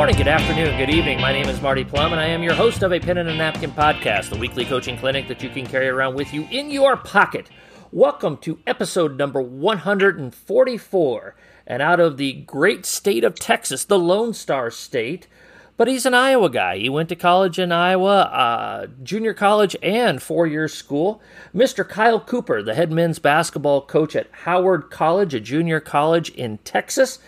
Good 0.00 0.06
morning, 0.06 0.24
good 0.24 0.28
afternoon, 0.28 0.78
good 0.78 0.88
evening. 0.88 1.20
My 1.20 1.30
name 1.30 1.46
is 1.46 1.60
Marty 1.60 1.84
Plum, 1.84 2.12
and 2.12 2.20
I 2.22 2.24
am 2.24 2.42
your 2.42 2.54
host 2.54 2.82
of 2.82 2.90
a 2.90 2.98
Pen 2.98 3.18
and 3.18 3.28
a 3.28 3.36
Napkin 3.36 3.70
podcast, 3.70 4.30
the 4.30 4.38
weekly 4.38 4.64
coaching 4.64 4.96
clinic 4.96 5.28
that 5.28 5.42
you 5.42 5.50
can 5.50 5.66
carry 5.66 5.88
around 5.88 6.14
with 6.14 6.32
you 6.32 6.48
in 6.50 6.70
your 6.70 6.96
pocket. 6.96 7.50
Welcome 7.92 8.38
to 8.38 8.60
episode 8.66 9.18
number 9.18 9.42
144. 9.42 11.36
And 11.66 11.82
out 11.82 12.00
of 12.00 12.16
the 12.16 12.32
great 12.32 12.86
state 12.86 13.24
of 13.24 13.34
Texas, 13.34 13.84
the 13.84 13.98
Lone 13.98 14.32
Star 14.32 14.70
State, 14.70 15.28
but 15.76 15.86
he's 15.86 16.06
an 16.06 16.14
Iowa 16.14 16.48
guy. 16.48 16.78
He 16.78 16.88
went 16.88 17.10
to 17.10 17.14
college 17.14 17.58
in 17.58 17.70
Iowa, 17.70 18.20
uh, 18.20 18.86
junior 19.02 19.34
college, 19.34 19.76
and 19.82 20.22
four 20.22 20.46
year 20.46 20.66
school. 20.66 21.20
Mr. 21.54 21.86
Kyle 21.86 22.20
Cooper, 22.20 22.62
the 22.62 22.74
head 22.74 22.90
men's 22.90 23.18
basketball 23.18 23.82
coach 23.82 24.16
at 24.16 24.30
Howard 24.44 24.90
College, 24.90 25.34
a 25.34 25.40
junior 25.40 25.78
college 25.78 26.30
in 26.30 26.56
Texas. 26.64 27.18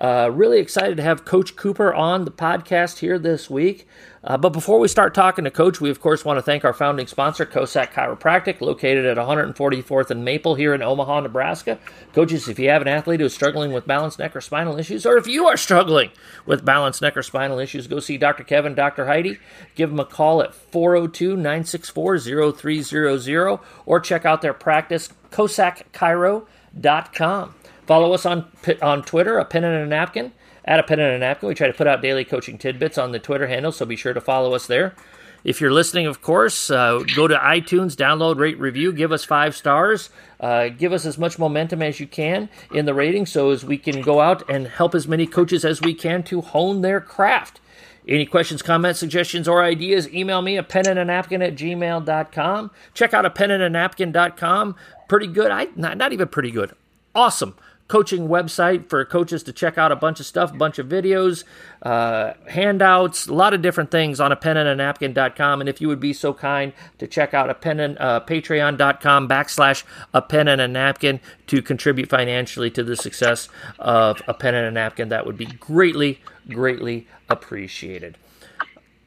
Uh, 0.00 0.30
really 0.32 0.58
excited 0.58 0.96
to 0.96 1.02
have 1.02 1.26
Coach 1.26 1.56
Cooper 1.56 1.92
on 1.92 2.24
the 2.24 2.30
podcast 2.30 3.00
here 3.00 3.18
this 3.18 3.50
week. 3.50 3.86
Uh, 4.24 4.38
but 4.38 4.48
before 4.50 4.78
we 4.78 4.88
start 4.88 5.14
talking 5.14 5.44
to 5.44 5.50
Coach, 5.50 5.78
we 5.80 5.90
of 5.90 6.00
course 6.00 6.24
want 6.24 6.38
to 6.38 6.42
thank 6.42 6.64
our 6.64 6.72
founding 6.72 7.06
sponsor, 7.06 7.44
COSAC 7.44 7.92
Chiropractic, 7.92 8.62
located 8.62 9.04
at 9.04 9.18
144th 9.18 10.10
and 10.10 10.24
Maple 10.24 10.54
here 10.54 10.72
in 10.72 10.80
Omaha, 10.80 11.20
Nebraska. 11.20 11.78
Coaches, 12.14 12.48
if 12.48 12.58
you 12.58 12.70
have 12.70 12.80
an 12.80 12.88
athlete 12.88 13.20
who's 13.20 13.34
struggling 13.34 13.72
with 13.72 13.86
balance, 13.86 14.18
neck, 14.18 14.34
or 14.34 14.40
spinal 14.40 14.78
issues, 14.78 15.04
or 15.04 15.18
if 15.18 15.26
you 15.26 15.46
are 15.46 15.58
struggling 15.58 16.10
with 16.46 16.64
balance, 16.64 17.02
neck, 17.02 17.14
or 17.16 17.22
spinal 17.22 17.58
issues, 17.58 17.86
go 17.86 18.00
see 18.00 18.16
Dr. 18.16 18.44
Kevin, 18.44 18.74
Dr. 18.74 19.06
Heidi. 19.06 19.36
Give 19.74 19.90
them 19.90 20.00
a 20.00 20.06
call 20.06 20.42
at 20.42 20.54
402 20.54 21.36
964 21.36 22.18
0300 22.18 23.58
or 23.84 24.00
check 24.00 24.24
out 24.24 24.40
their 24.40 24.54
practice, 24.54 25.10
COSACchiro.com. 25.30 27.54
Follow 27.90 28.12
us 28.12 28.24
on 28.24 28.46
on 28.82 29.02
Twitter, 29.02 29.36
a 29.38 29.44
pen 29.44 29.64
and 29.64 29.82
a 29.82 29.84
napkin, 29.84 30.30
at 30.64 30.78
a 30.78 30.84
pen 30.84 31.00
and 31.00 31.12
a 31.12 31.18
napkin. 31.18 31.48
We 31.48 31.56
try 31.56 31.66
to 31.66 31.72
put 31.72 31.88
out 31.88 32.00
daily 32.00 32.24
coaching 32.24 32.56
tidbits 32.56 32.96
on 32.96 33.10
the 33.10 33.18
Twitter 33.18 33.48
handle, 33.48 33.72
so 33.72 33.84
be 33.84 33.96
sure 33.96 34.12
to 34.12 34.20
follow 34.20 34.54
us 34.54 34.68
there. 34.68 34.94
If 35.42 35.60
you're 35.60 35.72
listening, 35.72 36.06
of 36.06 36.22
course, 36.22 36.70
uh, 36.70 37.02
go 37.16 37.26
to 37.26 37.34
iTunes, 37.34 37.96
download, 37.96 38.38
rate, 38.38 38.60
review, 38.60 38.92
give 38.92 39.10
us 39.10 39.24
five 39.24 39.56
stars, 39.56 40.10
uh, 40.38 40.68
give 40.68 40.92
us 40.92 41.04
as 41.04 41.18
much 41.18 41.36
momentum 41.36 41.82
as 41.82 41.98
you 41.98 42.06
can 42.06 42.48
in 42.72 42.86
the 42.86 42.94
rating 42.94 43.26
so 43.26 43.50
as 43.50 43.64
we 43.64 43.76
can 43.76 44.02
go 44.02 44.20
out 44.20 44.48
and 44.48 44.68
help 44.68 44.94
as 44.94 45.08
many 45.08 45.26
coaches 45.26 45.64
as 45.64 45.80
we 45.80 45.92
can 45.92 46.22
to 46.22 46.42
hone 46.42 46.82
their 46.82 47.00
craft. 47.00 47.58
Any 48.06 48.24
questions, 48.24 48.62
comments, 48.62 49.00
suggestions, 49.00 49.48
or 49.48 49.64
ideas, 49.64 50.08
email 50.14 50.42
me 50.42 50.56
a 50.56 50.62
pen 50.62 50.86
and 50.86 51.00
a 51.00 51.04
napkin 51.04 51.42
at 51.42 51.56
gmail.com. 51.56 52.70
Check 52.94 53.14
out 53.14 53.26
a 53.26 53.30
pen 53.30 53.50
and 53.50 53.64
a 53.64 53.68
napkin.com. 53.68 54.76
Pretty 55.08 55.26
good. 55.26 55.50
I 55.50 55.66
not, 55.74 55.96
not 55.96 56.12
even 56.12 56.28
pretty 56.28 56.52
good. 56.52 56.72
Awesome 57.16 57.56
coaching 57.90 58.28
website 58.28 58.88
for 58.88 59.04
coaches 59.04 59.42
to 59.42 59.52
check 59.52 59.76
out 59.76 59.90
a 59.90 59.96
bunch 59.96 60.20
of 60.20 60.26
stuff, 60.26 60.52
a 60.52 60.56
bunch 60.56 60.78
of 60.78 60.86
videos, 60.86 61.42
uh, 61.82 62.34
handouts, 62.46 63.26
a 63.26 63.34
lot 63.34 63.52
of 63.52 63.62
different 63.62 63.90
things 63.90 64.20
on 64.20 64.30
a 64.30 64.36
pen 64.36 64.56
and 64.56 64.68
a 64.68 64.76
napkin.com. 64.76 65.60
And 65.60 65.68
if 65.68 65.80
you 65.80 65.88
would 65.88 65.98
be 65.98 66.12
so 66.12 66.32
kind 66.32 66.72
to 66.98 67.08
check 67.08 67.34
out 67.34 67.50
a 67.50 67.54
pen 67.54 67.80
and 67.80 67.98
uh, 67.98 68.20
patreon.com 68.20 69.28
backslash 69.28 69.82
a 70.14 70.22
pen 70.22 70.46
and 70.46 70.60
a 70.60 70.68
napkin 70.68 71.18
to 71.48 71.60
contribute 71.60 72.08
financially 72.08 72.70
to 72.70 72.84
the 72.84 72.94
success 72.94 73.48
of 73.80 74.22
a 74.28 74.34
pen 74.34 74.54
and 74.54 74.68
a 74.68 74.70
napkin, 74.70 75.08
that 75.08 75.26
would 75.26 75.36
be 75.36 75.46
greatly, 75.46 76.20
greatly 76.48 77.08
appreciated. 77.28 78.16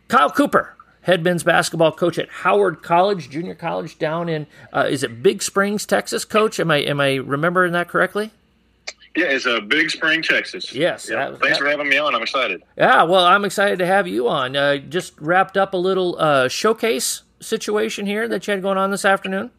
Kyle 0.10 0.30
Cooper, 0.30 0.76
head 1.04 1.24
men's 1.24 1.44
basketball 1.44 1.94
coach 1.94 2.20
at 2.20 2.28
Howard 2.30 2.84
College, 2.84 3.30
junior 3.30 3.56
college 3.56 3.98
down 3.98 4.28
in 4.28 4.46
uh, 4.74 4.88
is 4.90 5.04
it 5.04 5.24
Big 5.24 5.42
Springs, 5.42 5.86
Texas? 5.86 6.26
Coach, 6.26 6.60
am 6.60 6.70
I 6.70 6.80
am 6.80 7.00
I 7.00 7.16
remembering 7.16 7.72
that 7.72 7.88
correctly? 7.88 8.34
Yeah, 9.16 9.26
it's 9.26 9.46
a 9.46 9.62
Big 9.62 9.92
Spring, 9.92 10.24
Texas. 10.24 10.74
Yes. 10.74 11.08
Yeah. 11.10 11.30
that- 11.30 11.40
Thanks 11.40 11.58
that- 11.60 11.64
for 11.64 11.70
having 11.70 11.88
me 11.88 11.98
on. 11.98 12.16
I'm 12.16 12.24
excited. 12.24 12.64
Yeah, 12.78 13.04
well, 13.04 13.26
I'm 13.26 13.46
excited 13.46 13.78
to 13.80 13.86
have 13.86 14.08
you 14.08 14.28
on. 14.28 14.56
Uh, 14.56 14.78
just 14.78 15.14
wrapped 15.20 15.56
up 15.56 15.74
a 15.74 15.78
little 15.78 16.16
uh, 16.20 16.48
showcase 16.48 17.22
situation 17.40 18.06
here 18.08 18.28
that 18.28 18.48
you 18.48 18.52
had 18.54 18.62
going 18.64 18.78
on 18.78 18.90
this 18.92 19.06
afternoon. 19.06 19.52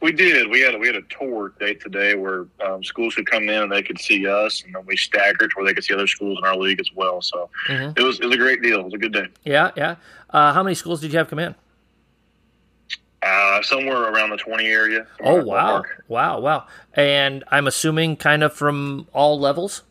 We 0.00 0.10
did. 0.10 0.48
We 0.50 0.60
had 0.60 0.74
a, 0.74 0.78
we 0.78 0.86
had 0.88 0.96
a 0.96 1.02
tour 1.02 1.52
date 1.60 1.80
today 1.80 2.16
where 2.16 2.46
um, 2.66 2.82
schools 2.82 3.14
could 3.14 3.30
come 3.30 3.44
in 3.48 3.62
and 3.62 3.70
they 3.70 3.82
could 3.84 4.00
see 4.00 4.26
us, 4.26 4.64
and 4.64 4.74
then 4.74 4.82
we 4.84 4.96
staggered 4.96 5.52
where 5.54 5.64
they 5.64 5.74
could 5.74 5.84
see 5.84 5.94
other 5.94 6.08
schools 6.08 6.38
in 6.38 6.44
our 6.44 6.56
league 6.56 6.80
as 6.80 6.90
well. 6.92 7.20
So 7.22 7.50
Mhm. 7.68 7.96
it 7.96 8.02
was 8.02 8.18
it 8.18 8.24
was 8.26 8.34
a 8.34 8.38
great 8.38 8.62
deal. 8.62 8.80
It 8.80 8.84
was 8.86 8.94
a 8.94 8.98
good 8.98 9.12
day. 9.12 9.26
Yeah, 9.44 9.70
yeah. 9.76 9.96
Uh, 10.30 10.52
how 10.54 10.62
many 10.64 10.74
schools 10.74 11.00
did 11.02 11.12
you 11.12 11.18
have 11.18 11.28
come 11.30 11.38
in? 11.38 11.54
Uh, 13.22 13.62
somewhere 13.62 14.02
around 14.12 14.30
the 14.30 14.36
20 14.36 14.66
area. 14.66 15.06
Oh, 15.20 15.44
wow, 15.44 15.84
wow, 16.08 16.40
wow. 16.40 16.66
And 16.94 17.44
I'm 17.48 17.68
assuming 17.68 18.16
kind 18.16 18.42
of 18.42 18.52
from 18.52 19.06
all 19.12 19.38
levels. 19.38 19.82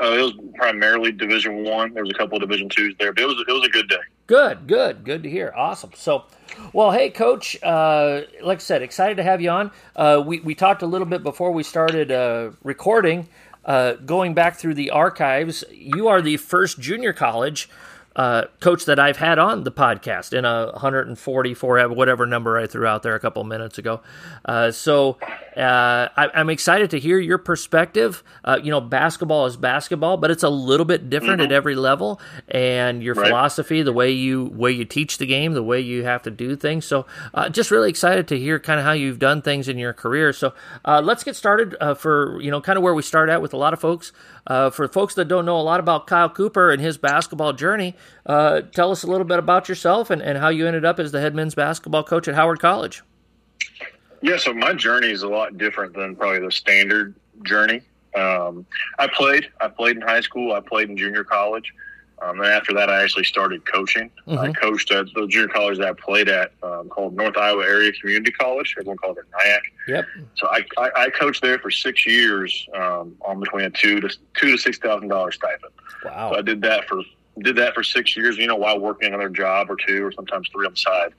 Uh, 0.00 0.06
it 0.06 0.22
was 0.22 0.32
primarily 0.54 1.12
Division 1.12 1.62
One. 1.62 1.92
There 1.92 2.02
was 2.02 2.10
a 2.10 2.18
couple 2.18 2.36
of 2.36 2.42
Division 2.42 2.68
Twos 2.68 2.94
there, 2.98 3.12
but 3.12 3.22
it 3.22 3.26
was 3.26 3.44
it 3.46 3.52
was 3.52 3.64
a 3.64 3.70
good 3.70 3.88
day. 3.88 4.00
Good, 4.26 4.66
good, 4.66 5.04
good 5.04 5.22
to 5.22 5.30
hear. 5.30 5.52
Awesome. 5.54 5.90
So, 5.94 6.24
well, 6.72 6.90
hey, 6.90 7.10
Coach. 7.10 7.62
Uh, 7.62 8.22
like 8.42 8.58
I 8.58 8.60
said, 8.60 8.82
excited 8.82 9.18
to 9.18 9.22
have 9.22 9.40
you 9.40 9.50
on. 9.50 9.70
Uh, 9.94 10.22
we 10.24 10.40
we 10.40 10.54
talked 10.54 10.82
a 10.82 10.86
little 10.86 11.06
bit 11.06 11.22
before 11.22 11.52
we 11.52 11.62
started 11.62 12.10
uh, 12.10 12.50
recording. 12.62 13.28
Uh, 13.64 13.94
going 13.94 14.34
back 14.34 14.56
through 14.56 14.74
the 14.74 14.90
archives, 14.90 15.64
you 15.70 16.08
are 16.08 16.20
the 16.20 16.38
first 16.38 16.80
junior 16.80 17.12
college 17.12 17.68
uh, 18.16 18.44
coach 18.60 18.84
that 18.84 18.98
I've 18.98 19.16
had 19.16 19.38
on 19.38 19.64
the 19.64 19.72
podcast 19.72 20.32
in 20.32 20.44
a 20.44 20.70
144 20.72 21.88
whatever 21.88 22.26
number 22.26 22.56
I 22.58 22.66
threw 22.66 22.86
out 22.86 23.02
there 23.02 23.14
a 23.14 23.20
couple 23.20 23.42
minutes 23.44 23.78
ago. 23.78 24.00
Uh, 24.44 24.70
so 24.70 25.18
uh, 25.56 26.08
I, 26.16 26.30
I'm 26.34 26.50
excited 26.50 26.90
to 26.90 26.98
hear 27.00 27.18
your 27.18 27.38
perspective. 27.38 28.22
Uh, 28.44 28.58
you 28.62 28.70
know, 28.70 28.80
basketball 28.80 29.46
is 29.46 29.56
basketball, 29.56 30.16
but 30.16 30.30
it's 30.30 30.42
a 30.42 30.48
little 30.48 30.86
bit 30.86 31.10
different 31.10 31.40
at 31.40 31.52
every 31.52 31.74
level, 31.74 32.20
and 32.48 33.02
your 33.02 33.14
Right. 33.14 33.28
philosophy, 33.28 33.82
the 33.82 33.92
way 33.92 34.10
you 34.10 34.44
way 34.46 34.72
you 34.72 34.84
teach 34.84 35.18
the 35.18 35.26
game, 35.26 35.52
the 35.54 35.62
way 35.62 35.80
you 35.80 36.04
have 36.04 36.22
to 36.22 36.30
do 36.30 36.56
things. 36.56 36.84
So 36.84 37.06
uh, 37.32 37.48
just 37.48 37.70
really 37.70 37.88
excited 37.90 38.26
to 38.28 38.38
hear 38.38 38.58
kind 38.58 38.78
of 38.80 38.84
how 38.86 38.92
you've 38.92 39.18
done 39.20 39.40
things 39.42 39.68
in 39.68 39.78
your 39.78 39.92
career. 39.92 40.32
So 40.32 40.52
uh, 40.84 41.00
let's 41.02 41.22
get 41.24 41.36
started 41.36 41.76
uh, 41.80 41.94
for 41.94 42.40
you 42.40 42.50
know 42.50 42.60
kind 42.60 42.76
of 42.76 42.82
where 42.82 42.94
we 42.94 43.02
start 43.02 43.28
at 43.28 43.40
with 43.42 43.52
a 43.52 43.56
lot 43.56 43.72
of 43.72 43.80
folks. 43.80 44.12
Uh, 44.46 44.70
for 44.70 44.86
folks 44.88 45.14
that 45.14 45.26
don't 45.26 45.46
know 45.46 45.58
a 45.58 45.62
lot 45.62 45.80
about 45.80 46.06
Kyle 46.06 46.28
Cooper 46.28 46.70
and 46.70 46.80
his 46.80 46.98
basketball 46.98 47.52
journey, 47.52 47.94
uh, 48.26 48.60
tell 48.60 48.90
us 48.90 49.02
a 49.02 49.06
little 49.06 49.24
bit 49.24 49.38
about 49.38 49.68
yourself 49.68 50.10
and, 50.10 50.20
and 50.20 50.38
how 50.38 50.48
you 50.48 50.66
ended 50.66 50.84
up 50.84 50.98
as 50.98 51.12
the 51.12 51.20
head 51.20 51.34
men's 51.34 51.54
basketball 51.54 52.04
coach 52.04 52.28
at 52.28 52.34
Howard 52.34 52.60
College. 52.60 53.02
Yeah, 54.20 54.36
so 54.36 54.52
my 54.54 54.72
journey 54.72 55.10
is 55.10 55.22
a 55.22 55.28
lot 55.28 55.58
different 55.58 55.94
than 55.94 56.16
probably 56.16 56.40
the 56.40 56.52
standard 56.52 57.14
journey. 57.42 57.82
Um, 58.14 58.64
I 58.98 59.08
played. 59.08 59.50
I 59.60 59.68
played 59.68 59.96
in 59.96 60.02
high 60.02 60.20
school. 60.20 60.52
I 60.52 60.60
played 60.60 60.88
in 60.88 60.96
junior 60.96 61.24
college. 61.24 61.72
Um, 62.22 62.38
then 62.38 62.50
after 62.50 62.72
that, 62.74 62.88
I 62.88 63.02
actually 63.02 63.24
started 63.24 63.64
coaching. 63.66 64.10
I 64.26 64.30
Mhm. 64.48 64.56
coached 64.56 64.90
at 64.92 65.06
the 65.14 65.26
junior 65.26 65.48
college 65.48 65.78
that 65.78 65.88
I 65.88 65.92
played 65.92 66.28
at, 66.28 66.52
um, 66.62 66.88
called 66.88 67.14
North 67.16 67.36
Iowa 67.36 67.64
Area 67.64 67.92
Community 67.92 68.30
College. 68.30 68.74
Everyone 68.78 68.96
called 68.98 69.18
it 69.18 69.24
NIACC. 69.32 69.62
Yep. 69.88 70.06
So 70.36 70.46
I, 70.48 70.64
I, 70.78 70.90
I 70.96 71.10
coached 71.10 71.42
there 71.42 71.58
for 71.58 71.70
six 71.70 72.06
years, 72.06 72.66
um, 72.74 73.16
on 73.22 73.40
between 73.40 73.64
a 73.66 73.70
two 73.70 74.00
to 74.00 74.08
two 74.36 74.52
to 74.52 74.58
six 74.58 74.78
thousand 74.78 75.08
dollars 75.08 75.34
stipend. 75.34 75.72
So 76.02 76.08
I 76.10 76.42
did 76.42 76.62
that 76.62 76.88
for 76.88 77.02
did 77.40 77.56
that 77.56 77.74
for 77.74 77.82
six 77.82 78.16
years. 78.16 78.36
You 78.38 78.46
know, 78.46 78.56
while 78.56 78.78
working 78.78 79.08
another 79.08 79.28
job 79.28 79.70
or 79.70 79.76
two, 79.76 80.04
or 80.06 80.12
sometimes 80.12 80.48
three 80.50 80.66
on 80.66 80.72
the 80.72 80.78
side. 80.78 81.12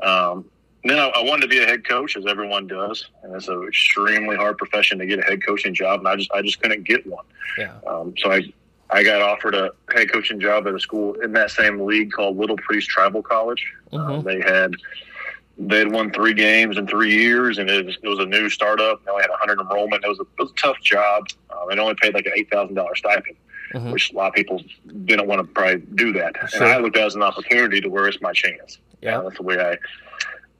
Um, 0.00 0.44
then 0.86 0.98
I, 0.98 1.08
I 1.08 1.22
wanted 1.22 1.40
to 1.42 1.48
be 1.48 1.62
a 1.62 1.66
head 1.66 1.88
coach, 1.88 2.14
as 2.16 2.26
everyone 2.26 2.66
does, 2.66 3.06
and 3.22 3.34
it's 3.34 3.48
an 3.48 3.64
extremely 3.66 4.36
hard 4.36 4.58
profession 4.58 4.98
to 4.98 5.06
get 5.06 5.18
a 5.18 5.22
head 5.22 5.44
coaching 5.44 5.72
job, 5.72 6.00
and 6.00 6.08
I 6.08 6.16
just 6.16 6.30
I 6.32 6.42
just 6.42 6.60
couldn't 6.60 6.84
get 6.84 7.06
one. 7.06 7.24
Yeah. 7.56 7.72
Um, 7.86 8.12
so 8.18 8.30
I 8.30 8.52
I 8.90 9.02
got 9.02 9.20
offered 9.22 9.54
a 9.54 9.70
head 9.92 10.12
coaching 10.12 10.38
job 10.40 10.66
at 10.66 10.74
a 10.74 10.80
school 10.80 11.14
in 11.20 11.32
that 11.32 11.50
same 11.50 11.80
league 11.80 12.12
called 12.12 12.36
Little 12.36 12.56
Priest 12.56 12.88
Tribal 12.88 13.22
College. 13.22 13.64
Um, 13.92 14.00
Mhm. 14.00 14.24
they 14.24 14.40
had 14.40 14.74
they 15.56 15.78
had 15.78 15.92
won 15.92 16.10
three 16.10 16.34
games 16.34 16.76
in 16.78 16.86
three 16.88 17.12
years, 17.14 17.58
and 17.58 17.70
it 17.70 17.86
was, 17.86 17.96
it 18.02 18.08
was 18.08 18.18
a 18.18 18.26
new 18.26 18.50
startup. 18.50 19.04
They 19.04 19.10
only 19.12 19.22
had 19.22 19.30
100 19.30 19.60
enrollment. 19.60 20.04
It 20.04 20.08
was 20.08 20.18
a, 20.18 20.22
it 20.22 20.28
was 20.40 20.50
a 20.50 20.54
tough 20.60 20.80
job. 20.80 21.28
Um, 21.50 21.70
it 21.70 21.78
only 21.78 21.94
paid 21.94 22.12
like 22.12 22.26
an 22.26 22.32
eight 22.34 22.50
thousand 22.50 22.74
dollars 22.74 22.98
stipend, 22.98 23.36
Mhm. 23.72 23.92
which 23.92 24.12
a 24.12 24.16
lot 24.16 24.28
of 24.28 24.34
people 24.34 24.60
didn't 25.04 25.28
want 25.28 25.40
to 25.40 25.46
probably 25.54 25.76
do 25.94 26.12
that. 26.14 26.34
Sure. 26.50 26.64
And 26.64 26.72
I 26.72 26.78
looked 26.78 26.96
at 26.96 27.04
it 27.04 27.06
as 27.06 27.14
an 27.14 27.22
opportunity 27.22 27.80
to 27.80 27.88
where 27.88 28.08
it's 28.08 28.20
my 28.20 28.32
chance. 28.32 28.78
Yeah. 29.00 29.20
that's 29.22 29.36
the 29.36 29.42
way 29.44 29.60
I. 29.60 29.78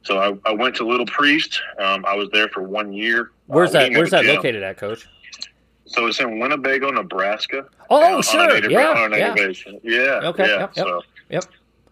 So 0.03 0.19
I, 0.19 0.49
I 0.51 0.53
went 0.53 0.77
to 0.77 0.87
Little 0.87 1.07
Priest. 1.07 1.61
Um, 1.79 2.05
I 2.07 2.15
was 2.15 2.29
there 2.31 2.47
for 2.49 2.63
one 2.63 2.93
year. 2.93 3.31
Where's 3.47 3.71
Uh, 3.75 3.81
that? 3.81 3.93
Where's 3.93 4.11
that 4.11 4.23
gym. 4.25 4.37
located 4.37 4.63
at, 4.63 4.77
Coach? 4.77 5.07
So 5.87 6.07
it's 6.07 6.21
in 6.21 6.39
Winnebago, 6.39 6.91
Nebraska. 6.91 7.67
Oh, 7.91 8.21
sure. 8.23 8.47
native- 8.49 8.71
Yeah. 8.71 9.09
Yeah. 9.09 9.35
Yeah. 9.83 10.21
Okay, 10.31 10.47
Yeah. 10.47 10.59
yep, 10.61 10.73
yep, 10.77 10.87
So 10.87 11.03
yep. 11.29 11.45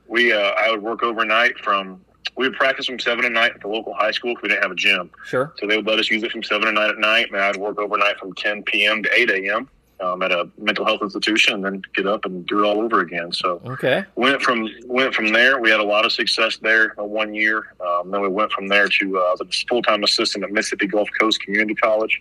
we, 0.09 0.33
uh, 0.33 0.39
I 0.39 0.71
would 0.71 0.83
work 0.83 1.03
overnight 1.03 1.59
from. 1.59 2.01
We 2.37 2.49
would 2.49 2.57
practice 2.57 2.87
from 2.87 2.99
seven 2.99 3.27
at 3.27 3.33
night 3.33 3.53
at 3.55 3.61
the 3.61 3.69
local 3.69 3.93
high 3.93 4.11
school 4.13 4.31
because 4.35 4.45
we 4.45 4.49
didn't 4.49 4.63
have 4.63 4.73
a 4.73 4.77
gym. 4.77 5.11
Sure. 5.27 5.53
So 5.59 5.67
they 5.67 5.77
would 5.77 5.87
let 5.87 5.99
us 5.99 6.11
use 6.11 6.23
it 6.23 6.33
from 6.33 6.43
seven 6.43 6.67
at 6.69 6.75
night 6.75 6.89
at 6.89 6.99
night, 6.99 7.27
and 7.31 7.37
I'd 7.39 7.57
work 7.57 7.79
overnight 7.79 8.19
from 8.19 8.33
10 8.35 8.63
p.m. 8.63 9.03
to 9.03 9.11
8 9.21 9.31
a.m. 9.31 9.69
Um, 10.01 10.23
at 10.23 10.33
a 10.33 10.49
mental 10.59 10.85
health 10.87 11.03
institution, 11.03 11.55
and 11.55 11.65
then 11.65 11.83
get 11.95 12.07
up 12.07 12.25
and 12.25 12.45
do 12.47 12.65
it 12.65 12.67
all 12.67 12.81
over 12.81 13.01
again. 13.01 13.33
So 13.33 13.61
Okay. 13.67 14.03
went 14.17 14.41
from 14.43 14.67
went 14.87 15.15
from 15.15 15.29
there. 15.33 15.61
We 15.61 15.71
had 15.71 15.79
a 15.81 15.85
lot 15.85 16.05
of 16.07 16.13
success 16.13 16.57
there 16.57 16.99
uh, 16.99 17.05
one 17.05 17.35
year. 17.35 17.75
Um, 17.87 18.11
then 18.11 18.21
we 18.23 18.29
went 18.29 18.51
from 18.51 18.67
there 18.67 18.89
to 18.89 19.19
uh, 19.19 19.37
a 19.41 19.45
full 19.69 19.83
time 19.83 20.03
assistant 20.03 20.43
at 20.43 20.51
Mississippi 20.51 20.87
Gulf 20.89 21.09
Coast 21.21 21.41
Community 21.43 21.75
College 21.75 22.21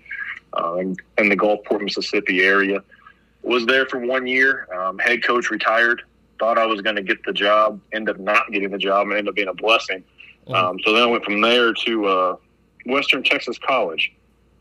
uh, 0.54 0.76
in, 0.76 0.96
in 1.18 1.30
the 1.30 1.38
Gulfport, 1.38 1.82
Mississippi 1.82 2.42
area. 2.42 2.84
was 3.42 3.66
there 3.66 3.86
for 3.86 4.00
one 4.00 4.28
year. 4.28 4.68
Um, 4.74 5.00
head 5.00 5.24
coach 5.24 5.50
retired. 5.50 6.02
Thought 6.40 6.58
I 6.58 6.66
was 6.66 6.82
going 6.82 6.96
to 6.96 7.04
get 7.04 7.24
the 7.24 7.34
job. 7.34 7.80
Ended 7.94 8.16
up 8.16 8.22
not 8.22 8.52
getting 8.52 8.72
the 8.72 8.78
job, 8.78 9.08
and 9.08 9.14
ended 9.14 9.30
up 9.30 9.36
being 9.36 9.48
a 9.48 9.54
blessing. 9.54 10.04
Um, 10.48 10.80
so 10.84 10.94
then 10.94 11.04
I 11.04 11.06
went 11.06 11.24
from 11.24 11.40
there 11.42 11.74
to 11.74 12.06
uh, 12.06 12.36
Western 12.86 13.24
Texas 13.24 13.58
College 13.60 14.12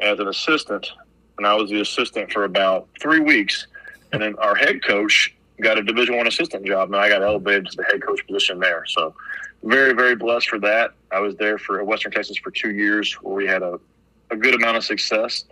as 0.00 0.18
an 0.18 0.28
assistant, 0.28 0.90
and 1.38 1.46
I 1.46 1.54
was 1.54 1.70
the 1.70 1.80
assistant 1.80 2.32
for 2.32 2.44
about 2.44 2.88
three 3.00 3.20
weeks. 3.20 3.66
And 4.12 4.22
then 4.22 4.34
our 4.36 4.54
head 4.54 4.84
coach 4.84 5.34
got 5.60 5.78
a 5.78 5.82
Division 5.82 6.16
One 6.16 6.26
assistant 6.26 6.66
job, 6.66 6.88
and 6.88 6.96
I 6.96 7.08
got 7.08 7.22
elevated 7.22 7.66
to 7.68 7.76
the 7.76 7.84
head 7.84 8.02
coach 8.02 8.26
position 8.26 8.60
there. 8.60 8.84
So 8.86 9.14
very, 9.62 9.92
very 9.92 10.16
blessed 10.16 10.48
for 10.48 10.58
that. 10.60 10.92
I 11.10 11.20
was 11.20 11.34
there 11.36 11.58
for 11.58 11.82
Western 11.84 12.12
Texas 12.12 12.36
for 12.38 12.50
two 12.50 12.72
years, 12.72 13.12
where 13.22 13.34
we 13.34 13.46
had 13.46 13.62
a, 13.62 13.78
a 14.30 14.36
good 14.36 14.54
amount 14.54 14.76
of 14.76 14.84
success. 14.84 15.44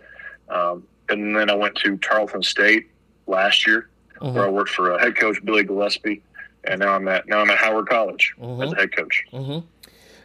Um, 0.49 0.83
and 1.09 1.35
then 1.35 1.49
I 1.49 1.55
went 1.55 1.75
to 1.75 1.97
Tarleton 1.97 2.43
State 2.43 2.89
last 3.27 3.65
year, 3.65 3.89
mm-hmm. 4.19 4.35
where 4.35 4.45
I 4.45 4.49
worked 4.49 4.71
for 4.71 4.93
uh, 4.93 4.99
head 4.99 5.15
coach 5.15 5.43
Billy 5.43 5.63
Gillispie, 5.63 6.21
and 6.63 6.79
now 6.79 6.93
I'm 6.93 7.07
at 7.07 7.27
now 7.27 7.39
I'm 7.39 7.49
at 7.49 7.57
Howard 7.57 7.87
College 7.87 8.35
mm-hmm. 8.39 8.61
as 8.61 8.71
a 8.73 8.75
head 8.75 8.95
coach. 8.95 9.23
Mm-hmm. 9.33 9.65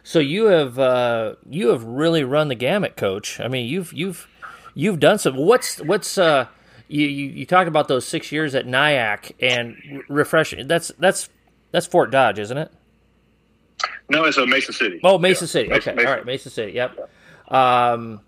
So 0.03 0.19
you 0.19 0.45
have 0.45 0.77
uh, 0.77 1.35
you 1.49 1.69
have 1.69 1.83
really 1.83 2.23
run 2.23 2.47
the 2.47 2.55
gamut, 2.55 2.95
coach. 2.95 3.39
I 3.39 3.47
mean, 3.47 3.67
you've 3.67 3.91
you've 3.93 4.27
you've 4.73 4.99
done 4.99 5.17
some. 5.17 5.35
What's 5.35 5.81
what's 5.81 6.17
uh, 6.17 6.47
you, 6.87 7.07
you, 7.07 7.29
you 7.29 7.45
talk 7.45 7.67
about 7.67 7.87
those 7.87 8.05
six 8.05 8.31
years 8.31 8.53
at 8.53 8.65
NIACC 8.65 9.33
and 9.39 10.03
refreshing. 10.07 10.67
That's 10.67 10.91
that's 10.99 11.29
that's 11.71 11.87
Fort 11.87 12.11
Dodge, 12.11 12.39
isn't 12.39 12.57
it? 12.57 12.71
No, 14.09 14.23
it's 14.25 14.37
a 14.37 14.43
uh, 14.43 14.45
Mason 14.45 14.73
City. 14.73 14.99
Oh, 15.03 15.17
Mason 15.17 15.45
yeah. 15.45 15.51
City. 15.51 15.73
Okay, 15.73 15.93
Mason. 15.93 16.07
all 16.07 16.15
right, 16.15 16.25
Mason 16.25 16.51
City. 16.51 16.73
Yep. 16.73 17.09
Um, 17.47 18.21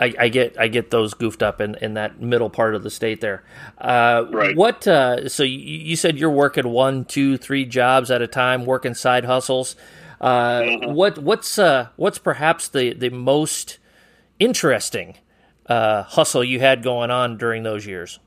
I, 0.00 0.14
I, 0.18 0.28
get 0.28 0.58
I 0.58 0.68
get 0.68 0.90
those 0.90 1.14
goofed 1.14 1.42
up 1.42 1.60
in, 1.60 1.74
in 1.76 1.94
that 1.94 2.20
middle 2.20 2.48
part 2.48 2.74
of 2.74 2.82
the 2.82 2.90
state 2.90 3.20
there. 3.20 3.44
Uh, 3.78 4.24
right. 4.30 4.56
What? 4.56 4.88
Uh, 4.88 5.28
so 5.28 5.42
you, 5.42 5.58
you, 5.58 5.96
said 5.96 6.18
you're 6.18 6.30
working 6.30 6.68
one, 6.68 7.04
two, 7.04 7.36
three 7.36 7.66
jobs 7.66 8.10
at 8.10 8.22
a 8.22 8.26
time, 8.26 8.64
working 8.64 8.94
side 8.94 9.26
hustles. 9.26 9.76
Uh, 10.20 10.60
mm-hmm. 10.60 10.92
What 10.94 11.18
what's 11.18 11.58
uh, 11.58 11.88
what's 11.96 12.18
perhaps 12.18 12.68
the 12.68 12.94
the 12.94 13.10
most 13.10 13.78
interesting 14.38 15.18
uh, 15.66 16.02
hustle 16.04 16.42
you 16.42 16.60
had 16.60 16.82
going 16.82 17.10
on 17.10 17.36
during 17.36 17.62
those 17.62 17.86
years? 17.86 18.18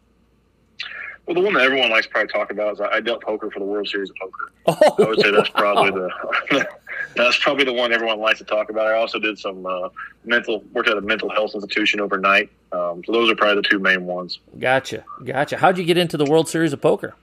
Well, 1.26 1.36
the 1.36 1.42
one 1.42 1.54
that 1.54 1.64
everyone 1.64 1.90
likes 1.90 2.06
to 2.06 2.12
probably 2.12 2.34
talk 2.34 2.52
about 2.52 2.74
is 2.74 2.82
I 2.82 3.00
dealt 3.00 3.22
poker 3.22 3.50
for 3.50 3.60
the 3.60 3.66
World 3.66 3.88
Series 3.88 4.10
of 4.10 4.16
Poker. 4.18 4.52
Oh, 4.66 5.04
I 5.04 5.10
would 5.10 5.20
say 5.20 5.32
that's 5.32 5.50
probably 5.50 5.92
the 5.92 6.68
that's 7.18 7.38
probably 7.38 7.66
the 7.66 7.74
one 7.74 7.92
everyone 7.92 8.20
likes 8.20 8.40
to 8.40 8.46
talk 8.46 8.70
about. 8.70 8.88
I 8.88 8.94
also 8.94 9.20
did 9.20 9.38
some 9.38 9.66
uh, 9.66 9.90
mental 10.24 10.64
worked 10.74 10.90
at 10.90 10.98
a 10.98 11.02
mental 11.02 11.30
health 11.30 11.54
institution 11.54 12.00
overnight. 12.00 12.50
Um, 12.72 13.04
so 13.06 13.12
those 13.12 13.30
are 13.30 13.36
probably 13.36 13.62
the 13.62 13.68
two 13.68 13.80
main 13.80 14.06
ones. 14.06 14.40
Gotcha, 14.58 15.04
gotcha. 15.26 15.58
How'd 15.58 15.78
you 15.78 15.84
get 15.84 15.98
into 15.98 16.16
the 16.16 16.26
World 16.26 16.48
Series 16.48 16.72
of 16.72 16.82
Poker? 16.82 17.14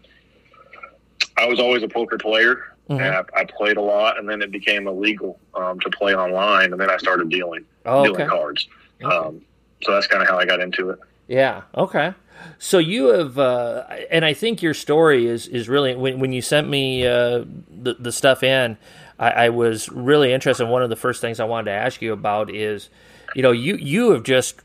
I 1.39 1.47
was 1.47 1.59
always 1.59 1.83
a 1.83 1.89
poker 1.89 2.19
player. 2.19 2.65
Mm-hmm. 2.91 3.01
And 3.01 3.15
I, 3.15 3.25
I, 3.37 3.45
played 3.45 3.77
a 3.77 3.81
lot, 3.81 4.19
and 4.19 4.29
then 4.29 4.43
it 4.43 4.51
became 4.51 4.89
illegal 4.89 5.39
um, 5.55 5.79
to 5.79 5.91
play 5.91 6.13
online, 6.13 6.73
and 6.73 6.81
then 6.81 6.91
I 6.91 6.97
started 6.97 7.29
dealing 7.29 7.65
oh, 7.87 8.03
dealing 8.03 8.27
cards. 8.27 8.67
Okay. 9.01 9.15
Um, 9.15 9.41
so 9.83 9.93
that's 9.93 10.09
kind 10.09 10.23
of 10.23 10.29
how 10.29 10.39
I 10.39 10.45
got 10.45 10.59
into 10.59 10.91
it. 10.91 10.99
Yeah. 11.31 11.63
Okay. 11.77 12.13
So 12.59 12.79
you 12.79 13.07
have, 13.07 13.39
uh, 13.39 13.85
and 14.11 14.25
I 14.25 14.35
think 14.35 14.63
your 14.63 14.75
story 14.75 15.27
is 15.27 15.47
is 15.47 15.69
really 15.69 15.95
when 15.95 16.19
when 16.19 16.33
you 16.33 16.43
sent 16.43 16.69
me 16.69 17.07
uh, 17.07 17.45
the 17.71 17.95
the 18.01 18.11
stuff 18.11 18.43
in, 18.43 18.77
I, 19.17 19.31
I, 19.31 19.49
was 19.51 19.89
really 19.91 20.33
interested. 20.33 20.67
One 20.67 20.83
of 20.83 20.91
the 20.91 20.97
first 20.97 21.21
things 21.21 21.39
I 21.39 21.45
wanted 21.45 21.67
to 21.67 21.77
ask 21.77 22.03
you 22.03 22.13
about 22.13 22.53
is, 22.53 22.91
you 23.37 23.43
know, 23.43 23.53
you 23.53 23.77
you 23.77 24.11
have 24.11 24.25
just 24.25 24.57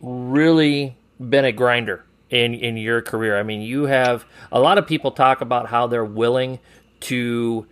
really 0.00 0.96
been 1.18 1.44
a 1.44 1.52
grinder 1.52 2.04
in 2.30 2.54
in 2.54 2.76
your 2.76 3.02
career. 3.02 3.36
I 3.36 3.42
mean, 3.42 3.60
you 3.60 3.86
have 3.86 4.24
a 4.52 4.60
lot 4.60 4.78
of 4.78 4.86
people 4.86 5.10
talk 5.10 5.40
about 5.40 5.66
how 5.66 5.88
they're 5.88 6.04
willing 6.04 6.60
to 7.00 7.66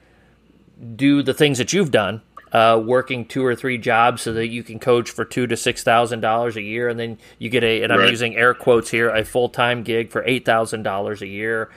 do 0.97 1.23
the 1.23 1.35
things 1.35 1.59
that 1.59 1.73
you've 1.73 1.93
done 1.93 2.23
uh, 2.53 2.81
working 2.85 3.25
two 3.25 3.45
or 3.45 3.57
three 3.57 3.79
jobs 3.79 4.23
so 4.23 4.33
that 4.35 4.49
you 4.49 4.63
can 4.63 4.79
coach 4.79 5.11
for 5.11 5.25
two 5.25 5.47
to 5.47 5.57
six 5.57 5.83
thousand 5.83 6.21
dollars 6.21 6.57
a 6.57 6.63
year, 6.63 6.89
and 6.89 7.01
then 7.01 7.19
you 7.39 7.49
get 7.49 7.65
a 7.65 7.83
and 7.83 7.93
I'm 7.93 8.09
using 8.11 8.37
air 8.37 8.55
quotes 8.55 8.91
here 8.91 9.09
a 9.09 9.25
full 9.25 9.49
time 9.49 9.83
gig 9.83 10.11
for 10.11 10.23
eight 10.27 10.45
thousand 10.45 10.83
dollars 10.83 11.23
a 11.23 11.27
year, 11.27 11.71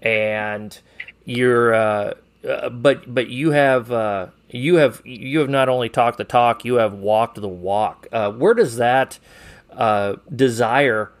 and 0.00 0.76
you're 1.24 1.74
uh, 1.74 2.14
uh, 2.48 2.70
but 2.70 3.12
but 3.14 3.28
you 3.28 3.50
have 3.50 3.92
uh, 3.92 4.28
you 4.48 4.76
have 4.76 5.02
you 5.04 5.40
have 5.40 5.50
not 5.50 5.68
only 5.68 5.90
talked 5.90 6.16
the 6.16 6.24
talk, 6.24 6.64
you 6.64 6.76
have 6.76 6.94
walked 6.94 7.40
the 7.40 7.48
walk. 7.48 8.06
Uh, 8.10 8.32
where 8.32 8.54
does 8.54 8.76
that 8.76 9.18
uh, 9.70 10.16
desire 10.34 11.12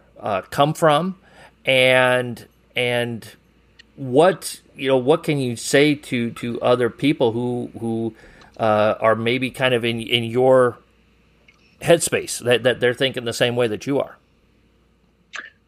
come 0.50 0.72
from, 0.72 1.18
and 1.66 2.46
and 2.74 3.28
what 3.96 4.60
you 4.74 4.88
know 4.88 4.96
what 4.96 5.22
can 5.22 5.38
you 5.38 5.54
say 5.54 5.94
to 5.94 6.30
to 6.30 6.60
other 6.62 6.88
people 6.88 7.32
who 7.32 7.70
who 7.78 8.14
uh, 8.62 8.96
are 9.00 9.16
maybe 9.16 9.50
kind 9.50 9.74
of 9.74 9.84
in 9.84 10.00
in 10.00 10.22
your 10.22 10.78
headspace 11.80 12.38
that, 12.38 12.62
that 12.62 12.78
they're 12.78 12.94
thinking 12.94 13.24
the 13.24 13.32
same 13.32 13.56
way 13.56 13.66
that 13.66 13.86
you 13.86 13.98
are? 13.98 14.16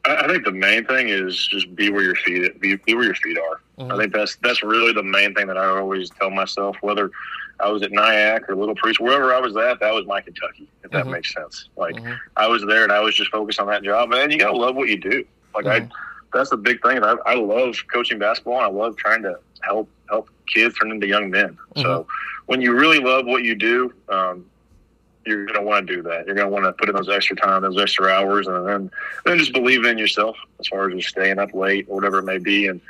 I 0.06 0.28
think 0.28 0.44
the 0.44 0.52
main 0.52 0.84
thing 0.84 1.08
is 1.08 1.48
just 1.48 1.74
be 1.74 1.90
where 1.90 2.02
your 2.02 2.14
feet 2.14 2.60
be, 2.60 2.76
be 2.76 2.94
where 2.94 3.04
your 3.04 3.14
feet 3.16 3.36
are. 3.38 3.60
Mm-hmm. 3.78 3.92
I 3.92 3.96
think 3.96 4.12
that's 4.12 4.36
that's 4.36 4.62
really 4.62 4.92
the 4.92 5.02
main 5.02 5.34
thing 5.34 5.48
that 5.48 5.58
I 5.58 5.66
always 5.66 6.08
tell 6.10 6.30
myself. 6.30 6.76
Whether 6.82 7.10
I 7.58 7.68
was 7.68 7.82
at 7.82 7.90
NIACC 7.90 8.48
or 8.48 8.54
Little 8.54 8.76
Priest, 8.76 9.00
wherever 9.00 9.34
I 9.34 9.40
was 9.40 9.56
at, 9.56 9.80
that 9.80 9.92
was 9.92 10.06
my 10.06 10.20
Kentucky. 10.20 10.68
If 10.84 10.92
that 10.92 11.02
mm-hmm. 11.02 11.12
makes 11.12 11.34
sense. 11.34 11.70
Like 11.76 11.96
mm-hmm. 11.96 12.12
I 12.36 12.46
was 12.46 12.64
there 12.64 12.84
and 12.84 12.92
I 12.92 13.00
was 13.00 13.16
just 13.16 13.32
focused 13.32 13.58
on 13.58 13.66
that 13.68 13.82
job. 13.82 14.12
And 14.12 14.30
you 14.30 14.38
gotta 14.38 14.56
love 14.56 14.76
what 14.76 14.88
you 14.88 15.00
do. 15.00 15.24
Like 15.52 15.66
I, 15.66 15.80
mm-hmm. 15.80 15.92
that's 16.32 16.50
the 16.50 16.58
big 16.58 16.80
thing. 16.82 17.02
I, 17.02 17.16
I 17.26 17.34
love 17.34 17.74
coaching 17.92 18.20
basketball. 18.20 18.58
and 18.58 18.66
I 18.66 18.68
love 18.68 18.96
trying 18.96 19.22
to 19.22 19.40
help 19.62 19.88
help 20.08 20.28
kids 20.46 20.78
turn 20.78 20.92
into 20.92 21.08
young 21.08 21.30
men. 21.30 21.58
So 21.76 21.82
mm-hmm 21.82 22.10
when 22.46 22.60
you 22.60 22.74
really 22.74 22.98
love 22.98 23.26
what 23.26 23.42
you 23.42 23.54
do, 23.54 23.92
um, 24.08 24.46
you're 25.26 25.46
going 25.46 25.58
to 25.58 25.62
want 25.62 25.86
to 25.86 25.96
do 25.96 26.02
that. 26.02 26.26
You're 26.26 26.34
going 26.34 26.48
to 26.48 26.52
want 26.52 26.64
to 26.64 26.72
put 26.72 26.88
in 26.88 26.94
those 26.94 27.08
extra 27.08 27.36
time, 27.36 27.62
those 27.62 27.80
extra 27.80 28.08
hours, 28.08 28.46
and 28.46 28.66
then 28.66 28.90
then 29.24 29.38
just 29.38 29.52
believe 29.52 29.84
in 29.84 29.96
yourself 29.96 30.36
as 30.60 30.68
far 30.68 30.88
as 30.88 30.96
just 30.96 31.08
staying 31.08 31.38
up 31.38 31.54
late 31.54 31.86
or 31.88 31.96
whatever 31.96 32.18
it 32.18 32.24
may 32.24 32.38
be, 32.38 32.66
and 32.66 32.80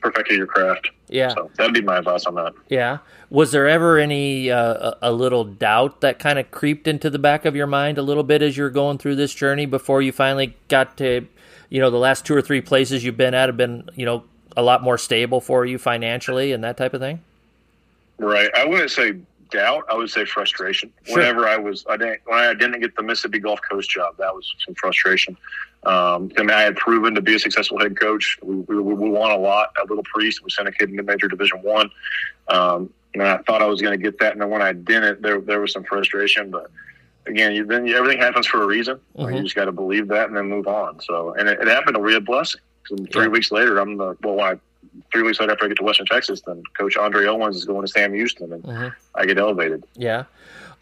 perfecting 0.00 0.36
your 0.36 0.46
craft. 0.46 0.90
Yeah, 1.08 1.28
so 1.34 1.50
that'd 1.56 1.74
be 1.74 1.82
my 1.82 1.98
advice 1.98 2.24
on 2.24 2.36
that. 2.36 2.54
Yeah. 2.68 2.98
Was 3.28 3.50
there 3.50 3.66
ever 3.68 3.98
any 3.98 4.50
uh, 4.50 4.92
a 5.00 5.10
little 5.10 5.44
doubt 5.44 6.02
that 6.02 6.18
kind 6.18 6.38
of 6.38 6.50
creeped 6.50 6.86
into 6.86 7.10
the 7.10 7.18
back 7.18 7.44
of 7.44 7.56
your 7.56 7.66
mind 7.66 7.98
a 7.98 8.02
little 8.02 8.22
bit 8.22 8.42
as 8.42 8.56
you're 8.56 8.70
going 8.70 8.98
through 8.98 9.16
this 9.16 9.34
journey 9.34 9.66
before 9.66 10.02
you 10.02 10.12
finally 10.12 10.54
got 10.68 10.96
to, 10.98 11.26
you 11.70 11.80
know, 11.80 11.90
the 11.90 11.98
last 11.98 12.26
two 12.26 12.34
or 12.34 12.42
three 12.42 12.60
places 12.60 13.04
you've 13.04 13.16
been 13.16 13.34
at 13.34 13.48
have 13.48 13.56
been, 13.56 13.88
you 13.94 14.04
know, 14.04 14.24
a 14.56 14.62
lot 14.62 14.82
more 14.82 14.98
stable 14.98 15.40
for 15.40 15.64
you 15.64 15.78
financially 15.78 16.52
and 16.52 16.62
that 16.62 16.76
type 16.76 16.94
of 16.94 17.00
thing? 17.00 17.22
Right. 18.18 18.50
I 18.54 18.64
wouldn't 18.64 18.90
say 18.90 19.14
doubt. 19.50 19.84
I 19.90 19.94
would 19.94 20.10
say 20.10 20.24
frustration. 20.24 20.92
Sure. 21.04 21.18
Whenever 21.18 21.46
I 21.46 21.56
was, 21.56 21.84
I 21.88 21.96
didn't 21.96 22.20
when 22.24 22.38
I 22.38 22.54
didn't 22.54 22.80
get 22.80 22.96
the 22.96 23.02
Mississippi 23.02 23.38
Gulf 23.38 23.60
Coast 23.68 23.90
job, 23.90 24.16
that 24.18 24.34
was 24.34 24.52
some 24.64 24.74
frustration. 24.74 25.36
Um, 25.84 26.30
I 26.38 26.40
mean, 26.40 26.50
I 26.50 26.62
had 26.62 26.76
proven 26.76 27.14
to 27.14 27.20
be 27.20 27.34
a 27.34 27.38
successful 27.38 27.78
head 27.78 27.98
coach. 27.98 28.38
We, 28.42 28.56
we, 28.56 28.76
we 28.80 29.10
won 29.10 29.30
a 29.32 29.36
lot 29.36 29.72
at 29.80 29.88
Little 29.88 30.04
Priest. 30.04 30.42
We 30.42 30.50
sent 30.50 30.68
a 30.68 30.72
kid 30.72 30.90
into 30.90 31.02
Major 31.02 31.28
Division 31.28 31.62
One, 31.62 31.90
um, 32.48 32.92
and 33.14 33.22
I 33.22 33.38
thought 33.38 33.62
I 33.62 33.66
was 33.66 33.80
going 33.82 33.98
to 33.98 34.02
get 34.02 34.18
that. 34.20 34.32
And 34.32 34.40
then 34.40 34.50
when 34.50 34.62
I 34.62 34.72
didn't, 34.72 35.22
there 35.22 35.40
there 35.40 35.60
was 35.60 35.72
some 35.72 35.84
frustration. 35.84 36.50
But 36.50 36.70
again, 37.26 37.52
you, 37.52 37.64
then 37.66 37.88
everything 37.88 38.18
happens 38.18 38.46
for 38.46 38.62
a 38.62 38.66
reason. 38.66 39.00
Mm-hmm. 39.16 39.34
You 39.34 39.42
just 39.42 39.54
got 39.54 39.66
to 39.66 39.72
believe 39.72 40.08
that 40.08 40.28
and 40.28 40.36
then 40.36 40.48
move 40.48 40.66
on. 40.66 41.00
So, 41.00 41.34
and 41.34 41.48
it, 41.48 41.60
it 41.60 41.68
happened 41.68 41.96
to 41.96 42.02
be 42.02 42.14
a 42.14 42.20
blessing. 42.20 42.60
three 42.88 43.24
yeah. 43.24 43.28
weeks 43.28 43.50
later, 43.50 43.78
I'm 43.78 43.96
the 43.96 44.16
well, 44.22 44.40
I 44.40 44.58
three 45.12 45.22
weeks 45.22 45.40
later 45.40 45.52
after 45.52 45.64
I 45.64 45.68
get 45.68 45.78
to 45.78 45.84
Western 45.84 46.06
Texas, 46.06 46.40
then 46.42 46.62
Coach 46.76 46.96
Andre 46.96 47.26
Owens 47.26 47.56
is 47.56 47.64
going 47.64 47.82
to 47.82 47.88
Sam 47.88 48.14
Houston, 48.14 48.52
and 48.52 48.62
mm-hmm. 48.62 48.88
I 49.14 49.26
get 49.26 49.38
elevated. 49.38 49.84
Yeah. 49.94 50.24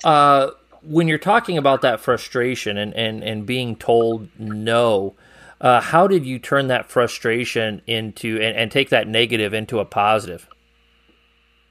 Uh, 0.04 0.50
when 0.82 1.08
you're 1.08 1.18
talking 1.18 1.58
about 1.58 1.82
that 1.82 2.00
frustration 2.00 2.76
and, 2.78 2.94
and, 2.94 3.22
and 3.22 3.44
being 3.44 3.76
told 3.76 4.28
no, 4.38 5.14
uh, 5.60 5.80
how 5.80 6.06
did 6.06 6.24
you 6.24 6.38
turn 6.38 6.68
that 6.68 6.86
frustration 6.88 7.82
into 7.86 8.36
and, 8.40 8.56
and, 8.56 8.70
take 8.70 8.88
that 8.88 9.06
negative 9.06 9.52
into 9.52 9.78
a 9.78 9.84
positive? 9.84 10.48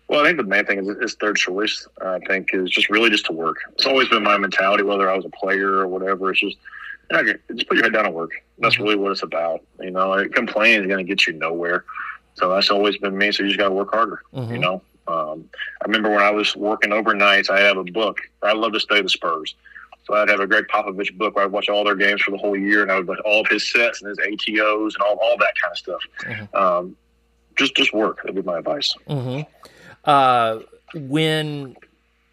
Well, 0.07 0.21
I 0.21 0.25
think 0.25 0.37
the 0.37 0.43
main 0.43 0.65
thing 0.65 0.79
is, 0.79 0.87
is 0.87 1.15
third 1.15 1.37
choice. 1.37 1.87
I 2.03 2.19
think 2.19 2.49
is 2.53 2.69
just 2.69 2.89
really 2.89 3.09
just 3.09 3.25
to 3.27 3.31
work. 3.31 3.57
It's 3.73 3.85
always 3.85 4.07
been 4.07 4.23
my 4.23 4.37
mentality, 4.37 4.83
whether 4.83 5.09
I 5.09 5.15
was 5.15 5.25
a 5.25 5.29
player 5.29 5.73
or 5.73 5.87
whatever. 5.87 6.31
It's 6.31 6.39
just 6.39 6.57
just 7.11 7.67
put 7.67 7.77
your 7.77 7.83
head 7.83 7.93
down 7.93 8.05
and 8.05 8.13
work. 8.13 8.31
That's 8.59 8.75
mm-hmm. 8.75 8.83
really 8.83 8.95
what 8.95 9.11
it's 9.11 9.23
about. 9.23 9.61
You 9.79 9.91
know, 9.91 10.27
complaining 10.29 10.81
is 10.81 10.87
going 10.87 11.03
to 11.03 11.09
get 11.09 11.25
you 11.25 11.33
nowhere. 11.33 11.85
So 12.35 12.49
that's 12.49 12.69
always 12.69 12.97
been 12.97 13.17
me. 13.17 13.31
So 13.31 13.43
you 13.43 13.49
just 13.49 13.59
got 13.59 13.69
to 13.69 13.73
work 13.73 13.93
harder. 13.93 14.21
Mm-hmm. 14.33 14.53
You 14.53 14.59
know, 14.59 14.81
um, 15.07 15.49
I 15.81 15.85
remember 15.85 16.09
when 16.09 16.21
I 16.21 16.31
was 16.31 16.55
working 16.55 16.91
overnights, 16.91 17.49
I 17.49 17.59
had 17.59 17.77
a 17.77 17.83
book. 17.83 18.21
I 18.43 18.53
love 18.53 18.73
to 18.73 18.79
study 18.79 19.01
the 19.01 19.09
Spurs. 19.09 19.55
So 20.05 20.15
I'd 20.15 20.29
have 20.29 20.39
a 20.39 20.47
Gregg 20.47 20.65
Popovich 20.67 21.15
book 21.17 21.35
where 21.35 21.45
I'd 21.45 21.51
watch 21.51 21.69
all 21.69 21.83
their 21.83 21.95
games 21.95 22.21
for 22.21 22.31
the 22.31 22.37
whole 22.37 22.57
year, 22.57 22.81
and 22.81 22.91
I 22.91 22.97
would 22.97 23.07
watch 23.07 23.19
all 23.25 23.41
of 23.41 23.47
his 23.47 23.69
sets 23.71 24.01
and 24.01 24.09
his 24.09 24.17
ATOs 24.17 24.95
and 24.95 25.03
all, 25.03 25.19
all 25.21 25.37
that 25.37 25.53
kind 25.61 25.71
of 25.71 25.77
stuff. 25.77 26.01
Mm-hmm. 26.21 26.55
Um, 26.55 26.97
just 27.57 27.75
just 27.75 27.93
work. 27.93 28.17
That'd 28.23 28.35
be 28.35 28.41
my 28.41 28.59
advice. 28.59 28.95
Mm-hmm. 29.07 29.41
Uh, 30.05 30.59
when 30.95 31.75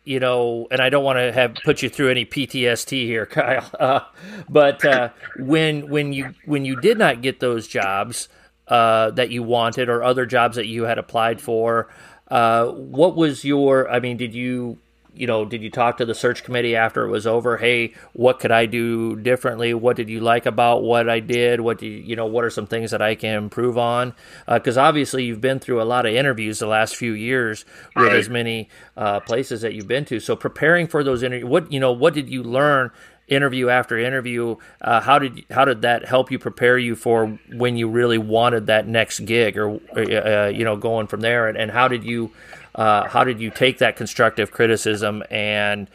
you 0.05 0.21
know, 0.21 0.69
and 0.71 0.81
I 0.81 0.89
don't 0.89 1.05
want 1.05 1.19
to 1.19 1.33
have 1.33 1.57
put 1.65 1.83
you 1.83 1.89
through 1.91 2.11
any 2.11 2.25
PTSD 2.25 3.05
here, 3.05 3.27
Kyle. 3.27 3.71
Uh, 3.79 4.01
but 4.49 4.85
uh, 4.85 5.11
when 5.39 5.91
when 5.91 6.13
you 6.13 6.35
when 6.47 6.65
you 6.65 6.81
did 6.81 6.97
not 6.97 7.21
get 7.21 7.41
those 7.41 7.67
jobs 7.67 8.29
uh, 8.69 9.11
that 9.13 9.31
you 9.31 9.43
wanted 9.43 9.89
or 9.89 10.03
other 10.03 10.27
jobs 10.27 10.57
that 10.57 10.67
you 10.67 10.85
had 10.85 10.99
applied 10.99 11.41
for, 11.41 11.89
uh, 12.29 12.67
what 12.67 13.17
was 13.17 13.45
your? 13.45 13.91
I 13.91 14.01
mean, 14.01 14.17
did 14.17 14.35
you 14.35 14.79
you 15.17 15.27
know, 15.27 15.45
did 15.45 15.63
you 15.63 15.71
talk 15.71 15.97
to 15.97 16.05
the 16.05 16.15
search 16.15 16.45
committee 16.45 16.77
after 16.77 17.05
it 17.05 17.11
was 17.11 17.27
over? 17.27 17.57
Hey, 17.57 17.95
what 18.13 18.39
could 18.39 18.53
I 18.53 18.67
do 18.67 19.17
differently? 19.17 19.73
What 19.75 19.97
did 19.97 20.09
you 20.09 20.21
like 20.21 20.47
about 20.47 20.83
what 20.83 21.09
I 21.09 21.21
did? 21.21 21.61
What 21.61 21.79
do 21.79 21.87
you, 21.87 21.99
you 21.99 22.17
know? 22.17 22.27
What 22.27 22.45
are 22.45 22.51
some 22.51 22.67
things 22.67 22.91
that 22.91 23.01
I 23.01 23.15
can 23.15 23.35
improve 23.35 23.79
on? 23.79 24.15
Because 24.47 24.77
uh, 24.77 24.83
obviously 24.83 25.25
you've 25.25 25.41
been 25.41 25.59
through 25.59 25.81
a 25.81 25.85
lot 25.85 26.07
of 26.07 26.15
interviews 26.15 26.59
the 26.59 26.67
last 26.67 26.97
few 26.97 27.13
years 27.13 27.65
with 27.95 28.09
right. 28.09 28.17
as 28.17 28.29
many 28.29 28.69
uh, 28.97 29.21
places 29.21 29.63
that 29.63 29.73
you've 29.73 29.89
been 29.89 30.05
to. 30.07 30.21
So 30.21 30.37
preparing 30.37 30.87
for 30.87 31.03
those 31.03 31.23
interviews, 31.23 31.49
what 31.49 31.73
you 31.73 31.81
know, 31.81 31.93
what 31.93 32.15
did 32.15 32.29
you 32.29 32.43
learn? 32.43 32.91
Interview 33.29 33.69
after 33.69 33.99
interview 33.99 34.57
uh, 34.81 35.01
how 35.01 35.19
did 35.19 35.45
how 35.51 35.65
did 35.65 35.83
that 35.83 36.05
help 36.05 36.31
you 36.31 36.39
prepare 36.39 36.79
you 36.79 36.95
for 36.95 37.39
when 37.53 37.77
you 37.77 37.89
really 37.89 38.19
wanted 38.19 38.67
that 38.67 38.87
next 38.87 39.21
gig 39.21 39.59
or 39.59 39.81
uh, 39.97 40.49
you 40.49 40.65
know 40.65 40.77
going 40.77 41.07
from 41.07 41.21
there? 41.21 41.49
And, 41.49 41.59
and 41.59 41.71
how 41.71 41.89
did 41.89 42.05
you 42.05 42.31
uh, 42.75 43.09
how 43.09 43.25
did 43.25 43.41
you 43.41 43.51
take 43.51 43.79
that 43.79 43.97
constructive 43.97 44.51
criticism 44.51 45.23
and 45.31 45.89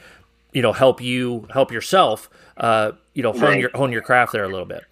you 0.52 0.62
know 0.62 0.74
help 0.74 1.02
you 1.02 1.48
help 1.54 1.72
yourself 1.72 2.30
uh, 2.58 2.92
you 3.14 3.24
know 3.24 3.32
hone 3.32 3.42
right. 3.42 3.60
your 3.60 3.70
hone 3.74 3.92
your 3.92 4.02
craft 4.02 4.34
there 4.34 4.44
a 4.44 4.50
little 4.50 4.66
bit? 4.66 4.84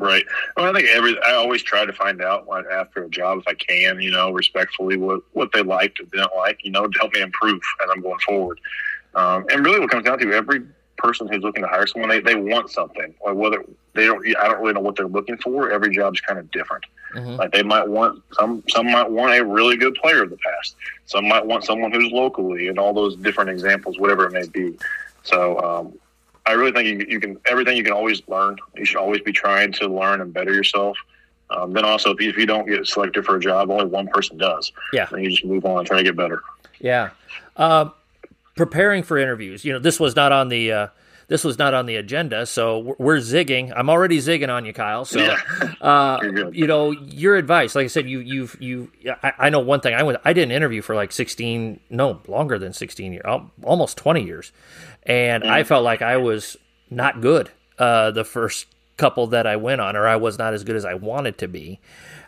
Right. 0.00 0.24
Well 0.56 0.66
i 0.66 0.72
think 0.72 0.88
every 0.94 1.18
i 1.26 1.32
always 1.32 1.62
try 1.62 1.84
to 1.84 1.92
find 1.92 2.22
out 2.22 2.46
what, 2.46 2.70
after 2.70 3.02
a 3.02 3.10
job 3.10 3.38
if 3.38 3.48
i 3.48 3.54
can 3.54 4.00
you 4.00 4.12
know 4.12 4.30
respectfully 4.30 4.96
what 4.96 5.22
what 5.32 5.50
they 5.52 5.60
liked 5.60 5.98
or 5.98 6.04
didn't 6.04 6.30
like 6.36 6.60
you 6.62 6.70
know 6.70 6.86
to 6.86 6.98
help 7.00 7.12
me 7.14 7.20
improve 7.20 7.60
as 7.82 7.90
i'm 7.92 8.00
going 8.00 8.20
forward. 8.20 8.60
Um, 9.16 9.44
and 9.50 9.64
really 9.66 9.80
what 9.80 9.90
comes 9.90 10.04
down 10.04 10.18
to 10.20 10.32
every 10.32 10.62
person 10.98 11.28
who's 11.28 11.42
looking 11.42 11.62
to 11.62 11.68
hire 11.68 11.86
someone, 11.86 12.10
they, 12.10 12.20
they 12.20 12.34
want 12.34 12.70
something. 12.70 13.14
Or 13.20 13.34
whether 13.34 13.64
they 13.94 14.06
don't, 14.06 14.24
I 14.36 14.48
don't 14.48 14.60
really 14.60 14.74
know 14.74 14.80
what 14.80 14.96
they're 14.96 15.06
looking 15.06 15.38
for. 15.38 15.70
Every 15.70 15.94
job's 15.94 16.20
kind 16.20 16.38
of 16.38 16.50
different. 16.50 16.84
Mm-hmm. 17.14 17.36
Like 17.36 17.52
they 17.52 17.62
might 17.62 17.88
want 17.88 18.22
some, 18.32 18.62
some 18.68 18.90
might 18.90 19.10
want 19.10 19.34
a 19.34 19.44
really 19.44 19.76
good 19.76 19.94
player 19.94 20.22
of 20.22 20.30
the 20.30 20.36
past. 20.36 20.76
Some 21.06 21.26
might 21.26 21.44
want 21.44 21.64
someone 21.64 21.92
who's 21.92 22.12
locally, 22.12 22.68
and 22.68 22.78
all 22.78 22.92
those 22.92 23.16
different 23.16 23.50
examples, 23.50 23.98
whatever 23.98 24.26
it 24.26 24.32
may 24.32 24.46
be. 24.46 24.76
So 25.22 25.58
um, 25.60 25.98
I 26.46 26.52
really 26.52 26.72
think 26.72 26.86
you, 26.86 27.06
you, 27.08 27.20
can 27.20 27.38
everything 27.46 27.76
you 27.76 27.84
can 27.84 27.92
always 27.92 28.22
learn. 28.28 28.56
You 28.76 28.84
should 28.84 28.98
always 28.98 29.22
be 29.22 29.32
trying 29.32 29.72
to 29.72 29.88
learn 29.88 30.20
and 30.20 30.32
better 30.32 30.52
yourself. 30.52 30.98
Um, 31.50 31.72
then 31.72 31.84
also, 31.84 32.10
if 32.12 32.20
you, 32.20 32.28
if 32.28 32.36
you 32.36 32.46
don't 32.46 32.66
get 32.66 32.86
selected 32.86 33.24
for 33.24 33.36
a 33.36 33.40
job, 33.40 33.70
only 33.70 33.86
one 33.86 34.06
person 34.08 34.36
does. 34.36 34.70
Yeah. 34.92 35.06
Then 35.10 35.22
you 35.22 35.30
just 35.30 35.44
move 35.44 35.64
on 35.64 35.78
and 35.78 35.86
try 35.86 35.96
to 35.96 36.02
get 36.02 36.16
better. 36.16 36.42
Yeah. 36.78 37.10
Um, 37.56 37.92
preparing 38.58 39.02
for 39.02 39.16
interviews. 39.16 39.64
You 39.64 39.72
know, 39.72 39.78
this 39.78 39.98
was 39.98 40.14
not 40.14 40.32
on 40.32 40.48
the 40.48 40.72
uh, 40.72 40.86
this 41.28 41.44
was 41.44 41.58
not 41.58 41.74
on 41.74 41.86
the 41.86 41.96
agenda, 41.96 42.44
so 42.44 42.96
we're 42.98 43.18
zigging. 43.18 43.72
I'm 43.74 43.88
already 43.88 44.18
zigging 44.18 44.48
on 44.48 44.64
you, 44.64 44.72
Kyle. 44.72 45.04
So, 45.04 45.20
yeah. 45.20 45.38
uh, 45.80 46.50
you 46.52 46.66
know, 46.66 46.90
your 46.90 47.36
advice. 47.36 47.74
Like 47.74 47.84
I 47.84 47.88
said, 47.88 48.08
you 48.08 48.18
you've 48.18 48.56
you. 48.60 48.90
I, 49.22 49.32
I, 49.38 49.50
know 49.50 49.60
one 49.60 49.80
thing. 49.80 49.94
I 49.94 50.02
went. 50.02 50.18
I 50.24 50.32
did 50.32 50.42
an 50.42 50.50
interview 50.50 50.82
for 50.82 50.94
like 50.94 51.12
16, 51.12 51.80
no 51.90 52.20
longer 52.26 52.58
than 52.58 52.72
16 52.72 53.12
years, 53.12 53.24
almost 53.62 53.96
20 53.96 54.24
years, 54.24 54.52
and 55.04 55.44
mm. 55.44 55.48
I 55.48 55.64
felt 55.64 55.84
like 55.84 56.02
I 56.02 56.16
was 56.16 56.56
not 56.90 57.20
good 57.20 57.50
uh, 57.78 58.10
the 58.10 58.24
first 58.24 58.66
couple 58.96 59.28
that 59.28 59.46
I 59.46 59.56
went 59.56 59.80
on, 59.80 59.96
or 59.96 60.08
I 60.08 60.16
was 60.16 60.38
not 60.38 60.54
as 60.54 60.64
good 60.64 60.76
as 60.76 60.84
I 60.84 60.94
wanted 60.94 61.38
to 61.38 61.48
be. 61.48 61.78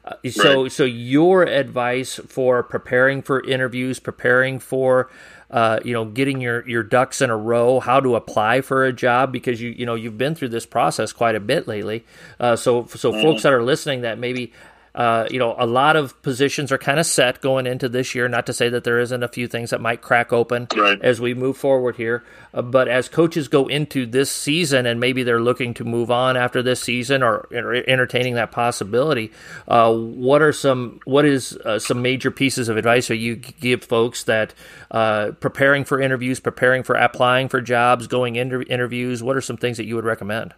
Uh, 0.05 0.15
so, 0.31 0.63
right. 0.63 0.73
so 0.73 0.85
your 0.85 1.43
advice 1.43 2.21
for 2.27 2.63
preparing 2.63 3.23
for 3.23 3.43
interviews, 3.45 3.99
preparing 3.99 4.59
for 4.59 5.11
uh, 5.51 5.81
you 5.85 5.93
know, 5.93 6.05
getting 6.05 6.41
your, 6.41 6.67
your 6.69 6.83
ducks 6.83 7.21
in 7.21 7.29
a 7.29 7.37
row, 7.37 7.81
how 7.81 7.99
to 7.99 8.15
apply 8.15 8.61
for 8.61 8.85
a 8.85 8.93
job 8.93 9.33
because 9.33 9.61
you 9.61 9.71
you 9.71 9.85
know 9.85 9.95
you've 9.95 10.19
been 10.19 10.35
through 10.35 10.49
this 10.49 10.67
process 10.67 11.13
quite 11.13 11.35
a 11.35 11.41
bit 11.41 11.67
lately. 11.67 12.05
Uh, 12.39 12.55
so 12.55 12.87
so 12.87 13.11
mm-hmm. 13.11 13.23
folks 13.23 13.43
that 13.43 13.53
are 13.53 13.63
listening 13.63 14.03
that 14.03 14.19
maybe 14.19 14.53
uh, 14.95 15.27
you 15.31 15.39
know, 15.39 15.55
a 15.59 15.67
lot 15.67 15.97
of 15.97 16.21
positions 16.23 16.73
are 16.73 16.79
kind 16.79 16.99
of 16.99 17.07
set 17.07 17.41
going 17.41 17.67
into 17.67 17.89
this 17.89 18.15
year. 18.15 18.29
Not 18.29 18.47
to 18.47 18.53
say 18.53 18.69
that 18.69 18.85
there 18.85 18.99
isn't 18.99 19.23
a 19.23 19.29
few 19.29 19.47
things 19.47 19.71
that 19.71 19.81
might 19.81 20.03
crack 20.03 20.33
open 20.33 20.67
right. 20.77 21.01
as 21.03 21.21
we 21.21 21.35
move 21.35 21.57
forward 21.57 21.97
here. 21.97 22.25
Uh, 22.53 22.63
but 22.63 22.89
as 22.89 23.09
coaches 23.09 23.49
go 23.49 23.69
into 23.69 24.07
this 24.07 24.31
season 24.31 24.87
and 24.87 24.99
maybe 24.99 25.23
they're 25.23 25.41
looking 25.41 25.75
to 25.75 25.85
move 25.85 26.11
on 26.11 26.37
after 26.37 26.63
this 26.63 26.81
season 26.81 27.23
or, 27.23 27.47
or 27.53 27.75
entertaining 27.75 28.35
that 28.35 28.51
possibility, 28.51 29.31
uh, 29.69 29.95
what 29.95 30.43
are 30.43 30.53
some 30.53 31.01
what 31.05 31.25
is 31.25 31.57
uh, 31.65 31.79
some 31.79 32.03
major 32.03 32.31
pieces 32.31 32.69
of 32.69 32.77
advice 32.77 33.09
that 33.09 33.17
you 33.17 33.37
give 33.37 33.85
folks 33.85 34.25
that 34.25 34.53
uh, 34.91 35.31
preparing 35.41 35.85
for 35.85 36.01
interviews, 36.01 36.41
preparing 36.41 36.83
for 36.83 36.97
applying 36.97 37.49
for 37.49 37.61
jobs, 37.61 38.07
going 38.09 38.37
into 38.37 38.63
interviews? 38.63 39.23
What 39.23 39.37
are 39.37 39.41
some 39.41 39.57
things 39.57 39.77
that 39.77 39.85
you 39.85 39.95
would 39.95 40.05
recommend? 40.05 40.55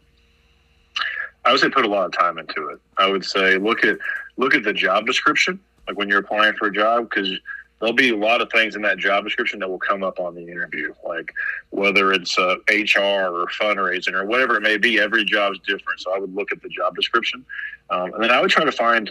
I 1.44 1.50
would 1.50 1.60
say 1.60 1.68
put 1.68 1.84
a 1.84 1.88
lot 1.88 2.06
of 2.06 2.12
time 2.12 2.38
into 2.38 2.68
it. 2.68 2.80
I 2.98 3.08
would 3.08 3.24
say 3.24 3.58
look 3.58 3.84
at 3.84 3.98
look 4.36 4.54
at 4.54 4.62
the 4.62 4.72
job 4.72 5.06
description, 5.06 5.58
like 5.86 5.98
when 5.98 6.08
you're 6.08 6.20
applying 6.20 6.54
for 6.54 6.68
a 6.68 6.72
job, 6.72 7.08
because 7.10 7.30
there'll 7.80 7.94
be 7.94 8.10
a 8.10 8.16
lot 8.16 8.40
of 8.40 8.48
things 8.50 8.76
in 8.76 8.82
that 8.82 8.98
job 8.98 9.24
description 9.24 9.58
that 9.58 9.68
will 9.68 9.78
come 9.78 10.04
up 10.04 10.20
on 10.20 10.34
the 10.36 10.42
interview, 10.42 10.94
like 11.04 11.32
whether 11.70 12.12
it's 12.12 12.38
uh, 12.38 12.54
HR 12.70 13.34
or 13.34 13.46
fundraising 13.60 14.12
or 14.12 14.24
whatever 14.24 14.56
it 14.56 14.62
may 14.62 14.76
be. 14.76 15.00
Every 15.00 15.24
job's 15.24 15.58
different, 15.60 16.00
so 16.00 16.14
I 16.14 16.18
would 16.18 16.34
look 16.34 16.52
at 16.52 16.62
the 16.62 16.68
job 16.68 16.94
description, 16.94 17.44
um, 17.90 18.14
and 18.14 18.22
then 18.22 18.30
I 18.30 18.40
would 18.40 18.50
try 18.50 18.64
to 18.64 18.72
find 18.72 19.10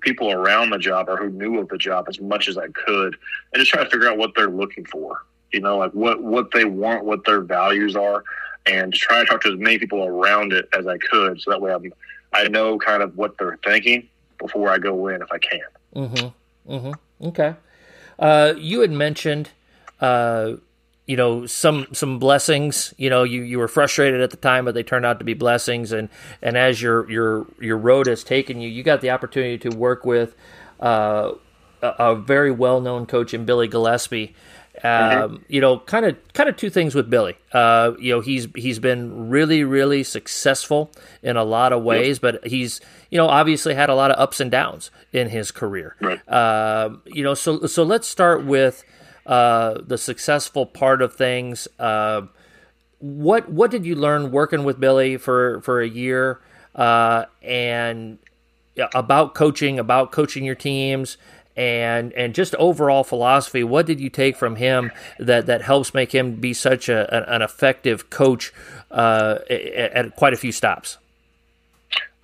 people 0.00 0.30
around 0.30 0.70
the 0.70 0.78
job 0.78 1.08
or 1.08 1.16
who 1.16 1.30
knew 1.30 1.58
of 1.58 1.68
the 1.68 1.78
job 1.78 2.06
as 2.08 2.20
much 2.20 2.48
as 2.48 2.56
I 2.56 2.68
could, 2.68 3.16
and 3.52 3.60
just 3.60 3.70
try 3.70 3.82
to 3.82 3.90
figure 3.90 4.08
out 4.08 4.18
what 4.18 4.32
they're 4.36 4.50
looking 4.50 4.84
for. 4.84 5.24
You 5.52 5.60
know, 5.60 5.78
like 5.78 5.92
what 5.92 6.22
what 6.22 6.52
they 6.52 6.64
want, 6.64 7.04
what 7.04 7.24
their 7.24 7.40
values 7.40 7.96
are, 7.96 8.22
and 8.66 8.92
try 8.94 9.20
to 9.20 9.24
talk 9.24 9.42
to 9.42 9.52
as 9.52 9.58
many 9.58 9.78
people 9.78 10.04
around 10.04 10.52
it 10.52 10.68
as 10.76 10.86
I 10.86 10.98
could, 10.98 11.40
so 11.40 11.50
that 11.50 11.60
way 11.60 11.72
I'm 11.72 11.92
I 12.32 12.48
know 12.48 12.78
kind 12.78 13.02
of 13.02 13.16
what 13.16 13.36
they're 13.38 13.58
thinking 13.64 14.08
before 14.38 14.70
I 14.70 14.78
go 14.78 15.08
in 15.08 15.22
if 15.22 15.30
I 15.30 15.38
can. 15.38 15.60
Mm-hmm. 15.94 16.72
Mm-hmm. 16.72 17.26
Okay. 17.26 17.54
Uh, 18.18 18.54
you 18.56 18.80
had 18.80 18.90
mentioned, 18.90 19.50
uh, 20.00 20.54
you 21.06 21.16
know, 21.16 21.46
some 21.46 21.86
some 21.92 22.18
blessings. 22.18 22.94
You 22.96 23.10
know, 23.10 23.24
you, 23.24 23.42
you 23.42 23.58
were 23.58 23.68
frustrated 23.68 24.20
at 24.20 24.30
the 24.30 24.36
time, 24.36 24.64
but 24.64 24.74
they 24.74 24.82
turned 24.82 25.04
out 25.04 25.18
to 25.18 25.24
be 25.24 25.34
blessings. 25.34 25.92
And 25.92 26.08
and 26.40 26.56
as 26.56 26.80
your 26.80 27.10
your 27.10 27.46
your 27.60 27.76
road 27.76 28.06
has 28.06 28.24
taken 28.24 28.60
you, 28.60 28.68
you 28.68 28.82
got 28.82 29.00
the 29.00 29.10
opportunity 29.10 29.58
to 29.58 29.76
work 29.76 30.04
with 30.04 30.34
uh, 30.80 31.32
a, 31.82 31.86
a, 31.98 32.16
very 32.16 32.50
well 32.50 32.80
known 32.80 33.06
coach 33.06 33.34
in 33.34 33.44
Billy 33.44 33.68
Gillispie. 33.68 34.34
Mm-hmm. 34.80 35.34
Um, 35.34 35.44
you 35.48 35.60
know, 35.60 35.78
kind 35.78 36.06
of, 36.06 36.16
kind 36.32 36.48
of 36.48 36.56
two 36.56 36.70
things 36.70 36.94
with 36.94 37.10
Billy. 37.10 37.36
Uh, 37.52 37.92
you 37.98 38.12
know, 38.14 38.20
he's 38.20 38.48
he's 38.56 38.78
been 38.78 39.28
really, 39.28 39.64
really 39.64 40.02
successful 40.02 40.90
in 41.22 41.36
a 41.36 41.44
lot 41.44 41.72
of 41.72 41.82
ways, 41.82 42.20
yep. 42.22 42.40
but 42.40 42.46
he's 42.46 42.80
you 43.10 43.18
know 43.18 43.28
obviously 43.28 43.74
had 43.74 43.90
a 43.90 43.94
lot 43.94 44.10
of 44.10 44.18
ups 44.18 44.40
and 44.40 44.50
downs 44.50 44.90
in 45.12 45.28
his 45.28 45.50
career. 45.50 45.96
Right. 46.00 46.28
Uh, 46.28 46.96
you 47.06 47.22
know, 47.22 47.34
so 47.34 47.66
so 47.66 47.82
let's 47.82 48.08
start 48.08 48.44
with 48.44 48.82
uh, 49.26 49.78
the 49.86 49.98
successful 49.98 50.66
part 50.66 51.02
of 51.02 51.14
things. 51.14 51.68
Uh, 51.78 52.22
what 52.98 53.50
what 53.50 53.70
did 53.70 53.84
you 53.84 53.94
learn 53.94 54.30
working 54.30 54.64
with 54.64 54.80
Billy 54.80 55.16
for 55.16 55.60
for 55.60 55.80
a 55.80 55.88
year, 55.88 56.40
uh, 56.74 57.26
and 57.42 58.18
about 58.94 59.34
coaching, 59.34 59.78
about 59.78 60.12
coaching 60.12 60.44
your 60.44 60.54
teams, 60.54 61.18
and 61.56 62.12
and 62.14 62.34
just 62.34 62.54
overall 62.56 63.04
philosophy. 63.04 63.62
What 63.64 63.86
did 63.86 64.00
you 64.00 64.10
take 64.10 64.36
from 64.36 64.56
him 64.56 64.90
that 65.18 65.46
that 65.46 65.62
helps 65.62 65.94
make 65.94 66.12
him 66.12 66.36
be 66.36 66.54
such 66.54 66.88
a, 66.88 67.32
an, 67.32 67.42
effective 67.42 68.10
coach 68.10 68.52
uh, 68.90 69.38
at, 69.50 69.92
at, 69.92 70.16
quite 70.16 70.32
a 70.32 70.36
few 70.36 70.52
stops? 70.52 70.98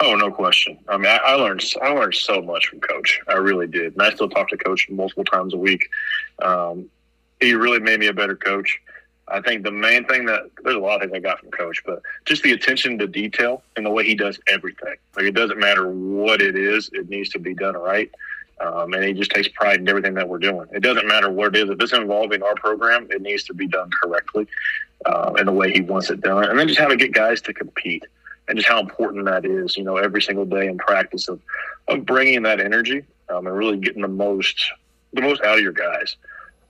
Oh, 0.01 0.15
no 0.15 0.31
question. 0.31 0.79
I 0.89 0.97
mean, 0.97 1.07
I, 1.07 1.17
I, 1.17 1.35
learned 1.35 1.65
I 1.83 1.89
learned 1.89 2.15
so 2.15 2.41
much 2.41 2.67
from 2.69 2.81
Coach. 2.81 3.21
I 3.27 3.35
really 3.35 3.67
did, 3.67 3.95
and 3.95 4.03
I 4.03 4.11
still 4.11 4.29
talk 4.29 4.49
to 4.51 4.57
Coach 4.57 4.89
multiple 4.89 5.25
times 5.25 5.55
a 5.55 5.57
week. 5.57 5.91
Um, 6.41 6.89
he 7.41 7.55
really 7.55 7.81
made 7.81 7.99
me 7.99 8.07
a 8.07 8.13
better 8.13 8.37
coach. 8.37 8.81
I 9.27 9.41
think 9.41 9.63
the 9.63 9.71
main 9.71 10.05
thing 10.07 10.25
that 10.27 10.51
there's 10.63 10.77
a 10.77 10.81
lot 10.81 11.03
of 11.03 11.11
things 11.11 11.13
I 11.15 11.19
got 11.19 11.41
from 11.41 11.51
Coach, 11.51 11.83
but 11.85 12.01
just 12.25 12.43
the 12.43 12.53
attention 12.53 12.99
to 12.99 13.07
detail 13.07 13.63
and 13.77 13.85
the 13.85 13.91
way 13.91 14.05
he 14.05 14.15
does 14.15 14.39
everything. 14.47 14.95
Like 15.17 15.27
it 15.27 15.35
doesn't 15.35 15.59
matter 15.59 15.91
what 15.91 16.41
it 16.41 16.57
is; 16.57 16.89
it 16.93 17.09
needs 17.09 17.29
to 17.31 17.39
be 17.39 17.55
done 17.55 17.77
right. 17.77 18.11
Um, 18.61 18.93
and 18.93 19.05
he 19.05 19.13
just 19.13 19.31
takes 19.31 19.49
pride 19.49 19.81
in 19.81 19.89
everything 19.89 20.15
that 20.15 20.29
we're 20.29 20.39
doing. 20.39 20.67
It 20.73 20.81
doesn't 20.81 21.07
matter 21.07 21.31
what 21.31 21.55
it 21.55 21.63
is. 21.63 21.71
If 21.71 21.81
it's 21.81 21.93
involving 21.93 22.43
our 22.43 22.55
program, 22.57 23.07
it 23.11 23.23
needs 23.23 23.45
to 23.45 23.55
be 23.55 23.67
done 23.67 23.91
correctly 24.03 24.47
uh, 25.07 25.33
in 25.39 25.47
the 25.47 25.53
way 25.53 25.73
he 25.73 25.81
wants 25.81 26.11
it 26.11 26.21
done. 26.21 26.45
And 26.45 26.59
then 26.59 26.67
just 26.67 26.81
how 26.81 26.89
to 26.89 26.97
get 26.97 27.13
guys 27.13 27.41
to 27.43 27.55
compete 27.55 28.05
and 28.49 28.57
just 28.57 28.69
how 28.69 28.81
important 28.81 29.27
that 29.27 29.45
is, 29.45 29.77
you 29.77 29.85
know, 29.85 29.97
every 29.97 30.23
single 30.23 30.45
day 30.45 30.67
in 30.67 30.79
practice 30.79 31.29
of, 31.29 31.41
of 31.87 32.05
bringing 32.05 32.43
that 32.43 32.61
energy 32.61 33.05
um, 33.29 33.47
and 33.47 33.57
really 33.57 33.79
getting 33.79 34.03
the 34.03 34.09
most 34.09 34.73
the 35.13 35.23
most 35.23 35.43
out 35.43 35.57
of 35.57 35.63
your 35.63 35.73
guys. 35.73 36.17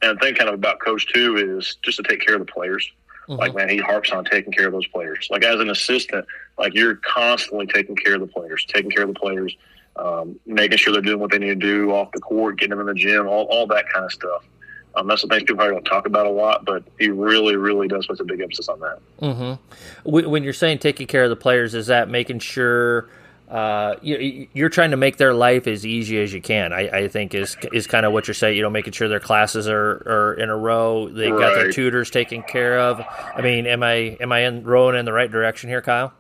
And 0.02 0.16
the 0.16 0.20
thing 0.20 0.34
kind 0.34 0.48
of 0.48 0.54
about 0.54 0.80
coach 0.80 1.06
too 1.12 1.36
is 1.36 1.76
just 1.82 1.96
to 1.96 2.02
take 2.02 2.24
care 2.24 2.34
of 2.34 2.40
the 2.40 2.52
players. 2.52 2.88
Mm-hmm. 3.28 3.40
Like 3.40 3.54
man, 3.54 3.68
he 3.68 3.78
harps 3.78 4.10
on 4.10 4.24
taking 4.24 4.52
care 4.52 4.66
of 4.66 4.72
those 4.72 4.86
players. 4.88 5.26
Like 5.30 5.44
as 5.44 5.60
an 5.60 5.70
assistant, 5.70 6.26
like 6.58 6.74
you're 6.74 6.96
constantly 6.96 7.66
taking 7.66 7.96
care 7.96 8.14
of 8.14 8.20
the 8.20 8.26
players, 8.26 8.64
taking 8.66 8.90
care 8.90 9.02
of 9.02 9.08
the 9.08 9.18
players 9.18 9.56
um, 9.98 10.38
making 10.46 10.78
sure 10.78 10.92
they're 10.92 11.02
doing 11.02 11.18
what 11.18 11.30
they 11.30 11.38
need 11.38 11.48
to 11.48 11.54
do 11.54 11.92
off 11.92 12.10
the 12.12 12.20
court, 12.20 12.58
getting 12.58 12.70
them 12.70 12.80
in 12.80 12.86
the 12.86 12.94
gym, 12.94 13.26
all, 13.26 13.44
all 13.46 13.66
that 13.66 13.88
kind 13.92 14.04
of 14.04 14.12
stuff. 14.12 14.44
Um, 14.94 15.06
that's 15.06 15.22
the 15.22 15.28
thing 15.28 15.40
people 15.40 15.56
probably 15.56 15.74
don't 15.74 15.84
talk 15.84 16.06
about 16.06 16.26
a 16.26 16.30
lot, 16.30 16.64
but 16.64 16.82
he 16.98 17.10
really, 17.10 17.56
really 17.56 17.88
does 17.88 18.06
put 18.06 18.18
a 18.20 18.24
big 18.24 18.40
emphasis 18.40 18.68
on 18.68 18.80
that. 18.80 18.98
Mm-hmm. 19.20 20.10
When 20.10 20.42
you're 20.42 20.52
saying 20.52 20.78
taking 20.78 21.06
care 21.06 21.24
of 21.24 21.30
the 21.30 21.36
players, 21.36 21.74
is 21.74 21.88
that 21.88 22.08
making 22.08 22.40
sure 22.40 23.08
uh, 23.48 23.94
you, 24.02 24.48
are 24.60 24.68
trying 24.68 24.90
to 24.90 24.96
make 24.96 25.16
their 25.16 25.34
life 25.34 25.66
as 25.66 25.86
easy 25.86 26.20
as 26.20 26.32
you 26.32 26.42
can? 26.42 26.72
I, 26.72 26.88
I, 26.88 27.08
think 27.08 27.34
is 27.34 27.56
is 27.72 27.86
kind 27.86 28.04
of 28.06 28.12
what 28.12 28.26
you're 28.26 28.34
saying. 28.34 28.56
You 28.56 28.62
know, 28.62 28.70
making 28.70 28.92
sure 28.92 29.08
their 29.08 29.20
classes 29.20 29.68
are, 29.68 30.02
are 30.06 30.34
in 30.34 30.50
a 30.50 30.56
row. 30.56 31.08
They 31.08 31.30
right. 31.30 31.40
got 31.40 31.54
their 31.54 31.72
tutors 31.72 32.10
taken 32.10 32.42
care 32.42 32.78
of. 32.78 33.00
I 33.00 33.40
mean, 33.40 33.66
am 33.66 33.82
I 33.82 34.18
am 34.20 34.32
I 34.32 34.40
in, 34.40 34.64
rowing 34.64 34.96
in 34.96 35.04
the 35.04 35.12
right 35.12 35.30
direction 35.30 35.70
here, 35.70 35.82
Kyle? 35.82 36.12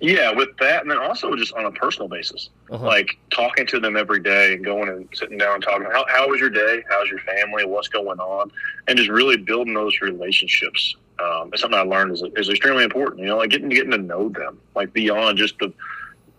Yeah, 0.00 0.32
with 0.32 0.56
that, 0.58 0.82
and 0.82 0.90
then 0.90 0.98
also 0.98 1.34
just 1.36 1.52
on 1.54 1.64
a 1.64 1.70
personal 1.70 2.08
basis, 2.08 2.50
uh-huh. 2.70 2.84
like 2.84 3.18
talking 3.30 3.66
to 3.66 3.80
them 3.80 3.96
every 3.96 4.20
day 4.20 4.54
and 4.54 4.64
going 4.64 4.88
and 4.88 5.08
sitting 5.12 5.38
down 5.38 5.54
and 5.54 5.62
talking. 5.62 5.86
How, 5.90 6.04
how 6.08 6.28
was 6.28 6.40
your 6.40 6.50
day? 6.50 6.82
How's 6.88 7.08
your 7.08 7.18
family? 7.20 7.64
What's 7.64 7.88
going 7.88 8.18
on? 8.18 8.50
And 8.88 8.96
just 8.98 9.10
really 9.10 9.36
building 9.36 9.74
those 9.74 10.00
relationships. 10.00 10.96
Um, 11.18 11.50
it's 11.52 11.62
something 11.62 11.78
I 11.78 11.82
learned 11.82 12.12
is, 12.12 12.22
is 12.36 12.48
extremely 12.48 12.84
important. 12.84 13.20
You 13.20 13.26
know, 13.26 13.38
like 13.38 13.50
getting 13.50 13.68
getting 13.68 13.90
to 13.90 13.98
know 13.98 14.28
them, 14.28 14.60
like 14.74 14.92
beyond 14.92 15.38
just 15.38 15.58
the 15.58 15.72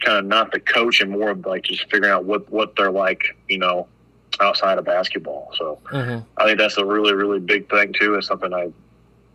kind 0.02 0.20
of 0.20 0.26
not 0.26 0.52
the 0.52 0.60
coach 0.60 1.02
and 1.02 1.12
more 1.12 1.32
of 1.32 1.46
like 1.46 1.64
just 1.64 1.84
figuring 1.92 2.12
out 2.12 2.26
what 2.26 2.50
what 2.52 2.76
they're 2.76 2.92
like. 2.92 3.36
You 3.48 3.58
know, 3.58 3.88
outside 4.40 4.78
of 4.78 4.86
basketball. 4.86 5.52
So 5.56 5.80
uh-huh. 5.92 6.22
I 6.38 6.46
think 6.46 6.60
that's 6.60 6.78
a 6.78 6.86
really 6.86 7.14
really 7.14 7.40
big 7.40 7.70
thing 7.70 7.94
too. 7.94 8.16
It's 8.16 8.28
something 8.28 8.54
I 8.54 8.72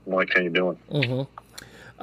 want 0.06 0.28
to 0.28 0.34
continue 0.34 0.50
doing. 0.50 0.78
Uh-huh. 0.90 1.24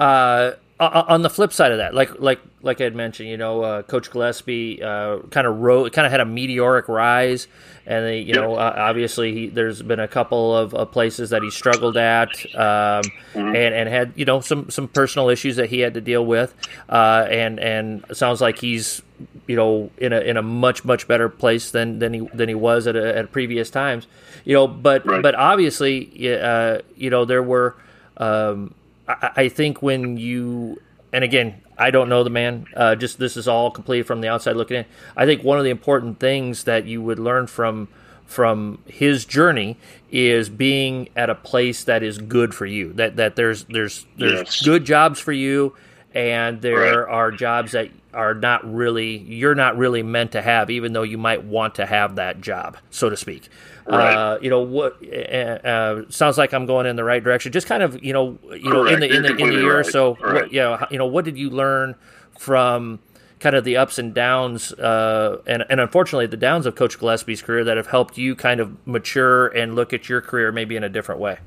Uh, 0.02 0.56
on 0.80 1.22
the 1.24 1.30
flip 1.30 1.52
side 1.52 1.72
of 1.72 1.80
that, 1.80 1.94
like 1.94 2.20
like 2.20 2.40
like 2.62 2.80
I 2.80 2.86
had 2.86 2.96
mentioned, 2.96 3.28
you 3.28 3.36
know, 3.36 3.62
uh, 3.64 3.82
Coach 3.82 4.10
Gillispie 4.10 4.82
uh, 4.82 5.28
kind 5.28 5.46
of 5.46 5.60
wrote, 5.60 5.92
kind 5.92 6.06
of 6.06 6.12
had 6.12 6.22
a 6.22 6.26
meteoric 6.26 6.88
rise, 6.88 7.48
and 7.86 8.06
they, 8.06 8.20
you 8.20 8.34
know, 8.34 8.56
uh, 8.56 8.74
obviously 8.78 9.34
he, 9.34 9.48
there's 9.48 9.82
been 9.82 10.00
a 10.00 10.08
couple 10.08 10.56
of, 10.56 10.92
places 10.92 11.32
that 11.32 11.44
he 11.44 11.52
struggled 11.52 11.98
at, 11.98 12.30
um, 12.56 13.04
mm-hmm. 13.34 13.40
and 13.40 13.76
and 13.76 13.90
had 13.90 14.14
you 14.16 14.24
know 14.24 14.40
some 14.40 14.70
some 14.70 14.88
personal 14.88 15.28
issues 15.28 15.58
that 15.58 15.70
he 15.70 15.82
had 15.82 15.96
to 15.96 16.02
deal 16.02 16.26
with, 16.26 16.56
uh, 16.88 17.28
and 17.30 17.60
and 17.60 18.06
sounds 18.14 18.40
like 18.40 18.60
he's 18.60 19.02
you 19.48 19.58
know 19.58 19.92
in 19.98 20.14
a 20.14 20.20
in 20.22 20.38
a 20.38 20.42
much 20.42 20.86
much 20.86 21.10
better 21.10 21.28
place 21.28 21.72
than 21.72 22.00
than 22.00 22.14
he 22.14 22.20
than 22.34 22.48
he 22.48 22.56
was 22.56 22.88
at 22.88 22.96
a, 22.96 23.18
at 23.18 23.32
previous 23.34 23.70
times, 23.70 24.08
you 24.46 24.54
know, 24.54 24.66
but 24.66 25.06
right. 25.06 25.22
but 25.22 25.36
obviously, 25.36 26.34
uh, 26.42 26.80
you 26.96 27.10
know, 27.10 27.26
there 27.26 27.44
were. 27.44 27.76
Um, 28.16 28.76
I, 29.10 29.32
I 29.36 29.50
think 29.50 29.82
when 29.82 30.18
you 30.18 30.80
and 31.12 31.24
again, 31.24 31.62
I 31.78 31.92
don't 31.92 32.10
know 32.10 32.24
the 32.24 32.30
man. 32.30 32.68
Uh, 32.76 32.96
just 32.96 33.18
this 33.20 33.36
is 33.36 33.48
all 33.48 33.72
completely 33.72 34.04
from 34.04 34.22
the 34.22 34.28
outside 34.28 34.56
looking 34.56 34.78
in. 34.78 34.86
I 35.18 35.26
think 35.26 35.44
one 35.44 35.58
of 35.58 35.64
the 35.64 35.72
important 35.72 36.20
things 36.20 36.66
that 36.66 36.86
you 36.86 37.02
would 37.02 37.20
learn 37.20 37.48
from 37.48 37.88
from 38.26 38.78
his 38.86 39.26
journey 39.26 39.76
is 40.12 40.50
being 40.50 41.10
at 41.16 41.32
a 41.32 41.36
place 41.36 41.86
that 41.86 42.04
is 42.04 42.20
good 42.20 42.54
for 42.54 42.66
you. 42.66 42.94
That 42.94 43.16
that 43.16 43.36
there's 43.36 43.64
there's 43.66 44.06
there's 44.18 44.40
yes. 44.40 44.62
good 44.64 44.86
jobs 44.86 45.20
for 45.20 45.32
you, 45.32 45.76
and 46.14 46.62
there 46.62 46.80
right. 46.80 47.10
are 47.10 47.32
jobs 47.32 47.72
that 47.72 47.90
are 48.14 48.34
not 48.34 48.72
really 48.72 49.18
you're 49.18 49.56
not 49.56 49.78
really 49.78 50.04
meant 50.04 50.34
to 50.34 50.42
have, 50.42 50.70
even 50.70 50.94
though 50.94 51.04
you 51.04 51.18
might 51.18 51.44
want 51.44 51.76
to 51.76 51.86
have 51.86 52.16
that 52.18 52.42
job, 52.42 52.78
so 52.92 53.10
to 53.10 53.18
speak. 53.18 53.50
Right. 53.90 54.14
Uh, 54.14 54.40
you 54.40 54.52
know 54.52 54.62
what? 54.62 54.98
Uh, 55.04 55.68
uh, 55.68 56.04
sounds 56.10 56.38
like 56.38 56.54
I'm 56.54 56.68
going 56.68 56.86
in 56.86 56.96
the 56.96 57.04
right 57.04 57.24
direction. 57.24 57.52
Just 57.52 57.66
kind 57.66 57.82
of, 57.82 58.04
you 58.04 58.14
know, 58.14 58.38
you 58.52 58.70
know, 58.70 58.86
in 58.86 59.00
the 59.00 59.08
in 59.10 59.24
the 59.24 59.36
in 59.36 59.50
the 59.50 59.56
year 59.56 59.78
right. 59.78 59.88
or 59.88 59.90
so, 59.90 60.16
right. 60.18 60.34
what, 60.34 60.54
you 60.54 60.60
know, 60.60 60.86
you 60.92 61.00
know, 61.00 61.08
what 61.08 61.26
did 61.26 61.38
you 61.38 61.50
learn 61.50 61.96
from 62.38 63.00
kind 63.40 63.56
of 63.56 63.64
the 63.64 63.78
ups 63.78 63.98
and 63.98 64.14
downs, 64.14 64.74
uh, 64.74 65.42
and 65.48 65.66
and 65.70 65.80
unfortunately 65.80 66.28
the 66.28 66.38
downs 66.38 66.68
of 66.68 66.76
Coach 66.76 67.00
Gillispie's 67.00 67.42
career 67.42 67.64
that 67.64 67.78
have 67.78 67.88
helped 67.88 68.18
you 68.18 68.36
kind 68.36 68.60
of 68.60 68.76
mature 68.86 69.48
and 69.48 69.76
look 69.76 69.92
at 69.92 70.08
your 70.08 70.22
career 70.22 70.52
maybe 70.52 70.76
in 70.76 70.84
a 70.84 70.90
different 70.90 71.20
way. 71.20 71.40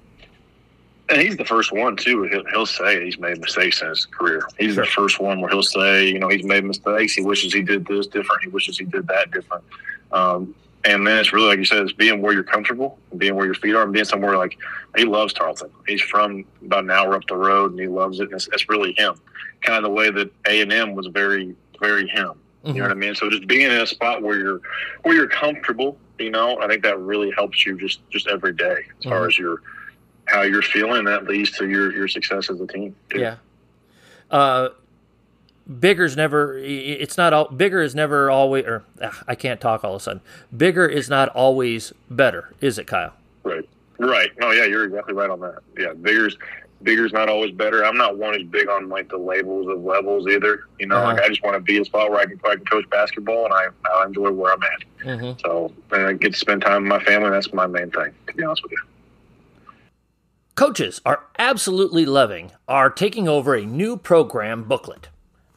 And 1.09 1.21
he's 1.21 1.37
the 1.37 1.45
first 1.45 1.73
one 1.73 1.97
too. 1.97 2.25
He'll, 2.25 2.45
he'll 2.47 2.67
say 2.67 3.05
he's 3.05 3.19
made 3.19 3.39
mistakes 3.41 3.83
in 3.83 3.89
his 3.89 4.07
career. 4.07 4.43
He's 4.59 4.75
sure. 4.75 4.85
the 4.85 4.91
first 4.91 5.21
one 5.21 5.41
where 5.41 5.51
he'll 5.51 5.63
say, 5.63 6.09
you 6.09 6.19
know, 6.19 6.29
he's 6.29 6.45
made 6.45 6.65
mistakes. 6.65 7.13
He 7.13 7.23
wishes 7.23 7.53
he 7.53 7.63
did 7.63 7.87
this 7.87 8.07
different. 8.07 8.43
He 8.43 8.49
wishes 8.49 8.79
he 8.79 8.85
did 8.85 9.07
that 9.09 9.31
different. 9.31 9.63
Um, 10.11 10.55
and 10.85 11.07
then 11.07 11.19
it's 11.19 11.33
really 11.33 11.47
like 11.47 11.59
you 11.59 11.65
said, 11.65 11.83
it's 11.83 11.93
being 11.93 12.21
where 12.23 12.33
you're 12.33 12.43
comfortable, 12.43 12.99
being 13.17 13.35
where 13.37 13.47
your 13.47 13.55
feet 13.55 13.75
are, 13.75 13.83
and 13.83 13.93
being 13.93 14.05
somewhere 14.05 14.37
like 14.37 14.59
he 14.97 15.05
loves 15.05 15.33
Tarleton. 15.33 15.71
He's 15.87 16.03
from 16.03 16.45
about 16.65 16.85
an 16.85 16.91
hour 16.91 17.15
up 17.15 17.27
the 17.29 17.37
road, 17.37 17.73
and 17.73 17.81
he 17.81 17.87
loves 17.87 18.21
it. 18.21 18.25
And 18.25 18.35
it's, 18.35 18.49
it's 18.53 18.69
really 18.69 18.93
him, 18.97 19.15
kind 19.63 19.79
of 19.79 19.85
the 19.85 19.91
way 19.91 20.11
that 20.11 20.31
A 20.49 20.61
and 20.61 20.73
M 20.73 20.95
was 20.95 21.07
very, 21.07 21.55
very 21.81 22.09
him. 22.09 22.33
Mm-hmm. 22.65 22.69
You 22.69 22.75
know 22.75 22.89
what 22.89 22.93
I 22.93 22.95
mean? 22.95 23.15
So 23.15 23.31
just 23.31 23.47
being 23.47 23.63
in 23.63 23.73
a 23.73 23.87
spot 23.87 24.23
where 24.23 24.39
you're 24.39 24.61
where 25.03 25.15
you're 25.15 25.29
comfortable, 25.29 25.99
you 26.19 26.31
know, 26.31 26.61
I 26.61 26.69
think 26.69 26.83
that 26.83 26.99
really 26.99 27.31
helps 27.33 27.65
you 27.67 27.77
just 27.77 28.09
just 28.11 28.29
every 28.29 28.53
day 28.53 28.65
as 28.73 28.77
mm-hmm. 28.77 29.09
far 29.09 29.27
as 29.27 29.39
your 29.39 29.63
how 30.27 30.43
you're 30.43 30.63
feeling. 30.63 31.05
That 31.05 31.25
leads 31.25 31.51
to 31.59 31.69
your 31.69 31.93
your 31.93 32.09
success 32.09 32.51
as 32.51 32.61
a 32.61 32.67
team. 32.67 32.95
Too. 33.11 33.21
Yeah. 33.21 33.37
Uh, 34.31 34.71
bigger's 35.79 36.17
never 36.17 36.59
it's 36.59 37.17
not 37.17 37.33
all 37.33 37.49
bigger 37.49 37.81
is 37.81 37.95
never 37.95 38.31
always 38.31 38.65
or 38.65 38.85
ugh, 39.01 39.15
i 39.29 39.35
can't 39.35 39.61
talk 39.61 39.85
all 39.85 39.95
of 39.95 40.01
a 40.01 40.03
sudden. 40.03 40.21
Bigger 40.57 40.87
is 40.87 41.09
not 41.09 41.29
always 41.31 41.93
better 42.11 42.53
is 42.61 42.79
it 42.79 42.87
kyle? 42.87 43.13
Right. 43.45 43.69
Right. 43.99 44.31
No 44.39 44.51
yeah 44.51 44.65
you're 44.65 44.85
exactly 44.85 45.15
right 45.15 45.31
on 45.31 45.41
that. 45.41 45.61
Yeah 45.79 45.93
bigger's 45.93 46.37
bigger's 46.83 47.13
not 47.13 47.29
always 47.29 47.53
better. 47.53 47.85
I'm 47.85 47.97
not 47.97 48.19
one 48.19 48.35
who's 48.35 48.49
big 48.49 48.69
on 48.69 48.89
like 48.89 49.09
the 49.09 49.19
labels 49.19 49.69
of 49.69 49.85
levels 49.85 50.27
either. 50.27 50.65
You 50.81 50.87
know 50.87 50.97
uh-huh. 50.97 51.15
like 51.15 51.23
i 51.23 51.29
just 51.29 51.43
want 51.43 51.55
to 51.55 51.61
be 51.61 51.79
a 51.79 51.85
spot 51.85 52.11
where 52.11 52.21
i 52.21 52.27
can, 52.27 52.41
I 52.45 52.57
can 52.57 52.65
coach 52.65 52.89
basketball 52.91 53.45
and 53.47 53.55
i 53.55 53.67
i 53.89 54.05
enjoy 54.05 54.31
where 54.33 54.53
i'm 54.53 54.63
at. 54.63 55.07
Mm-hmm. 55.07 55.41
so 55.41 55.73
and 55.93 56.07
i 56.07 56.13
get 56.13 56.33
to 56.33 56.39
spend 56.39 56.63
time 56.63 56.83
with 56.83 56.91
my 56.91 57.03
family 57.05 57.31
that's 57.31 57.53
my 57.53 57.67
main 57.67 57.91
thing 57.91 58.13
to 58.27 58.35
be 58.35 58.43
honest 58.43 58.63
with 58.63 58.73
you. 58.73 58.79
Coaches 60.55 61.01
are 61.07 61.25
absolutely 61.39 62.05
loving 62.05 62.53
our 62.69 62.91
taking 62.91 63.27
over 63.27 63.55
a 63.55 63.65
new 63.65 63.97
program 63.97 64.65
booklet 64.65 65.09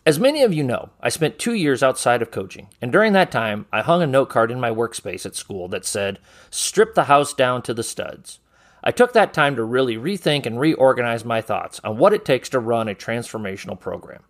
as 0.05 0.19
many 0.19 0.43
of 0.43 0.53
you 0.53 0.63
know, 0.63 0.89
I 1.01 1.09
spent 1.09 1.39
two 1.39 1.53
years 1.53 1.81
outside 1.81 2.21
of 2.21 2.29
coaching, 2.29 2.67
and 2.79 2.91
during 2.91 3.13
that 3.13 3.31
time, 3.31 3.65
I 3.73 3.81
hung 3.81 4.03
a 4.03 4.07
note 4.07 4.29
card 4.29 4.51
in 4.51 4.59
my 4.59 4.69
workspace 4.69 5.25
at 5.25 5.35
school 5.35 5.67
that 5.69 5.83
said, 5.83 6.19
Strip 6.51 6.93
the 6.93 7.05
house 7.05 7.33
down 7.33 7.63
to 7.63 7.73
the 7.73 7.81
studs. 7.81 8.39
I 8.83 8.91
took 8.91 9.13
that 9.13 9.33
time 9.33 9.55
to 9.55 9.63
really 9.63 9.97
rethink 9.97 10.45
and 10.45 10.59
reorganize 10.59 11.25
my 11.25 11.41
thoughts 11.41 11.81
on 11.83 11.97
what 11.97 12.13
it 12.13 12.23
takes 12.23 12.49
to 12.49 12.59
run 12.59 12.87
a 12.87 12.93
transformational 12.93 13.79
program. 13.79 14.21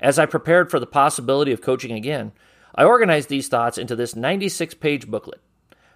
As 0.00 0.18
I 0.18 0.26
prepared 0.26 0.68
for 0.68 0.80
the 0.80 0.86
possibility 0.86 1.52
of 1.52 1.60
coaching 1.60 1.92
again, 1.92 2.32
I 2.74 2.82
organized 2.82 3.28
these 3.28 3.46
thoughts 3.46 3.78
into 3.78 3.94
this 3.94 4.16
96 4.16 4.74
page 4.74 5.06
booklet. 5.06 5.40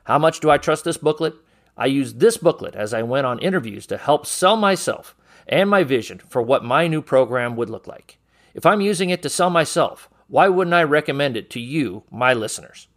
How 0.04 0.18
much 0.18 0.38
do 0.38 0.48
I 0.48 0.58
trust 0.58 0.84
this 0.84 0.96
booklet? 0.96 1.34
I 1.76 1.86
used 1.86 2.20
this 2.20 2.36
booklet 2.36 2.76
as 2.76 2.94
I 2.94 3.02
went 3.02 3.26
on 3.26 3.40
interviews 3.40 3.84
to 3.88 3.96
help 3.96 4.26
sell 4.26 4.56
myself 4.56 5.16
and 5.48 5.68
my 5.68 5.82
vision 5.82 6.20
for 6.28 6.40
what 6.40 6.64
my 6.64 6.86
new 6.86 7.02
program 7.02 7.56
would 7.56 7.68
look 7.68 7.88
like. 7.88 8.18
If 8.54 8.64
I'm 8.64 8.80
using 8.80 9.10
it 9.10 9.22
to 9.22 9.28
sell 9.28 9.50
myself, 9.50 10.08
why 10.28 10.48
wouldn't 10.48 10.74
I 10.74 10.84
recommend 10.84 11.36
it 11.36 11.50
to 11.50 11.60
you, 11.60 12.04
my 12.10 12.32
listeners? 12.32 12.88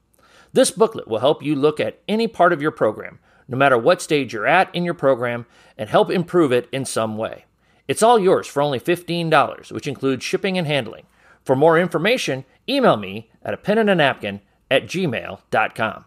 This 0.53 0.71
booklet 0.71 1.07
will 1.07 1.19
help 1.19 1.43
you 1.43 1.55
look 1.55 1.79
at 1.79 1.99
any 2.07 2.27
part 2.27 2.53
of 2.53 2.61
your 2.61 2.71
program, 2.71 3.19
no 3.47 3.57
matter 3.57 3.77
what 3.77 4.01
stage 4.01 4.33
you're 4.33 4.45
at 4.47 4.73
in 4.73 4.85
your 4.85 4.93
program, 4.93 5.45
and 5.77 5.89
help 5.89 6.09
improve 6.09 6.51
it 6.51 6.69
in 6.71 6.85
some 6.85 7.17
way. 7.17 7.45
It's 7.87 8.03
all 8.03 8.19
yours 8.19 8.47
for 8.47 8.61
only 8.61 8.79
$15, 8.79 9.71
which 9.71 9.87
includes 9.87 10.23
shipping 10.23 10.57
and 10.57 10.67
handling. 10.67 11.05
For 11.43 11.55
more 11.55 11.79
information, 11.79 12.45
email 12.67 12.97
me 12.97 13.29
at 13.41 13.53
a 13.53 13.57
pen 13.57 13.77
and 13.77 13.89
a 13.89 13.95
napkin 13.95 14.41
at 14.69 14.83
gmail.com. 14.85 16.05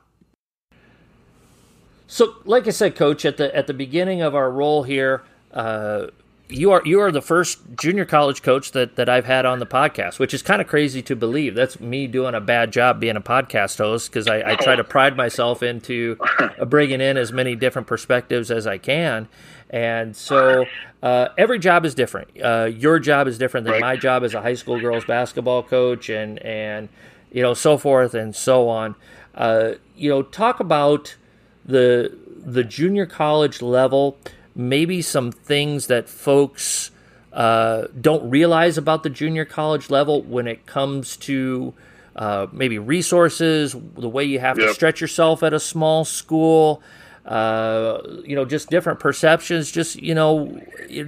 So, 2.07 2.35
like 2.45 2.67
I 2.67 2.71
said, 2.71 2.97
Coach, 2.97 3.25
at 3.25 3.37
the 3.37 3.55
at 3.57 3.69
the 3.69 3.73
beginning 3.73 4.21
of 4.21 4.35
our 4.35 4.51
role 4.51 4.83
here, 4.83 5.23
uh, 5.53 6.09
you 6.51 6.73
are 6.73 6.83
you 6.85 7.01
are 7.01 7.13
the 7.13 7.23
first 7.23 7.61
junior 7.79 8.05
college 8.05 8.43
coach 8.43 8.73
that, 8.73 8.97
that 8.97 9.09
I've 9.09 9.25
had 9.25 9.47
on 9.47 9.59
the 9.59 9.67
podcast, 9.67 10.19
which 10.19 10.35
is 10.35 10.43
kind 10.43 10.61
of 10.61 10.67
crazy 10.67 11.03
to 11.03 11.17
believe. 11.17 11.55
That's 11.55 11.81
me 11.81 12.07
doing 12.07 12.35
a 12.35 12.41
bad 12.41 12.73
job 12.73 13.01
being 13.01 13.17
a 13.17 13.21
podcast 13.21 13.79
host 13.79 14.11
because 14.11 14.27
I, 14.27 14.53
I, 14.53 14.55
try 14.57 14.77
to 14.77 14.85
pride 14.85 15.17
myself 15.17 15.63
into 15.63 16.17
bringing 16.67 17.01
in 17.01 17.17
as 17.17 17.33
many 17.33 17.55
different 17.55 17.87
perspectives 17.89 18.51
as 18.51 18.67
I 18.67 18.79
can. 18.79 19.29
And 19.71 20.17
so 20.17 20.65
uh, 21.03 21.29
every 21.39 21.59
job 21.59 21.85
is 21.85 21.95
different. 21.95 22.29
Uh, 22.43 22.65
your 22.65 22.99
job 22.99 23.29
is 23.29 23.39
different 23.39 23.65
than 23.65 23.75
right. 23.75 23.81
my 23.81 23.97
job 23.97 24.25
as 24.25 24.35
a 24.35 24.43
high 24.43 24.55
school 24.55 24.81
girls 24.81 25.05
basketball 25.05 25.63
coach, 25.63 26.09
and 26.09 26.39
and 26.41 26.89
you 27.31 27.43
know 27.43 27.55
so 27.55 27.79
forth 27.79 28.15
and 28.15 28.35
so 28.35 28.69
on. 28.69 28.97
Uh, 29.35 29.73
you 29.97 30.11
know, 30.11 30.23
talk 30.23 30.61
about 30.61 31.17
the 31.65 32.17
the 32.45 32.65
junior 32.65 33.07
college 33.07 33.63
level 33.63 34.19
maybe 34.69 35.03
some 35.03 35.33
things 35.33 35.87
that 35.87 36.09
folks 36.09 36.91
uh, 37.33 37.87
don't 38.01 38.29
realize 38.29 38.77
about 38.77 39.03
the 39.03 39.11
junior 39.11 39.45
college 39.45 39.91
level 39.91 40.23
when 40.23 40.47
it 40.47 40.67
comes 40.67 41.17
to 41.17 41.73
uh, 42.17 42.47
maybe 42.53 42.79
resources, 42.79 43.75
the 43.97 44.09
way 44.09 44.25
you 44.25 44.39
have 44.39 44.59
yep. 44.59 44.69
to 44.69 44.75
stretch 44.75 45.01
yourself 45.01 45.43
at 45.43 45.53
a 45.53 45.61
small 45.61 46.05
school. 46.05 46.83
Uh, 47.25 48.01
you 48.25 48.35
know, 48.35 48.45
just 48.45 48.71
different 48.71 48.99
perceptions. 48.99 49.71
Just 49.71 49.97
you 49.97 50.15
know, 50.15 50.61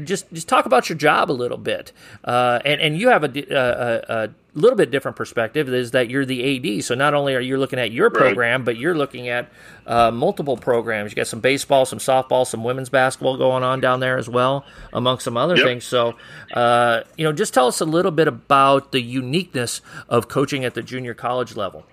just 0.05 0.31
just 0.33 0.47
talk 0.47 0.67
about 0.67 0.89
your 0.89 0.97
job 0.97 1.31
a 1.31 1.33
little 1.33 1.59
bit. 1.59 1.93
Uh, 2.23 2.61
and 2.65 2.81
and 2.81 2.99
you 2.99 3.09
have 3.09 3.25
a, 3.25 3.29
a, 3.51 4.25
a 4.25 4.31
little 4.55 4.77
bit 4.77 4.91
different 4.91 5.17
perspective 5.17 5.69
is 5.73 5.93
that 5.93 6.11
you're 6.11 6.27
the 6.27 6.77
AD. 6.77 6.85
So 6.85 6.95
not 6.95 7.15
only 7.15 7.35
are 7.35 7.41
you 7.41 7.57
looking 7.57 7.79
at 7.79 7.91
your 7.91 8.11
program, 8.11 8.61
right. 8.61 8.65
but 8.65 8.77
you're 8.77 8.95
looking 8.95 9.29
at 9.29 9.51
uh, 9.87 10.11
multiple 10.11 10.57
programs. 10.57 11.11
You 11.11 11.17
got 11.17 11.27
some 11.27 11.41
baseball, 11.41 11.87
some 11.87 11.99
softball, 11.99 12.47
some 12.47 12.63
women's 12.63 12.91
basketball 12.91 13.39
going 13.39 13.63
on 13.63 13.81
down 13.81 14.01
there 14.01 14.19
as 14.19 14.29
well, 14.29 14.67
among 14.93 15.21
some 15.21 15.37
other 15.37 15.57
yep. 15.57 15.65
things. 15.65 15.85
So, 15.85 16.17
uh, 16.53 17.03
you 17.17 17.25
know, 17.25 17.33
just 17.33 17.55
tell 17.55 17.67
us 17.67 17.81
a 17.81 17.87
little 17.87 18.11
bit 18.11 18.29
about 18.29 18.93
the 18.93 19.01
uniqueness 19.01 19.81
of 20.09 20.29
coaching 20.29 20.65
at 20.65 20.75
the 20.75 20.83
junior 20.83 21.15
college 21.15 21.57
level. 21.57 21.87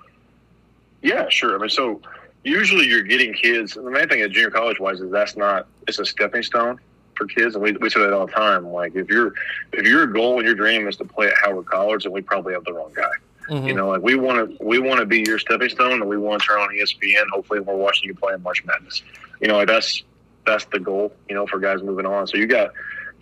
Yeah, 1.02 1.30
sure. 1.30 1.56
I 1.56 1.60
mean, 1.60 1.69
so 1.69 2.02
usually 2.43 2.88
you're 2.88 3.04
getting 3.04 3.34
kids. 3.34 3.76
The 3.76 3.89
main 3.89 4.10
thing 4.10 4.22
at 4.22 4.32
junior 4.32 4.52
college 4.52 4.80
wise 4.80 5.00
is 5.00 5.10
that's 5.12 5.38
not 5.38 5.67
it's 5.88 6.00
a 6.00 6.06
stepping 6.06 6.43
stone 6.43 6.80
for 7.20 7.28
kids, 7.28 7.54
and 7.54 7.64
we, 7.64 7.74
we 7.74 7.90
say 7.90 8.00
that 8.00 8.14
all 8.14 8.26
the 8.26 8.32
time. 8.32 8.66
Like 8.68 8.96
if 8.96 9.10
your 9.10 9.34
if 9.74 9.86
your 9.86 10.08
goal 10.08 10.38
and 10.38 10.46
your 10.46 10.56
dream 10.56 10.88
is 10.88 10.98
to 10.98 11.06
play 11.06 11.28
at 11.28 11.34
Howard 11.44 11.68
College, 11.68 12.04
then 12.04 12.14
we 12.14 12.22
probably 12.22 12.54
have 12.54 12.64
the 12.64 12.74
wrong 12.74 12.92
guy. 12.96 13.12
Mm-hmm. 13.50 13.68
You 13.68 13.74
know, 13.74 13.90
like 13.90 14.02
we 14.02 14.16
want 14.16 14.58
to 14.58 14.64
we 14.64 14.80
want 14.80 15.00
to 15.00 15.06
be 15.06 15.20
your 15.20 15.38
stepping 15.38 15.70
stone, 15.70 15.94
and 15.94 16.08
we 16.08 16.18
want 16.18 16.42
to 16.42 16.48
turn 16.48 16.60
on 16.60 16.70
ESPN. 16.70 17.26
Hopefully, 17.32 17.60
we're 17.60 17.76
watching 17.76 18.08
you 18.08 18.16
play 18.16 18.34
in 18.34 18.42
March 18.42 18.64
Madness. 18.66 19.04
You 19.42 19.50
know, 19.50 19.58
like 19.58 19.68
that's 19.68 20.04
that's 20.46 20.66
the 20.66 20.80
goal. 20.80 21.14
You 21.28 21.36
know, 21.36 21.46
for 21.46 21.60
guys 21.60 21.84
moving 21.84 22.06
on. 22.06 22.26
So 22.26 22.38
you 22.38 22.48
got 22.48 22.72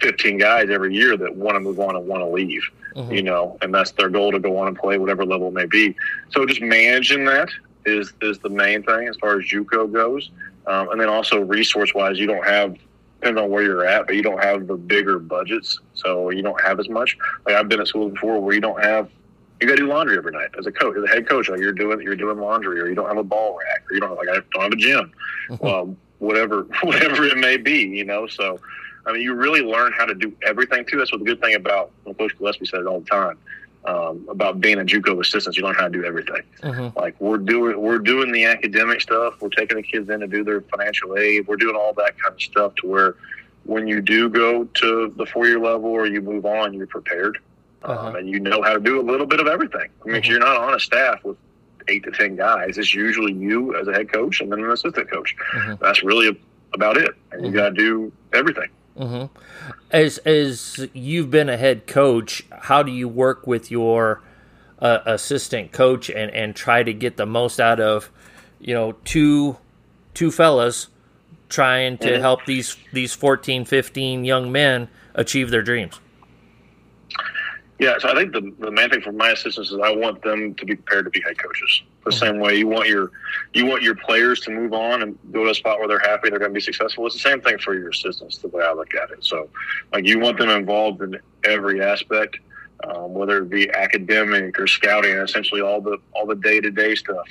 15 0.02 0.38
guys 0.38 0.70
every 0.70 0.94
year 0.94 1.18
that 1.18 1.36
want 1.36 1.56
to 1.56 1.60
move 1.60 1.80
on 1.80 1.96
and 1.96 2.08
want 2.08 2.22
to 2.22 2.28
leave. 2.28 2.64
Mm-hmm. 2.96 3.12
You 3.12 3.24
know, 3.24 3.58
and 3.62 3.74
that's 3.74 3.92
their 3.92 4.10
goal 4.10 4.32
to 4.32 4.40
go 4.40 4.58
on 4.58 4.68
and 4.68 4.78
play 4.78 4.98
whatever 4.98 5.26
level 5.26 5.48
it 5.48 5.54
may 5.54 5.66
be. 5.66 5.96
So 6.30 6.46
just 6.46 6.62
managing 6.62 7.26
that 7.26 7.50
is 7.86 8.14
is 8.22 8.38
the 8.40 8.50
main 8.50 8.84
thing 8.84 9.08
as 9.08 9.18
far 9.18 9.40
as 9.40 9.46
JUCO 9.46 9.92
goes. 9.92 10.30
Um, 10.68 10.90
and 10.92 11.00
then 11.00 11.08
also 11.08 11.40
resource 11.40 11.94
wise, 11.94 12.20
you 12.20 12.28
don't 12.28 12.46
have 12.46 12.76
depends 13.20 13.40
on 13.40 13.50
where 13.50 13.64
you're 13.64 13.86
at, 13.86 14.08
but 14.08 14.16
you 14.16 14.24
don't 14.24 14.44
have 14.44 14.68
the 14.68 14.76
bigger 14.76 15.20
budgets, 15.20 15.80
so 15.94 16.30
you 16.30 16.42
don't 16.42 16.62
have 16.62 16.80
as 16.80 16.90
much. 16.90 17.18
Like 17.46 17.56
I've 17.56 17.70
been 17.70 17.80
at 17.80 17.88
schools 17.88 18.14
before 18.14 18.40
where 18.40 18.54
you 18.54 18.62
don't 18.62 18.82
have 18.84 19.10
you 19.60 19.68
got 19.68 19.76
to 19.76 19.82
do 19.82 19.88
laundry 19.88 20.18
every 20.18 20.32
night 20.32 20.50
as 20.58 20.68
a 20.68 20.72
coach, 20.72 20.96
as 20.98 21.04
a 21.04 21.08
head 21.08 21.28
coach. 21.28 21.50
Like 21.50 21.60
you're 21.60 21.74
doing 21.74 22.02
you're 22.02 22.16
doing 22.16 22.38
laundry, 22.40 22.80
or 22.80 22.88
you 22.88 22.96
don't 22.96 23.08
have 23.08 23.18
a 23.18 23.24
ball 23.24 23.58
rack, 23.58 23.84
or 23.90 23.96
you 23.96 24.00
don't 24.00 24.16
like 24.16 24.30
I 24.30 24.40
don't 24.54 24.64
have 24.64 24.72
a 24.72 24.76
gym. 24.76 25.12
Well, 25.62 25.96
whatever 26.20 26.64
whatever 26.84 27.24
it 27.24 27.38
may 27.38 27.56
be, 27.56 27.84
you 27.84 28.04
know. 28.04 28.28
So 28.28 28.60
I 29.06 29.14
mean, 29.14 29.22
you 29.22 29.34
really 29.34 29.62
learn 29.62 29.94
how 29.94 30.06
to 30.06 30.14
do 30.14 30.36
everything 30.46 30.86
too. 30.86 30.98
That's 30.98 31.12
what 31.12 31.20
the 31.20 31.26
good 31.26 31.40
thing 31.40 31.56
about 31.56 31.92
Coach 32.18 32.38
Gillispie 32.38 32.68
says 32.68 32.86
all 32.86 33.00
the 33.00 33.10
time 33.10 33.38
um, 33.86 34.26
about 34.30 34.60
being 34.60 34.80
a 34.80 34.84
JUCO 34.84 35.22
assistant. 35.22 35.58
You 35.58 35.64
learn 35.64 35.76
how 35.76 35.86
to 35.86 35.90
do 35.90 36.04
everything. 36.04 36.42
Mm-hmm. 36.62 36.98
Like 36.98 37.20
we're 37.20 37.38
doing, 37.38 37.80
we're 37.82 38.00
doing 38.00 38.32
the 38.32 38.46
academic 38.46 39.02
stuff. 39.02 39.36
We're 39.40 39.50
taking 39.50 39.78
the 39.78 39.84
kids 39.84 40.10
in 40.10 40.20
to 40.20 40.28
do 40.28 40.44
their 40.44 40.62
financial 40.62 41.18
aid. 41.18 41.48
We're 41.48 41.58
doing 41.58 41.76
all 41.76 41.94
that 41.94 42.20
kind 42.20 42.34
of 42.34 42.42
stuff 42.42 42.76
to 42.76 42.88
where 42.88 43.16
when 43.64 43.88
you 43.88 44.02
do 44.02 44.30
go 44.30 44.64
to 44.64 45.14
the 45.18 45.26
four 45.26 45.48
year 45.48 45.60
level 45.60 45.90
or 45.90 46.08
you 46.08 46.22
move 46.22 46.46
on, 46.46 46.74
you're 46.74 46.88
prepared 46.88 47.38
uh-huh. 47.84 48.08
um, 48.08 48.16
and 48.16 48.30
you 48.30 48.40
know 48.40 48.62
how 48.62 48.74
to 48.74 48.80
do 48.80 49.00
a 49.00 49.04
little 49.04 49.26
bit 49.26 49.40
of 49.40 49.48
everything. 49.48 49.90
I 50.04 50.08
mean, 50.08 50.22
mm-hmm. 50.22 50.32
you're 50.32 50.40
not 50.40 50.58
on 50.58 50.74
a 50.74 50.80
staff 50.80 51.24
with 51.24 51.38
eight 51.88 52.04
to 52.04 52.12
ten 52.12 52.36
guys. 52.36 52.78
It's 52.78 52.94
usually 52.94 53.34
you 53.34 53.76
as 53.76 53.88
a 53.88 53.94
head 53.94 54.12
coach 54.12 54.42
and 54.42 54.52
then 54.52 54.60
an 54.60 54.72
assistant 54.72 55.10
coach. 55.10 55.36
Mm-hmm. 55.54 55.84
That's 55.84 56.04
really 56.04 56.40
about 56.74 56.98
it. 56.98 57.12
And 57.32 57.42
you 57.42 57.50
mm-hmm. 57.50 57.58
got 57.58 57.70
to 57.70 57.76
do 57.76 58.12
everything. 58.34 58.70
Mm-hmm. 58.98 59.26
As 59.92 60.18
as 60.20 60.88
you've 60.94 61.30
been 61.30 61.50
a 61.50 61.58
head 61.58 61.88
coach, 61.88 62.44
how 62.52 62.84
do 62.84 62.92
you 62.92 63.08
work 63.08 63.46
with 63.46 63.70
your 63.70 64.22
uh, 64.80 65.00
assistant 65.06 65.72
coach 65.72 66.10
and 66.10 66.32
and 66.32 66.56
try 66.56 66.84
to 66.84 66.94
get 66.94 67.18
the 67.18 67.26
most 67.26 67.60
out 67.60 67.80
of 67.80 68.10
you 68.60 68.74
know 68.74 68.94
two 69.06 69.58
two 70.14 70.32
fellas 70.32 70.88
trying 71.50 71.98
to 71.98 72.08
mm-hmm. 72.08 72.22
help 72.22 72.46
these 72.46 72.76
these 72.92 73.14
14 73.14 73.66
15 73.66 74.26
young 74.26 74.52
men 74.52 74.90
achieve 75.14 75.50
their 75.50 75.62
dreams 75.62 76.00
yeah, 77.80 78.00
so 78.00 78.10
I 78.10 78.16
think 78.16 78.34
the, 78.34 78.54
the 78.60 78.72
main 78.72 78.90
thing 78.90 79.02
for 79.02 79.12
my 79.12 79.30
assistants 79.30 79.70
is 79.70 79.78
I 79.84 79.96
want 79.96 80.24
them 80.24 80.56
to 80.56 80.66
be 80.66 80.76
prepared 80.76 81.06
to 81.06 81.12
be 81.12 81.22
head 81.22 81.38
coaches. 81.38 81.84
The 82.06 82.10
mm-hmm. 82.10 82.20
same 82.20 82.40
way 82.40 82.56
you 82.56 82.68
want 82.68 82.88
your 82.88 83.12
you 83.54 83.68
want 83.68 83.84
your 83.84 83.96
players 83.96 84.40
to 84.42 84.52
move 84.52 84.74
on 84.74 85.04
and 85.04 85.18
go 85.32 85.44
to 85.44 85.52
a 85.52 85.56
spot 85.56 85.78
where 85.78 85.88
they're 85.88 86.00
happy, 86.00 86.30
they're 86.30 86.40
going 86.40 86.52
to 86.52 86.56
be 86.56 86.62
successful. 86.62 87.06
It's 87.06 87.16
the 87.16 87.22
same 87.22 87.42
thing 87.42 87.60
for 87.60 87.76
your 87.76 87.90
assistants. 87.90 88.40
The 88.40 88.48
way 88.48 88.64
I 88.64 88.74
look 88.74 88.96
at 88.96 89.12
it, 89.12 89.24
so 89.24 89.50
like 89.94 90.06
you 90.06 90.20
want 90.20 90.40
them 90.40 90.50
involved 90.50 91.04
in 91.04 91.20
every 91.44 91.82
aspect, 91.82 92.38
um, 92.84 93.14
whether 93.14 93.44
it 93.44 93.50
be 93.50 93.70
academic 93.70 94.60
or 94.60 94.66
scouting, 94.66 95.12
essentially 95.12 95.62
all 95.62 95.80
the 95.80 96.00
all 96.14 96.26
the 96.26 96.36
day 96.36 96.60
to 96.60 96.72
day 96.72 96.96
stuff, 96.96 97.28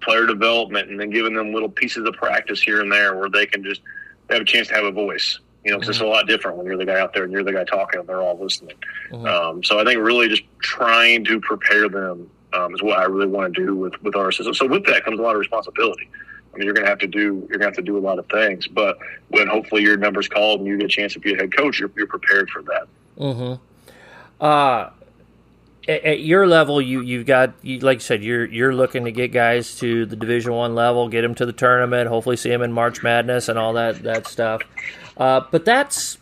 player 0.00 0.26
development, 0.26 0.90
and 0.90 0.98
then 0.98 1.10
giving 1.10 1.34
them 1.34 1.52
little 1.52 1.70
pieces 1.70 2.04
of 2.04 2.14
practice 2.14 2.60
here 2.60 2.80
and 2.80 2.90
there 2.90 3.16
where 3.16 3.30
they 3.30 3.46
can 3.46 3.62
just 3.62 3.82
have 4.28 4.42
a 4.42 4.44
chance 4.44 4.66
to 4.68 4.74
have 4.74 4.84
a 4.84 4.92
voice 4.92 5.38
you 5.68 5.74
know, 5.74 5.80
because 5.80 5.96
mm-hmm. 5.96 6.04
it's 6.04 6.10
a 6.10 6.16
lot 6.16 6.26
different 6.26 6.56
when 6.56 6.66
you're 6.66 6.78
the 6.78 6.86
guy 6.86 6.98
out 6.98 7.12
there 7.12 7.24
and 7.24 7.32
you're 7.32 7.44
the 7.44 7.52
guy 7.52 7.62
talking 7.62 8.00
and 8.00 8.08
they're 8.08 8.22
all 8.22 8.38
listening. 8.38 8.74
Mm-hmm. 9.10 9.26
Um, 9.26 9.62
so 9.62 9.78
I 9.78 9.84
think 9.84 10.00
really 10.00 10.26
just 10.26 10.42
trying 10.60 11.26
to 11.26 11.38
prepare 11.40 11.90
them 11.90 12.30
um, 12.54 12.74
is 12.74 12.82
what 12.82 12.98
I 12.98 13.04
really 13.04 13.26
want 13.26 13.54
to 13.54 13.66
do 13.66 13.76
with 13.76 14.02
with 14.02 14.16
our 14.16 14.32
system. 14.32 14.54
So 14.54 14.66
with 14.66 14.86
that 14.86 15.04
comes 15.04 15.18
a 15.18 15.22
lot 15.22 15.34
of 15.34 15.40
responsibility. 15.40 16.08
I 16.54 16.56
mean, 16.56 16.64
you're 16.64 16.72
going 16.72 16.86
to 16.86 16.90
have 16.90 17.00
to 17.00 17.06
do 17.06 17.46
you're 17.50 17.58
going 17.58 17.60
to 17.60 17.66
have 17.66 17.74
to 17.74 17.82
do 17.82 17.98
a 17.98 18.00
lot 18.00 18.18
of 18.18 18.26
things. 18.30 18.66
But 18.66 18.96
when 19.28 19.46
hopefully 19.46 19.82
your 19.82 19.98
number's 19.98 20.26
called 20.26 20.60
and 20.60 20.66
you 20.66 20.78
get 20.78 20.86
a 20.86 20.88
chance 20.88 21.12
to 21.12 21.20
be 21.20 21.34
a 21.34 21.36
head 21.36 21.54
coach, 21.54 21.78
you're, 21.78 21.90
you're 21.96 22.06
prepared 22.06 22.48
for 22.48 22.62
that. 22.62 22.88
Mm-hmm. 23.18 23.62
Uh, 24.40 24.88
at, 25.88 26.04
at 26.04 26.20
your 26.20 26.46
level, 26.46 26.80
you 26.80 27.00
you've 27.00 27.26
got 27.26 27.54
you, 27.62 27.80
like 27.80 27.96
you 27.96 28.00
said, 28.00 28.22
you're 28.22 28.44
you're 28.44 28.74
looking 28.74 29.06
to 29.06 29.12
get 29.12 29.32
guys 29.32 29.76
to 29.78 30.06
the 30.06 30.14
Division 30.14 30.52
One 30.52 30.74
level, 30.74 31.08
get 31.08 31.22
them 31.22 31.34
to 31.36 31.46
the 31.46 31.52
tournament, 31.52 32.08
hopefully 32.08 32.36
see 32.36 32.50
them 32.50 32.62
in 32.62 32.72
March 32.72 33.02
Madness 33.02 33.48
and 33.48 33.58
all 33.58 33.72
that 33.72 34.02
that 34.02 34.26
stuff. 34.26 34.62
Uh, 35.16 35.40
but 35.50 35.64
that's 35.64 36.18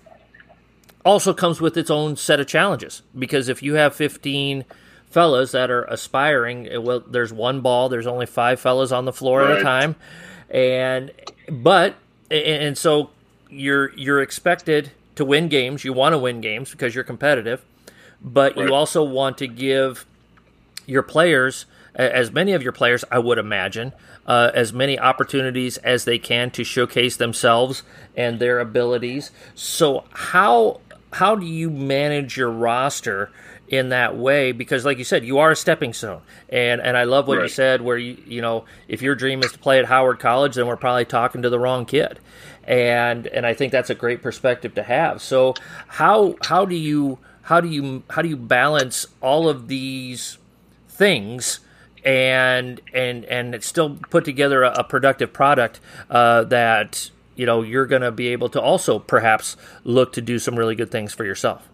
also 1.05 1.35
comes 1.35 1.61
with 1.61 1.77
its 1.77 1.91
own 1.91 2.17
set 2.17 2.41
of 2.41 2.47
challenges 2.47 3.03
because 3.17 3.49
if 3.49 3.63
you 3.63 3.75
have 3.75 3.95
15 3.95 4.65
fellas 5.09 5.53
that 5.53 5.71
are 5.71 5.85
aspiring, 5.85 6.69
well, 6.83 7.01
there's 7.01 7.33
one 7.33 7.61
ball, 7.61 7.89
there's 7.89 8.07
only 8.07 8.27
five 8.27 8.59
fellas 8.59 8.91
on 8.91 9.05
the 9.05 9.13
floor 9.13 9.43
right. 9.43 9.53
at 9.53 9.59
a 9.59 9.63
time, 9.63 9.97
and 10.49 11.13
but 11.51 11.97
and 12.31 12.77
so 12.79 13.11
you're 13.51 13.93
you're 13.95 14.23
expected 14.23 14.91
to 15.17 15.25
win 15.25 15.49
games. 15.49 15.85
You 15.85 15.93
want 15.93 16.13
to 16.13 16.19
win 16.19 16.41
games 16.41 16.71
because 16.71 16.95
you're 16.95 17.05
competitive, 17.05 17.65
but 18.23 18.57
right. 18.57 18.67
you 18.67 18.75
also 18.75 19.03
want 19.03 19.39
to 19.39 19.47
give 19.47 20.07
your 20.87 21.03
players, 21.03 21.67
as 21.95 22.31
many 22.31 22.53
of 22.53 22.63
your 22.63 22.73
players, 22.73 23.05
I 23.11 23.19
would 23.19 23.39
imagine, 23.39 23.93
uh, 24.27 24.51
as 24.55 24.73
many 24.73 24.99
opportunities 24.99 25.77
as 25.79 26.05
they 26.05 26.19
can 26.19 26.51
to 26.53 26.65
showcase 26.65 27.17
themselves 27.17 27.83
and 28.17 28.39
their 28.39 28.59
abilities. 28.61 29.31
So 29.55 30.05
how 30.13 30.81
how 31.13 31.35
do 31.35 31.47
you 31.47 31.71
manage 31.71 32.37
your 32.37 32.51
roster 32.51 33.31
in 33.69 33.89
that 33.89 34.17
way? 34.17 34.53
Because 34.53 34.85
like 34.85 34.99
you 34.99 35.05
said, 35.05 35.25
you 35.25 35.39
are 35.39 35.53
a 35.53 35.57
stepping 35.57 35.93
stone, 35.93 36.23
and 36.49 36.81
and 36.81 36.97
I 36.97 37.05
love 37.05 37.29
what 37.29 37.39
right. 37.39 37.45
you 37.45 37.49
said, 37.49 37.81
where 37.81 37.97
you 37.97 38.17
you 38.27 38.43
know 38.43 38.65
if 38.89 39.03
your 39.03 39.15
dream 39.15 39.43
is 39.43 39.53
to 39.53 39.59
play 39.59 39.79
at 39.79 39.87
Howard 39.87 40.19
College, 40.19 40.57
then 40.57 40.67
we're 40.67 40.77
probably 40.77 41.05
talking 41.05 41.43
to 41.43 41.51
the 41.51 41.59
wrong 41.59 41.87
kid. 41.87 42.19
And 42.65 43.27
and 43.29 43.47
I 43.47 43.55
think 43.55 43.73
that's 43.73 43.91
a 43.91 43.95
great 43.95 44.23
perspective 44.23 44.75
to 44.75 44.83
have. 44.83 45.23
So 45.23 45.55
how 45.87 46.37
how 46.43 46.65
do 46.65 46.75
you 46.75 47.19
how 47.47 47.61
do 47.61 47.69
you 47.69 48.03
how 48.11 48.23
do 48.23 48.29
you 48.29 48.37
balance 48.37 49.07
all 49.21 49.49
of 49.49 49.69
these 49.69 50.39
things 50.89 51.61
and 52.05 52.81
and 52.93 53.25
and 53.27 53.63
still 53.63 53.99
put 54.11 54.25
together 54.25 54.65
a, 54.65 54.81
a 54.81 54.85
productive 54.85 55.33
product 55.33 55.79
uh, 56.11 56.43
that 56.45 57.11
you 57.37 57.47
know 57.47 57.63
you're 57.63 57.87
going 57.87 58.03
to 58.03 58.11
be 58.11 58.29
able 58.29 58.49
to 58.49 58.61
also 58.61 58.99
perhaps 58.99 59.57
look 59.85 60.13
to 60.13 60.21
do 60.21 60.41
some 60.41 60.57
really 60.57 60.75
good 60.75 60.91
things 60.91 61.15
for 61.15 61.25
yourself. 61.25 61.69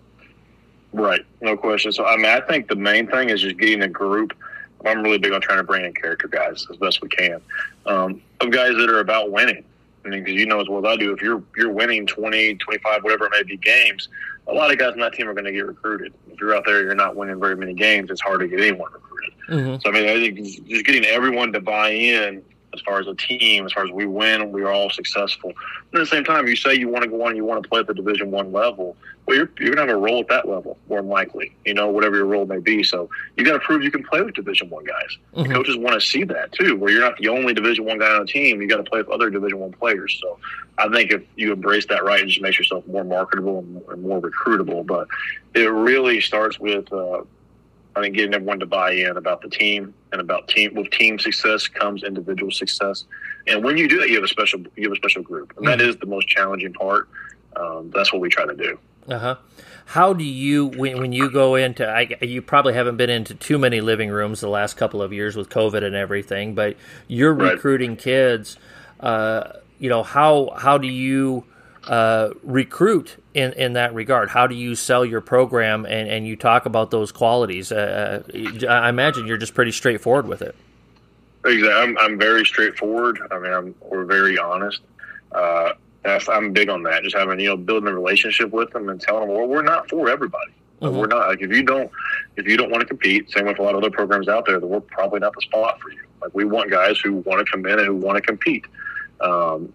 Right, 0.93 1.25
no 1.41 1.57
question. 1.57 1.91
So 1.91 2.05
I 2.05 2.17
mean, 2.17 2.27
I 2.27 2.41
think 2.43 2.69
the 2.69 2.77
main 2.77 3.07
thing 3.07 3.31
is 3.31 3.41
just 3.41 3.57
getting 3.57 3.81
a 3.81 3.89
group. 3.89 4.37
I'm 4.85 5.03
really 5.03 5.19
big 5.19 5.33
on 5.33 5.41
trying 5.41 5.59
to 5.59 5.65
bring 5.65 5.87
in 5.87 5.95
character 5.95 6.29
guys 6.29 6.67
as 6.71 6.77
best 6.77 7.01
we 7.01 7.09
can 7.09 7.41
um, 7.87 8.21
of 8.41 8.51
guys 8.51 8.75
that 8.77 8.91
are 8.91 9.01
about 9.01 9.31
winning. 9.31 9.65
I 10.05 10.09
mean, 10.09 10.25
because 10.25 10.39
you 10.39 10.47
know 10.47 10.61
as 10.61 10.69
well 10.69 10.85
as 10.85 10.93
I 10.93 10.97
do, 10.97 11.13
if 11.13 11.23
you're 11.23 11.43
you're 11.57 11.71
winning 11.71 12.07
20, 12.07 12.57
25, 12.57 13.05
whatever 13.05 13.27
it 13.27 13.33
may 13.33 13.43
be 13.43 13.57
games, 13.57 14.09
a 14.47 14.53
lot 14.53 14.71
of 14.71 14.79
guys 14.79 14.93
on 14.93 14.99
that 15.01 15.13
team 15.13 15.29
are 15.29 15.35
going 15.35 15.45
to 15.45 15.53
get 15.53 15.67
recruited. 15.67 16.13
If 16.31 16.41
you're 16.41 16.55
out 16.55 16.65
there, 16.67 16.83
you're 16.83 16.95
not 16.95 17.15
winning 17.15 17.39
very 17.39 17.57
many 17.57 17.75
games. 17.75 18.11
It's 18.11 18.21
hard 18.21 18.41
to 18.41 18.49
get 18.49 18.61
anyone 18.61 18.93
recruited. 18.93 19.35
Mm-hmm. 19.49 19.77
So 19.81 19.91
I 19.91 19.93
mean, 19.93 20.09
I 20.09 20.15
think 20.15 20.67
just 20.69 20.85
getting 20.85 21.05
everyone 21.05 21.53
to 21.53 21.61
buy 21.61 21.91
in 21.91 22.43
as 22.75 22.81
far 22.81 23.01
as 23.01 23.07
a 23.07 23.15
team, 23.15 23.67
as 23.67 23.73
far 23.73 23.85
as 23.85 23.91
we 23.91 24.07
win, 24.07 24.53
we 24.53 24.63
are 24.63 24.73
all 24.73 24.91
successful. 24.91 25.53
But 25.91 26.01
at 26.01 26.05
the 26.05 26.11
same 26.11 26.25
time, 26.25 26.49
you 26.49 26.57
say 26.57 26.75
you 26.75 26.89
want 26.89 27.05
to 27.05 27.11
go 27.11 27.27
on, 27.27 27.37
you 27.37 27.45
want 27.45 27.63
to 27.63 27.69
play 27.69 27.81
at 27.81 27.87
the 27.87 27.95
Division 27.95 28.31
One 28.31 28.53
level. 28.53 28.97
Well, 29.27 29.37
you're, 29.37 29.51
you're 29.59 29.75
going 29.75 29.87
to 29.87 29.93
have 29.93 30.01
a 30.01 30.03
role 30.03 30.21
at 30.21 30.29
that 30.29 30.49
level, 30.49 30.79
more 30.89 31.01
than 31.01 31.09
likely. 31.09 31.55
You 31.65 31.75
know, 31.75 31.89
whatever 31.89 32.17
your 32.17 32.25
role 32.27 32.45
may 32.47 32.59
be. 32.59 32.83
So 32.83 33.09
you 33.37 33.45
got 33.45 33.53
to 33.53 33.61
prove 33.61 33.83
you 33.83 33.91
can 33.91 34.03
play 34.03 34.23
with 34.23 34.35
Division 34.35 34.71
One 34.71 34.85
guys. 34.85 35.19
Mm-hmm. 35.35 35.53
coaches 35.53 35.77
want 35.77 36.01
to 36.01 36.07
see 36.07 36.25
that 36.25 36.53
too, 36.53 36.77
where 36.77 36.91
you're 36.91 37.03
not 37.03 37.19
the 37.19 37.29
only 37.29 37.55
Division 37.55 37.85
One 37.85 37.99
guy 37.99 38.11
on 38.11 38.21
the 38.21 38.33
team. 38.33 38.61
You 38.61 38.69
got 38.69 38.79
to 38.79 38.85
play 38.85 38.99
with 38.99 39.09
other 39.09 39.31
Division 39.31 39.59
One 39.59 39.73
players. 39.73 40.19
So 40.21 40.39
I 40.79 40.89
think 40.89 41.13
if 41.13 41.23
you 41.37 41.53
embrace 41.53 41.87
that 41.87 42.05
right, 42.05 42.21
it 42.21 42.27
just 42.27 42.43
makes 42.43 42.59
yourself 42.59 42.87
more 42.87 43.05
marketable 43.05 43.59
and 43.91 44.03
more 44.03 44.21
recruitable. 44.21 44.87
But 44.87 45.09
it 45.55 45.71
really 45.71 46.21
starts 46.21 46.59
with. 46.59 46.93
Uh, 46.93 47.23
I 47.95 48.01
think 48.01 48.17
getting 48.17 48.33
everyone 48.33 48.59
to 48.61 48.67
buy 48.67 48.93
in 48.93 49.19
about 49.19 49.43
the 49.43 49.51
team 49.51 49.93
and 50.13 50.21
about 50.21 50.49
team 50.49 50.75
with 50.75 50.91
team 50.91 51.19
success 51.19 51.67
comes 51.67 52.05
individual 52.05 52.53
success. 52.53 53.05
And 53.47 53.65
when 53.65 53.77
you 53.77 53.89
do 53.89 53.99
that, 53.99 54.09
you 54.09 54.17
have 54.17 54.25
a 54.25 54.29
special 54.29 54.61
you 54.77 54.85
have 54.85 54.93
a 54.93 54.97
special 54.97 55.23
group, 55.23 55.53
and 55.57 55.67
that 55.67 55.79
mm-hmm. 55.79 55.89
is 55.89 55.97
the 55.97 56.07
most 56.07 56.29
challenging 56.29 56.73
part. 56.73 57.09
Um, 57.57 57.91
that's 57.95 58.13
what 58.13 58.21
we 58.21 58.29
try 58.29 58.47
to 58.47 58.55
do. 58.55 58.79
Uh 59.09 59.19
huh. 59.19 59.37
how 59.85 60.13
do 60.13 60.23
you 60.23 60.67
when, 60.67 61.01
when 61.01 61.13
you 61.13 61.29
go 61.29 61.57
into 61.57 61.89
I, 61.89 62.17
you 62.21 62.41
probably 62.41 62.75
haven't 62.75 62.99
been 62.99 63.11
into 63.11 63.35
too 63.35 63.59
many 63.59 63.81
living 63.81 64.11
rooms 64.11 64.41
the 64.41 64.49
last 64.49 64.77
couple 64.77 65.03
of 65.03 65.13
years 65.13 65.35
with 65.35 65.49
COVID 65.49 65.83
and 65.83 65.97
everything, 65.97 66.55
but 66.55 66.77
you're 67.09 67.35
right. 67.35 67.55
recruiting 67.55 67.97
kids. 67.97 68.59
Uh, 69.01 69.55
you 69.81 69.89
know 69.89 70.05
how 70.05 70.51
how 70.57 70.79
do 70.79 70.87
you 70.87 71.45
uh, 71.89 72.31
recruit 72.43 73.23
in, 73.35 73.53
in 73.53 73.73
that 73.75 73.95
regard? 73.95 74.31
How 74.31 74.47
do 74.47 74.55
you 74.55 74.75
sell 74.75 75.05
your 75.05 75.21
program 75.21 75.85
and, 75.85 76.09
and 76.09 76.27
you 76.27 76.37
talk 76.37 76.67
about 76.67 76.91
those 76.91 77.13
qualities? 77.13 77.73
Uh, 77.73 78.23
uh 78.33 78.67
I 78.67 78.89
imagine 78.89 79.27
you're 79.27 79.39
just 79.39 79.55
pretty 79.55 79.73
straightforward 79.73 80.27
with 80.27 80.43
it. 80.43 80.55
Exactly. 81.45 81.73
I'm, 81.73 81.99
I'm 81.99 82.19
very 82.19 82.45
straightforward. 82.45 83.19
I 83.31 83.39
mean, 83.39 83.53
I'm, 83.53 83.75
we're 83.81 84.05
very 84.05 84.39
honest. 84.39 84.81
Uh, 85.33 85.73
I'm 86.05 86.53
big 86.53 86.69
on 86.69 86.83
that. 86.85 87.03
Just 87.03 87.17
having, 87.17 87.39
you 87.41 87.49
know, 87.49 87.57
building 87.57 87.89
a 87.89 87.95
relationship 87.95 88.51
with 88.51 88.71
them 88.71 88.89
and 88.89 89.01
telling 89.01 89.29
them, 89.29 89.37
well, 89.37 89.47
we're 89.47 89.63
not 89.63 89.89
for 89.89 90.09
everybody. 90.09 90.53
Mm-hmm. 90.81 90.97
We're 90.97 91.07
not 91.07 91.29
like 91.29 91.41
if 91.41 91.53
you 91.53 91.63
don't 91.63 91.91
if 92.37 92.47
you 92.47 92.57
don't 92.57 92.71
want 92.71 92.81
to 92.81 92.87
compete, 92.87 93.31
same 93.31 93.47
with 93.47 93.61
a 93.61 93.63
lot 93.63 93.75
of 93.75 93.79
other 93.79 93.91
programs 93.91 94.27
out 94.29 94.47
there, 94.47 94.59
then 94.59 94.69
we're 94.69 94.81
probably 94.81 95.21
not 95.21 95.33
the 95.33 95.43
spot 95.43 95.81
for 95.81 95.93
you. 95.93 96.01
Like 96.21 96.35
we 96.35 96.45
want 96.45 96.71
guys 96.71 96.99
who 96.99 97.15
want 97.15 97.45
to 97.45 97.51
come 97.51 97.65
in 97.67 97.79
and 97.79 97.87
who 97.87 97.95
want 97.95 98.17
to 98.17 98.23
compete. 98.23 98.65
Um, 99.21 99.73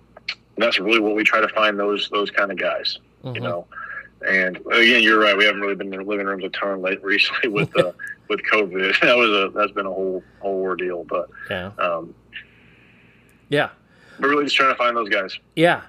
and 0.58 0.66
that's 0.66 0.80
really 0.80 1.00
what 1.00 1.16
we 1.16 1.24
try 1.24 1.40
to 1.40 1.48
find 1.50 1.80
those 1.80 2.10
those 2.10 2.32
kind 2.32 2.52
of 2.52 2.58
guys. 2.58 2.98
Mm-hmm. 3.24 3.36
You 3.36 3.42
know, 3.42 3.68
and 4.28 4.58
again, 4.58 5.04
you're 5.04 5.20
right. 5.20 5.38
We 5.38 5.46
haven't 5.46 5.62
really 5.62 5.76
been 5.76 5.94
in 5.94 6.06
living 6.06 6.26
rooms 6.26 6.44
a 6.44 6.50
ton 6.50 6.82
late 6.82 7.02
recently 7.04 7.50
with 7.50 7.76
uh, 7.78 7.92
with 8.28 8.42
COVID. 8.52 9.00
That 9.02 9.16
was 9.16 9.30
a 9.30 9.52
that's 9.54 9.72
been 9.72 9.86
a 9.86 9.94
whole 9.94 10.24
whole 10.40 10.62
ordeal. 10.62 11.04
But 11.04 11.30
yeah, 11.50 11.72
um, 11.78 12.16
yeah. 13.50 13.70
We're 14.20 14.30
really 14.30 14.46
just 14.46 14.56
trying 14.56 14.74
to 14.74 14.78
find 14.78 14.98
those 14.98 15.10
guys. 15.10 15.38
Yeah. 15.56 15.84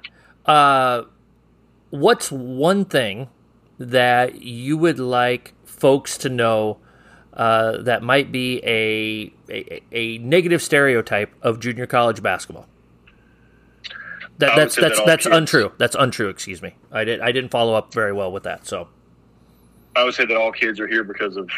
Uh, 0.45 1.05
what's 1.89 2.31
one 2.31 2.85
thing 2.85 3.29
that 3.79 4.43
you 4.43 4.77
would 4.77 4.99
like 4.99 5.55
folks 5.65 6.19
to 6.19 6.29
know 6.29 6.77
uh, 7.33 7.79
that 7.79 8.03
might 8.03 8.31
be 8.31 8.61
a, 8.65 9.33
a, 9.51 9.83
a 9.93 10.19
negative 10.19 10.61
stereotype 10.61 11.33
of 11.41 11.59
junior 11.59 11.87
college 11.87 12.23
basketball? 12.23 12.67
That, 14.39 14.55
that's 14.55 14.77
that's 14.77 15.01
that's 15.05 15.27
untrue. 15.27 15.73
That's 15.79 15.97
untrue. 15.99 16.29
Excuse 16.29 16.63
me. 16.63 16.75
I 16.93 17.05
did 17.05 17.21
I 17.21 17.33
didn't 17.33 17.51
follow 17.51 17.75
up 17.75 17.93
very 17.93 18.13
well 18.13 18.31
with 18.31 18.45
that. 18.45 18.67
So 18.67 18.89
I 19.97 20.05
would 20.05 20.15
say 20.15 20.25
that 20.27 20.37
all 20.37 20.53
kids 20.53 20.79
are 20.79 20.87
here 20.87 21.03
because 21.03 21.37
of 21.37 21.51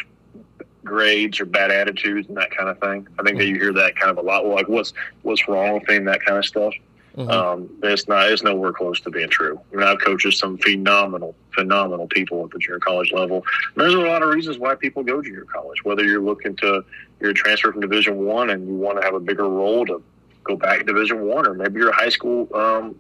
grades 0.83 1.41
or 1.41 1.45
bad 1.45 1.71
attitudes 1.71 2.29
and 2.29 2.37
that 2.39 2.51
kind 2.51 2.69
of 2.69 2.79
thing. 2.79 3.07
I 3.19 3.23
think 3.23 3.37
mm-hmm. 3.37 3.39
that 3.39 3.47
you 3.47 3.57
hear 3.57 3.73
that 3.75 3.97
kind 3.97 4.11
of 4.11 4.19
a 4.19 4.23
lot. 4.23 4.45
Well, 4.45 4.55
like 4.55 4.69
what's 4.69 4.95
what's 5.23 5.47
wrong 5.47 5.75
with 5.75 5.89
him? 5.89 6.05
That 6.07 6.25
kind 6.25 6.39
of 6.39 6.47
stuff. 6.47 6.75
Mm-hmm. 7.17 7.31
Um, 7.31 7.69
it's 7.83 8.09
not. 8.09 8.31
It's 8.31 8.43
nowhere 8.43 8.73
close 8.73 9.01
to 9.01 9.11
being 9.11 9.29
true. 9.29 9.61
I 9.73 9.77
mean, 9.77 9.87
I've 9.87 10.01
coached 10.01 10.33
some 10.39 10.57
phenomenal, 10.59 11.35
phenomenal 11.55 12.07
people 12.07 12.45
at 12.45 12.51
the 12.51 12.59
junior 12.59 12.79
college 12.79 13.13
level. 13.13 13.45
There's 13.77 13.95
a 13.95 13.99
lot 13.99 14.23
of 14.23 14.33
reasons 14.33 14.59
why 14.59 14.75
people 14.77 15.03
go 15.03 15.21
to 15.21 15.23
junior 15.23 15.45
college. 15.45 15.85
Whether 15.85 16.05
you're 16.05 16.23
looking 16.23 16.57
to 16.57 16.85
you're 17.21 17.33
transfer 17.33 17.73
from 17.73 17.81
Division 17.81 18.17
One 18.25 18.51
and 18.51 18.67
you 18.67 18.75
want 18.75 18.99
to 19.01 19.05
have 19.05 19.15
a 19.15 19.21
bigger 19.21 19.49
role 19.49 19.85
to 19.87 20.03
go 20.45 20.57
back 20.57 20.79
to 20.79 20.85
Division 20.85 21.23
One, 21.23 21.47
or 21.47 21.55
maybe 21.55 21.79
you're 21.81 21.91
a 21.91 21.95
high 21.95 22.09
school 22.09 22.49
um, 22.55 22.97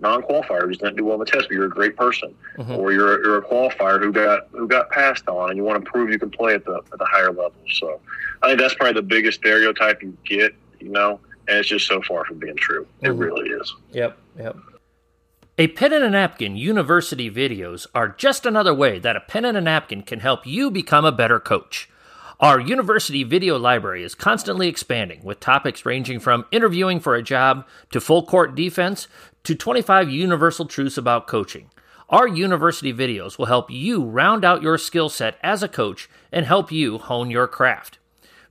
non-qualifier 0.00 0.62
who 0.62 0.74
didn't 0.74 0.96
do 0.96 1.04
well 1.04 1.14
on 1.14 1.20
the 1.20 1.26
test, 1.26 1.48
but 1.48 1.54
you're 1.54 1.66
a 1.66 1.70
great 1.70 1.96
person, 1.96 2.34
mm-hmm. 2.56 2.74
or 2.74 2.92
you're 2.92 3.24
you're 3.24 3.38
a 3.38 3.42
qualifier 3.42 4.00
who 4.00 4.12
got 4.12 4.48
who 4.52 4.68
got 4.68 4.90
passed 4.90 5.28
on, 5.28 5.50
and 5.50 5.56
you 5.56 5.64
want 5.64 5.84
to 5.84 5.90
prove 5.90 6.10
you 6.10 6.18
can 6.18 6.30
play 6.30 6.54
at 6.54 6.64
the 6.64 6.76
at 6.92 6.98
the 6.98 7.06
higher 7.06 7.28
level. 7.28 7.54
So, 7.72 8.00
I 8.42 8.48
think 8.48 8.60
that's 8.60 8.74
probably 8.74 8.94
the 8.94 9.06
biggest 9.06 9.40
stereotype 9.40 10.02
you 10.02 10.16
get, 10.24 10.54
you 10.80 10.90
know, 10.90 11.20
and 11.48 11.58
it's 11.58 11.68
just 11.68 11.86
so 11.86 12.00
far 12.02 12.24
from 12.24 12.38
being 12.38 12.56
true. 12.56 12.86
It 13.00 13.08
mm-hmm. 13.08 13.18
really 13.18 13.48
is. 13.50 13.74
Yep. 13.92 14.18
Yep. 14.38 14.56
A 15.60 15.66
pen 15.66 15.92
and 15.92 16.04
a 16.04 16.10
napkin 16.10 16.56
university 16.56 17.28
videos 17.28 17.88
are 17.92 18.08
just 18.08 18.46
another 18.46 18.72
way 18.72 19.00
that 19.00 19.16
a 19.16 19.20
pen 19.20 19.44
and 19.44 19.56
a 19.56 19.60
napkin 19.60 20.02
can 20.02 20.20
help 20.20 20.46
you 20.46 20.70
become 20.70 21.04
a 21.04 21.10
better 21.10 21.40
coach. 21.40 21.88
Our 22.40 22.60
university 22.60 23.24
video 23.24 23.58
library 23.58 24.04
is 24.04 24.14
constantly 24.14 24.68
expanding, 24.68 25.24
with 25.24 25.40
topics 25.40 25.84
ranging 25.84 26.20
from 26.20 26.46
interviewing 26.52 27.00
for 27.00 27.16
a 27.16 27.22
job 27.22 27.66
to 27.90 28.00
full 28.00 28.24
court 28.24 28.54
defense 28.54 29.08
to 29.42 29.56
25 29.56 30.08
universal 30.08 30.64
truths 30.64 30.96
about 30.96 31.26
coaching. 31.26 31.68
Our 32.08 32.28
university 32.28 32.94
videos 32.94 33.38
will 33.38 33.46
help 33.46 33.72
you 33.72 34.04
round 34.04 34.44
out 34.44 34.62
your 34.62 34.78
skill 34.78 35.08
set 35.08 35.36
as 35.42 35.64
a 35.64 35.68
coach 35.68 36.08
and 36.30 36.46
help 36.46 36.70
you 36.70 36.98
hone 36.98 37.28
your 37.28 37.48
craft. 37.48 37.98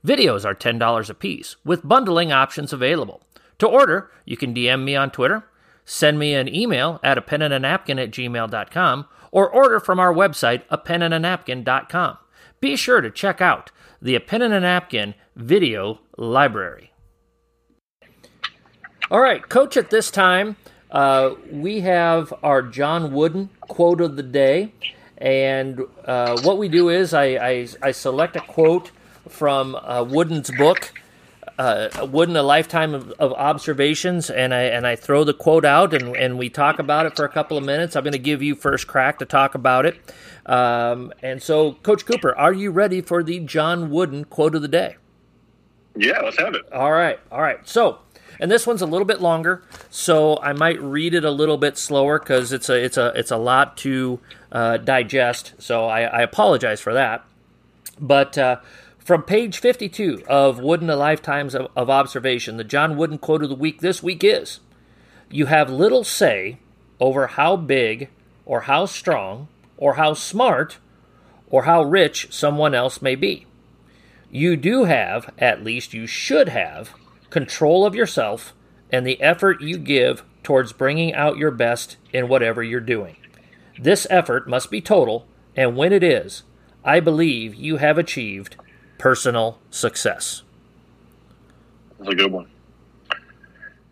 Videos 0.04 0.44
are 0.44 0.54
$10 0.54 1.08
a 1.08 1.14
piece, 1.14 1.56
with 1.64 1.88
bundling 1.88 2.30
options 2.30 2.74
available. 2.74 3.22
To 3.58 3.66
order, 3.66 4.10
you 4.26 4.36
can 4.36 4.52
DM 4.52 4.84
me 4.84 4.96
on 4.96 5.10
Twitter, 5.10 5.44
send 5.86 6.18
me 6.18 6.34
an 6.34 6.54
email 6.54 7.00
at 7.02 7.16
a 7.16 7.22
pen 7.22 7.40
and 7.40 7.54
a 7.54 7.58
napkin 7.58 7.98
at 7.98 8.10
gmail.com, 8.10 9.06
or 9.32 9.48
order 9.48 9.80
from 9.80 9.98
our 9.98 10.12
website, 10.12 10.64
a 10.68 10.76
pen 10.76 11.00
and 11.00 11.14
a 11.14 11.18
napkin.com. 11.18 12.18
Be 12.60 12.76
sure 12.76 13.00
to 13.00 13.10
check 13.10 13.40
out 13.40 13.70
the 14.00 14.14
A 14.14 14.20
Pen 14.20 14.42
and 14.42 14.54
a 14.54 14.60
Napkin 14.60 15.14
video 15.36 16.00
library. 16.16 16.92
All 19.10 19.20
right, 19.20 19.46
Coach, 19.48 19.76
at 19.76 19.90
this 19.90 20.10
time, 20.10 20.56
uh, 20.90 21.34
we 21.50 21.80
have 21.80 22.32
our 22.42 22.62
John 22.62 23.12
Wooden 23.12 23.50
quote 23.60 24.00
of 24.00 24.16
the 24.16 24.22
day. 24.22 24.72
And 25.18 25.80
uh, 26.04 26.40
what 26.42 26.58
we 26.58 26.68
do 26.68 26.88
is 26.88 27.12
I, 27.12 27.24
I, 27.24 27.68
I, 27.82 27.90
select 27.90 28.36
a 28.36 28.40
quote 28.40 28.92
from 29.28 29.74
uh, 29.74 30.04
Wooden's 30.04 30.50
book, 30.52 30.92
uh, 31.58 32.06
Wooden, 32.08 32.36
A 32.36 32.42
Lifetime 32.42 32.94
of, 32.94 33.10
of, 33.12 33.32
Observations, 33.32 34.30
and 34.30 34.54
I, 34.54 34.62
and 34.62 34.86
I 34.86 34.94
throw 34.94 35.24
the 35.24 35.34
quote 35.34 35.64
out 35.64 35.92
and, 35.92 36.16
and 36.16 36.38
we 36.38 36.48
talk 36.48 36.78
about 36.78 37.04
it 37.04 37.16
for 37.16 37.24
a 37.24 37.28
couple 37.28 37.58
of 37.58 37.64
minutes. 37.64 37.96
I'm 37.96 38.04
going 38.04 38.12
to 38.12 38.18
give 38.18 38.42
you 38.42 38.54
first 38.54 38.86
crack 38.86 39.18
to 39.18 39.24
talk 39.24 39.56
about 39.56 39.86
it. 39.86 39.96
Um, 40.48 41.12
and 41.22 41.42
so, 41.42 41.74
Coach 41.74 42.06
Cooper, 42.06 42.34
are 42.36 42.54
you 42.54 42.70
ready 42.70 43.02
for 43.02 43.22
the 43.22 43.38
John 43.40 43.90
Wooden 43.90 44.24
quote 44.24 44.54
of 44.54 44.62
the 44.62 44.68
day? 44.68 44.96
Yeah, 45.94 46.20
let's 46.20 46.38
have 46.38 46.54
it. 46.54 46.72
All 46.72 46.90
right, 46.90 47.20
all 47.30 47.42
right. 47.42 47.66
So, 47.68 47.98
and 48.40 48.50
this 48.50 48.66
one's 48.66 48.80
a 48.80 48.86
little 48.86 49.04
bit 49.04 49.20
longer, 49.20 49.62
so 49.90 50.38
I 50.40 50.54
might 50.54 50.80
read 50.80 51.12
it 51.12 51.24
a 51.24 51.30
little 51.30 51.58
bit 51.58 51.76
slower 51.76 52.18
because 52.18 52.52
it's 52.52 52.70
a 52.70 52.82
it's 52.82 52.96
a 52.96 53.12
it's 53.14 53.30
a 53.30 53.36
lot 53.36 53.76
to 53.78 54.20
uh, 54.50 54.78
digest. 54.78 55.54
So 55.58 55.84
I, 55.84 56.02
I, 56.02 56.22
apologize 56.22 56.80
for 56.80 56.94
that. 56.94 57.24
But 58.00 58.38
uh, 58.38 58.60
from 58.98 59.24
page 59.24 59.58
52 59.58 60.22
of 60.28 60.60
Wooden: 60.60 60.88
A 60.88 60.96
Lifetimes 60.96 61.54
of, 61.54 61.68
of 61.76 61.90
Observation, 61.90 62.56
the 62.56 62.64
John 62.64 62.96
Wooden 62.96 63.18
quote 63.18 63.42
of 63.42 63.50
the 63.50 63.54
week 63.54 63.80
this 63.80 64.02
week 64.02 64.24
is: 64.24 64.60
"You 65.30 65.46
have 65.46 65.68
little 65.68 66.04
say 66.04 66.58
over 67.00 67.26
how 67.26 67.56
big 67.56 68.08
or 68.46 68.62
how 68.62 68.86
strong." 68.86 69.48
Or 69.78 69.94
how 69.94 70.12
smart 70.12 70.78
or 71.48 71.62
how 71.64 71.82
rich 71.82 72.28
someone 72.30 72.74
else 72.74 73.00
may 73.00 73.14
be. 73.14 73.46
You 74.30 74.56
do 74.56 74.84
have, 74.84 75.32
at 75.38 75.64
least 75.64 75.94
you 75.94 76.06
should 76.06 76.50
have, 76.50 76.92
control 77.30 77.86
of 77.86 77.94
yourself 77.94 78.52
and 78.92 79.06
the 79.06 79.20
effort 79.22 79.62
you 79.62 79.78
give 79.78 80.22
towards 80.42 80.72
bringing 80.72 81.14
out 81.14 81.38
your 81.38 81.50
best 81.50 81.96
in 82.12 82.28
whatever 82.28 82.62
you're 82.62 82.80
doing. 82.80 83.16
This 83.78 84.06
effort 84.10 84.48
must 84.48 84.70
be 84.70 84.80
total, 84.80 85.26
and 85.56 85.76
when 85.76 85.92
it 85.92 86.02
is, 86.02 86.42
I 86.84 87.00
believe 87.00 87.54
you 87.54 87.76
have 87.76 87.98
achieved 87.98 88.56
personal 88.98 89.58
success. 89.70 90.42
That's 91.98 92.10
a 92.10 92.14
good 92.14 92.32
one. 92.32 92.48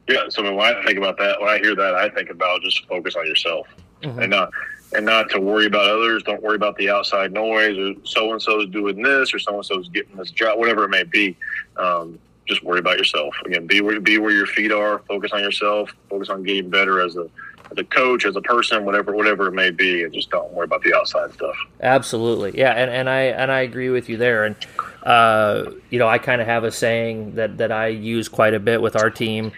Yeah, 0.09 0.29
so 0.29 0.42
when 0.42 0.59
I 0.59 0.85
think 0.85 0.99
about 0.99 1.18
that, 1.18 1.40
when 1.40 1.49
I 1.49 1.59
hear 1.59 1.75
that, 1.75 1.94
I 1.94 2.09
think 2.11 2.31
about 2.31 2.62
just 2.62 2.87
focus 2.87 3.16
on 3.16 3.27
yourself 3.27 3.66
mm-hmm. 4.03 4.18
and 4.20 4.31
not 4.31 4.51
and 4.94 5.05
not 5.05 5.31
to 5.31 5.40
worry 5.40 5.66
about 5.66 5.88
others. 5.88 6.22
Don't 6.22 6.42
worry 6.42 6.57
about 6.57 6.77
the 6.77 6.90
outside 6.90 7.33
noise 7.33 7.77
or 7.79 7.94
so 8.05 8.33
and 8.33 8.40
so 8.40 8.61
is 8.61 8.68
doing 8.70 9.03
this 9.03 9.35
or 9.35 9.38
so 9.38 9.57
and 9.57 9.66
so 9.66 9.81
is 9.81 9.88
getting 9.88 10.16
this 10.16 10.31
job, 10.31 10.59
whatever 10.59 10.85
it 10.85 10.88
may 10.88 11.05
be. 11.05 11.37
Um, 11.77 12.18
just 12.46 12.62
worry 12.62 12.79
about 12.79 12.96
yourself. 12.96 13.35
Again, 13.44 13.66
be 13.66 13.81
where 13.81 14.01
be 14.01 14.18
where 14.18 14.31
your 14.31 14.46
feet 14.46 14.70
are. 14.70 15.01
Focus 15.01 15.33
on 15.33 15.40
yourself. 15.40 15.90
Focus 16.09 16.29
on 16.29 16.44
getting 16.44 16.70
better 16.70 17.01
as 17.01 17.16
a 17.16 17.29
as 17.72 17.79
a 17.79 17.85
coach, 17.85 18.25
as 18.25 18.37
a 18.37 18.40
person, 18.40 18.85
whatever 18.85 19.14
whatever 19.14 19.49
it 19.49 19.53
may 19.53 19.70
be, 19.70 20.05
and 20.05 20.14
just 20.14 20.31
don't 20.31 20.53
worry 20.53 20.64
about 20.64 20.83
the 20.83 20.94
outside 20.94 21.33
stuff. 21.33 21.57
Absolutely, 21.81 22.57
yeah, 22.57 22.70
and, 22.70 22.88
and 22.88 23.11
I 23.11 23.22
and 23.22 23.51
I 23.51 23.62
agree 23.62 23.90
with 23.90 24.09
you 24.09 24.16
there. 24.16 24.44
And 24.44 24.55
uh, 25.03 25.72
you 25.90 25.99
know, 25.99 26.09
I 26.09 26.18
kind 26.18 26.40
of 26.40 26.46
have 26.46 26.62
a 26.62 26.70
saying 26.70 27.35
that 27.35 27.59
that 27.59 27.72
I 27.72 27.88
use 27.88 28.29
quite 28.29 28.55
a 28.55 28.61
bit 28.61 28.81
with 28.81 28.94
our 28.94 29.11
team. 29.11 29.51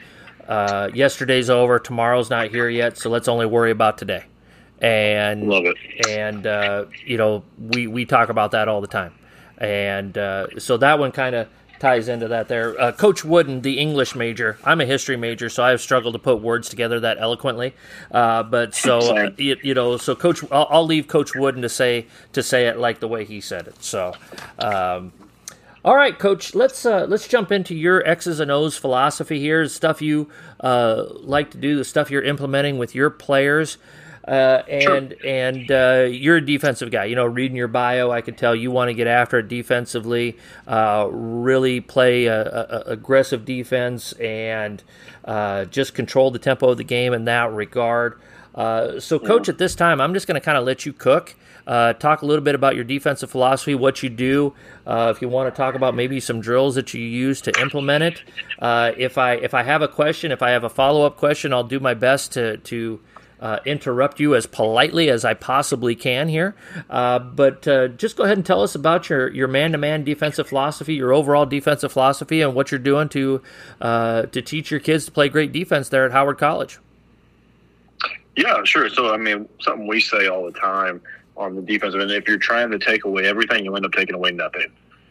Uh, 0.48 0.88
yesterday's 0.94 1.50
over, 1.50 1.78
tomorrow's 1.78 2.30
not 2.30 2.48
here 2.48 2.70
yet, 2.70 2.96
so 2.96 3.10
let's 3.10 3.28
only 3.28 3.44
worry 3.44 3.70
about 3.70 3.98
today 3.98 4.24
and 4.80 5.48
love 5.48 5.64
it. 5.64 5.76
And 6.08 6.46
uh, 6.46 6.86
you 7.04 7.16
know, 7.16 7.44
we 7.58 7.86
we 7.86 8.04
talk 8.04 8.28
about 8.28 8.52
that 8.52 8.68
all 8.68 8.80
the 8.80 8.86
time, 8.86 9.14
and 9.58 10.16
uh, 10.16 10.58
so 10.58 10.76
that 10.78 10.98
one 10.98 11.12
kind 11.12 11.34
of 11.34 11.48
ties 11.78 12.08
into 12.08 12.28
that 12.28 12.48
there. 12.48 12.80
Uh, 12.80 12.92
Coach 12.92 13.24
Wooden, 13.24 13.62
the 13.62 13.78
English 13.78 14.14
major, 14.14 14.58
I'm 14.64 14.80
a 14.80 14.84
history 14.86 15.16
major, 15.16 15.48
so 15.48 15.62
I've 15.62 15.80
struggled 15.80 16.14
to 16.14 16.18
put 16.18 16.40
words 16.40 16.68
together 16.68 17.00
that 17.00 17.18
eloquently. 17.20 17.74
Uh, 18.10 18.42
but 18.42 18.74
so 18.74 18.98
uh, 18.98 19.30
you, 19.36 19.56
you, 19.62 19.74
know, 19.74 19.96
so 19.96 20.14
Coach, 20.14 20.42
I'll, 20.50 20.66
I'll, 20.70 20.86
leave 20.86 21.08
Coach 21.08 21.34
Wooden 21.34 21.62
to 21.62 21.68
say 21.68 22.06
to 22.32 22.42
say 22.42 22.66
it 22.66 22.78
like 22.78 23.00
the 23.00 23.08
way 23.08 23.24
he 23.24 23.40
said 23.40 23.66
it. 23.68 23.82
So. 23.82 24.14
Um, 24.58 25.12
all 25.84 25.94
right, 25.94 26.18
Coach. 26.18 26.56
Let's 26.56 26.84
uh, 26.84 27.06
let's 27.08 27.28
jump 27.28 27.52
into 27.52 27.74
your 27.74 28.06
X's 28.06 28.40
and 28.40 28.50
O's 28.50 28.76
philosophy 28.76 29.38
here. 29.38 29.66
Stuff 29.68 30.02
you 30.02 30.28
uh, 30.60 31.04
like 31.08 31.52
to 31.52 31.58
do, 31.58 31.76
the 31.76 31.84
stuff 31.84 32.10
you're 32.10 32.22
implementing 32.22 32.78
with 32.78 32.96
your 32.96 33.10
players. 33.10 33.78
Uh, 34.26 34.62
and 34.68 35.16
sure. 35.20 35.26
and 35.26 35.70
uh, 35.70 36.06
you're 36.10 36.36
a 36.36 36.44
defensive 36.44 36.90
guy. 36.90 37.06
You 37.06 37.16
know, 37.16 37.24
reading 37.24 37.56
your 37.56 37.68
bio, 37.68 38.10
I 38.10 38.20
can 38.20 38.34
tell 38.34 38.54
you 38.54 38.70
want 38.70 38.88
to 38.88 38.94
get 38.94 39.06
after 39.06 39.38
it 39.38 39.48
defensively, 39.48 40.36
uh, 40.66 41.08
really 41.10 41.80
play 41.80 42.26
a, 42.26 42.42
a, 42.42 42.82
aggressive 42.86 43.44
defense, 43.44 44.12
and 44.12 44.82
uh, 45.24 45.64
just 45.66 45.94
control 45.94 46.30
the 46.30 46.38
tempo 46.38 46.70
of 46.70 46.76
the 46.76 46.84
game 46.84 47.12
in 47.12 47.24
that 47.24 47.52
regard. 47.52 48.20
Uh, 48.54 48.98
so, 48.98 49.20
coach, 49.20 49.48
at 49.48 49.58
this 49.58 49.76
time, 49.76 50.00
I'm 50.00 50.12
just 50.12 50.26
going 50.26 50.34
to 50.34 50.44
kind 50.44 50.58
of 50.58 50.64
let 50.64 50.84
you 50.84 50.92
cook. 50.92 51.36
Uh, 51.68 51.92
talk 51.92 52.22
a 52.22 52.26
little 52.26 52.42
bit 52.42 52.54
about 52.54 52.74
your 52.74 52.82
defensive 52.82 53.30
philosophy, 53.30 53.74
what 53.74 54.02
you 54.02 54.08
do. 54.08 54.54
Uh, 54.86 55.12
if 55.14 55.20
you 55.20 55.28
want 55.28 55.54
to 55.54 55.56
talk 55.56 55.74
about 55.74 55.94
maybe 55.94 56.18
some 56.18 56.40
drills 56.40 56.74
that 56.74 56.94
you 56.94 57.02
use 57.02 57.42
to 57.42 57.52
implement 57.60 58.02
it. 58.02 58.22
Uh, 58.58 58.92
if 58.96 59.18
I 59.18 59.34
if 59.34 59.52
I 59.52 59.62
have 59.62 59.82
a 59.82 59.86
question, 59.86 60.32
if 60.32 60.42
I 60.42 60.50
have 60.50 60.64
a 60.64 60.70
follow 60.70 61.04
up 61.04 61.18
question, 61.18 61.52
I'll 61.52 61.62
do 61.62 61.78
my 61.78 61.92
best 61.92 62.32
to 62.32 62.56
to 62.56 63.00
uh, 63.40 63.58
interrupt 63.64 64.20
you 64.20 64.34
as 64.34 64.46
politely 64.46 65.10
as 65.10 65.24
I 65.24 65.34
possibly 65.34 65.94
can 65.94 66.28
here. 66.28 66.54
Uh, 66.90 67.18
but 67.18 67.66
uh, 67.68 67.88
just 67.88 68.16
go 68.16 68.24
ahead 68.24 68.38
and 68.38 68.46
tell 68.46 68.62
us 68.62 68.74
about 68.74 69.08
your 69.08 69.28
your 69.32 69.48
man 69.48 69.72
to 69.72 69.78
man 69.78 70.04
defensive 70.04 70.48
philosophy, 70.48 70.94
your 70.94 71.12
overall 71.12 71.46
defensive 71.46 71.92
philosophy, 71.92 72.40
and 72.42 72.54
what 72.54 72.70
you're 72.70 72.78
doing 72.78 73.08
to 73.10 73.42
to 73.80 74.42
teach 74.42 74.70
your 74.70 74.80
kids 74.80 75.04
to 75.06 75.12
play 75.12 75.28
great 75.28 75.52
defense 75.52 75.88
there 75.88 76.04
at 76.04 76.12
Howard 76.12 76.38
College. 76.38 76.78
Yeah, 78.38 78.62
sure. 78.62 78.88
So, 78.88 79.12
I 79.12 79.16
mean, 79.16 79.48
something 79.60 79.88
we 79.88 79.98
say 79.98 80.28
all 80.28 80.44
the 80.44 80.56
time 80.56 81.00
on 81.36 81.56
the 81.56 81.62
defensive 81.62 82.00
end, 82.00 82.12
if 82.12 82.28
you're 82.28 82.38
trying 82.38 82.70
to 82.70 82.78
take 82.78 83.04
away 83.04 83.24
everything, 83.24 83.64
you 83.64 83.74
end 83.74 83.84
up 83.84 83.90
taking 83.90 84.14
away 84.14 84.30
nothing. 84.30 84.70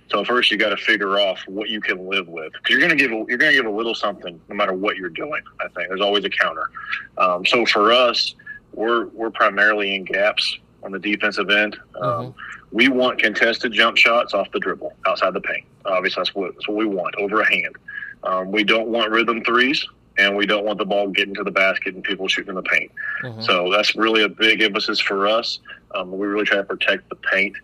So 0.09 0.23
first, 0.23 0.51
you 0.51 0.57
got 0.57 0.69
to 0.69 0.77
figure 0.77 1.19
off 1.19 1.39
what 1.47 1.69
you 1.69 1.81
can 1.81 2.07
live 2.07 2.27
with. 2.27 2.53
Because 2.53 2.69
you're 2.69 2.79
going 2.79 2.91
to 2.91 2.95
give 2.95 3.11
a, 3.11 3.25
you're 3.27 3.37
going 3.37 3.51
to 3.51 3.57
give 3.57 3.65
a 3.65 3.75
little 3.75 3.95
something 3.95 4.39
no 4.47 4.55
matter 4.55 4.73
what 4.73 4.97
you're 4.97 5.09
doing. 5.09 5.41
I 5.59 5.67
think 5.69 5.89
there's 5.89 6.01
always 6.01 6.23
a 6.23 6.29
counter. 6.29 6.69
Um, 7.17 7.45
so 7.45 7.65
for 7.65 7.91
us, 7.91 8.35
we're 8.73 9.07
we're 9.07 9.31
primarily 9.31 9.95
in 9.95 10.05
gaps 10.05 10.57
on 10.83 10.91
the 10.91 10.99
defensive 10.99 11.49
end. 11.49 11.77
Um, 11.95 12.27
mm-hmm. 12.27 12.39
We 12.71 12.89
want 12.89 13.19
contested 13.19 13.73
jump 13.73 13.97
shots 13.97 14.33
off 14.33 14.51
the 14.51 14.59
dribble 14.59 14.93
outside 15.05 15.33
the 15.33 15.41
paint. 15.41 15.65
Obviously, 15.85 16.21
that's 16.21 16.35
what 16.35 16.53
that's 16.53 16.67
what 16.67 16.77
we 16.77 16.85
want 16.85 17.15
over 17.15 17.41
a 17.41 17.49
hand. 17.49 17.75
Um, 18.23 18.51
we 18.51 18.63
don't 18.63 18.87
want 18.87 19.11
rhythm 19.11 19.43
threes 19.43 19.85
and 20.17 20.35
we 20.35 20.45
don't 20.45 20.65
want 20.65 20.79
the 20.79 20.85
ball 20.85 21.09
getting 21.09 21.33
to 21.35 21.43
the 21.43 21.51
basket 21.51 21.95
and 21.95 22.03
people 22.03 22.27
shooting 22.27 22.49
in 22.49 22.55
the 22.55 22.63
paint. 22.63 22.91
Mm-hmm. 23.23 23.41
So 23.41 23.71
that's 23.71 23.95
really 23.95 24.23
a 24.23 24.29
big 24.29 24.61
emphasis 24.61 24.99
for 24.99 25.27
us. 25.27 25.59
Um, 25.95 26.11
we 26.17 26.27
really 26.27 26.45
try 26.45 26.57
to 26.57 26.63
protect 26.63 27.09
the 27.09 27.15
paint. 27.15 27.55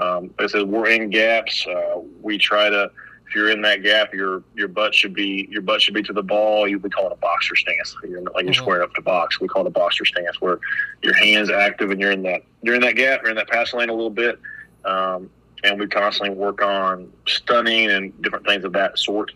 Um, 0.00 0.34
like 0.38 0.42
I 0.42 0.46
said, 0.46 0.68
we're 0.68 0.88
in 0.88 1.10
gaps. 1.10 1.66
Uh, 1.66 2.00
we 2.20 2.38
try 2.38 2.70
to. 2.70 2.90
If 3.28 3.34
you're 3.34 3.50
in 3.50 3.60
that 3.62 3.82
gap, 3.82 4.14
your 4.14 4.44
your 4.54 4.68
butt 4.68 4.94
should 4.94 5.12
be 5.12 5.48
your 5.50 5.60
butt 5.60 5.82
should 5.82 5.94
be 5.94 6.02
to 6.04 6.12
the 6.12 6.22
ball. 6.22 6.68
You 6.68 6.78
we 6.78 6.90
call 6.90 7.06
it 7.06 7.12
a 7.12 7.16
boxer 7.16 7.56
stance. 7.56 7.96
You're 8.08 8.22
like 8.22 8.44
you're 8.44 8.52
mm-hmm. 8.52 8.62
squaring 8.62 8.84
up 8.84 8.94
to 8.94 9.02
box. 9.02 9.40
We 9.40 9.48
call 9.48 9.64
it 9.64 9.68
a 9.68 9.70
boxer 9.70 10.04
stance, 10.04 10.40
where 10.40 10.60
your 11.02 11.14
hands 11.14 11.50
active 11.50 11.90
and 11.90 12.00
you're 12.00 12.12
in 12.12 12.22
that 12.22 12.42
you're 12.62 12.76
in 12.76 12.82
that 12.82 12.94
gap. 12.94 13.22
You're 13.22 13.30
in 13.30 13.36
that 13.36 13.48
pass 13.48 13.74
lane 13.74 13.88
a 13.88 13.92
little 13.92 14.10
bit, 14.10 14.38
um, 14.84 15.28
and 15.64 15.80
we 15.80 15.88
constantly 15.88 16.36
work 16.36 16.62
on 16.62 17.12
stunning 17.26 17.90
and 17.90 18.22
different 18.22 18.46
things 18.46 18.64
of 18.64 18.72
that 18.74 18.96
sort. 18.96 19.32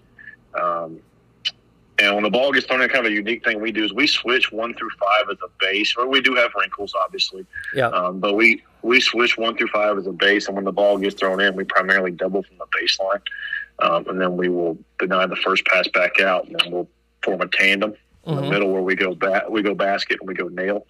Um, 0.54 1.00
and 2.00 2.14
when 2.14 2.24
the 2.24 2.30
ball 2.30 2.52
gets 2.52 2.66
thrown 2.66 2.80
in, 2.80 2.88
kind 2.88 3.04
of 3.04 3.12
a 3.12 3.14
unique 3.14 3.44
thing 3.44 3.60
we 3.60 3.72
do 3.72 3.84
is 3.84 3.92
we 3.92 4.06
switch 4.06 4.50
one 4.50 4.74
through 4.74 4.90
five 4.98 5.30
as 5.30 5.36
a 5.44 5.48
base. 5.60 5.94
Or 5.98 6.06
we 6.08 6.20
do 6.20 6.34
have 6.34 6.50
wrinkles, 6.56 6.94
obviously. 6.94 7.44
Yeah. 7.74 7.88
Um, 7.88 8.20
but 8.20 8.34
we 8.34 8.62
we 8.82 9.00
switch 9.00 9.36
one 9.36 9.56
through 9.56 9.68
five 9.68 9.98
as 9.98 10.06
a 10.06 10.12
base, 10.12 10.46
and 10.46 10.56
when 10.56 10.64
the 10.64 10.72
ball 10.72 10.98
gets 10.98 11.14
thrown 11.14 11.40
in, 11.40 11.54
we 11.56 11.64
primarily 11.64 12.10
double 12.10 12.42
from 12.42 12.56
the 12.58 12.66
baseline, 12.66 13.20
um, 13.80 14.06
and 14.08 14.20
then 14.20 14.36
we 14.36 14.48
will 14.48 14.78
deny 14.98 15.26
the 15.26 15.36
first 15.36 15.64
pass 15.66 15.88
back 15.88 16.20
out, 16.20 16.46
and 16.46 16.56
then 16.58 16.70
we'll 16.70 16.88
form 17.22 17.40
a 17.40 17.48
tandem 17.48 17.94
in 18.26 18.34
mm-hmm. 18.34 18.44
the 18.44 18.50
middle 18.50 18.72
where 18.72 18.82
we 18.82 18.94
go 18.94 19.14
bat, 19.14 19.50
we 19.50 19.62
go 19.62 19.74
basket, 19.74 20.18
and 20.20 20.28
we 20.28 20.34
go 20.34 20.48
nail, 20.48 20.86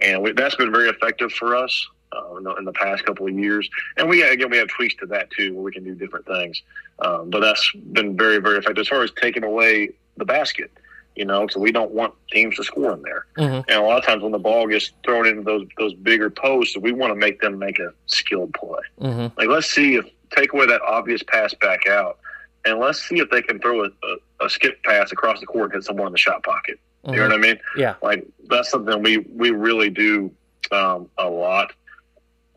and 0.00 0.22
we, 0.22 0.32
that's 0.32 0.56
been 0.56 0.72
very 0.72 0.88
effective 0.88 1.32
for 1.32 1.56
us. 1.56 1.88
Uh, 2.14 2.36
in, 2.36 2.44
the, 2.44 2.54
in, 2.56 2.64
the, 2.66 2.72
past 2.72 3.02
couple 3.06 3.26
of 3.26 3.32
years. 3.32 3.70
And 3.96 4.06
we 4.06 4.20
again 4.22 4.50
we 4.50 4.58
have 4.58 4.68
tweaks 4.68 4.94
to 4.96 5.06
that 5.06 5.30
too, 5.30 5.54
where 5.54 5.62
we 5.62 5.72
can 5.72 5.82
do 5.82 5.94
different 5.94 6.26
things. 6.26 6.60
Um, 6.98 7.30
but 7.30 7.40
that's 7.40 7.72
been 7.92 8.18
very 8.18 8.36
very 8.36 8.58
effective 8.58 8.82
as 8.82 8.88
far 8.88 9.02
as 9.02 9.10
taking 9.12 9.44
away 9.44 9.92
the 10.18 10.26
basket. 10.26 10.70
You 11.14 11.26
know, 11.26 11.46
so 11.48 11.60
we 11.60 11.72
don't 11.72 11.90
want 11.90 12.14
teams 12.30 12.56
to 12.56 12.64
score 12.64 12.94
in 12.94 13.02
there. 13.02 13.26
Mm-hmm. 13.36 13.70
And 13.70 13.78
a 13.78 13.82
lot 13.82 13.98
of 13.98 14.04
times 14.04 14.22
when 14.22 14.32
the 14.32 14.38
ball 14.38 14.66
gets 14.66 14.92
thrown 15.04 15.26
into 15.26 15.42
those 15.42 15.66
those 15.78 15.94
bigger 15.94 16.30
posts, 16.30 16.76
we 16.76 16.92
want 16.92 17.10
to 17.10 17.14
make 17.14 17.40
them 17.40 17.58
make 17.58 17.78
a 17.78 17.92
skilled 18.06 18.54
play. 18.54 18.80
Mm-hmm. 19.00 19.38
Like 19.38 19.48
let's 19.48 19.70
see 19.70 19.96
if 19.96 20.06
take 20.30 20.52
away 20.54 20.66
that 20.66 20.80
obvious 20.82 21.22
pass 21.22 21.52
back 21.54 21.86
out, 21.86 22.18
and 22.64 22.78
let's 22.78 23.02
see 23.02 23.18
if 23.18 23.28
they 23.30 23.42
can 23.42 23.58
throw 23.58 23.84
a, 23.84 23.88
a, 23.88 24.46
a 24.46 24.50
skip 24.50 24.82
pass 24.84 25.12
across 25.12 25.40
the 25.40 25.46
court 25.46 25.64
and 25.64 25.74
hit 25.74 25.84
someone 25.84 26.06
in 26.06 26.12
the 26.12 26.18
shot 26.18 26.42
pocket. 26.42 26.80
Mm-hmm. 27.04 27.14
You 27.14 27.20
know 27.20 27.28
mm-hmm. 27.28 27.40
what 27.40 27.46
I 27.46 27.52
mean? 27.52 27.60
Yeah. 27.76 27.94
Like 28.02 28.26
that's 28.48 28.70
something 28.70 29.02
we 29.02 29.18
we 29.18 29.50
really 29.50 29.90
do 29.90 30.30
um, 30.70 31.10
a 31.18 31.28
lot. 31.28 31.72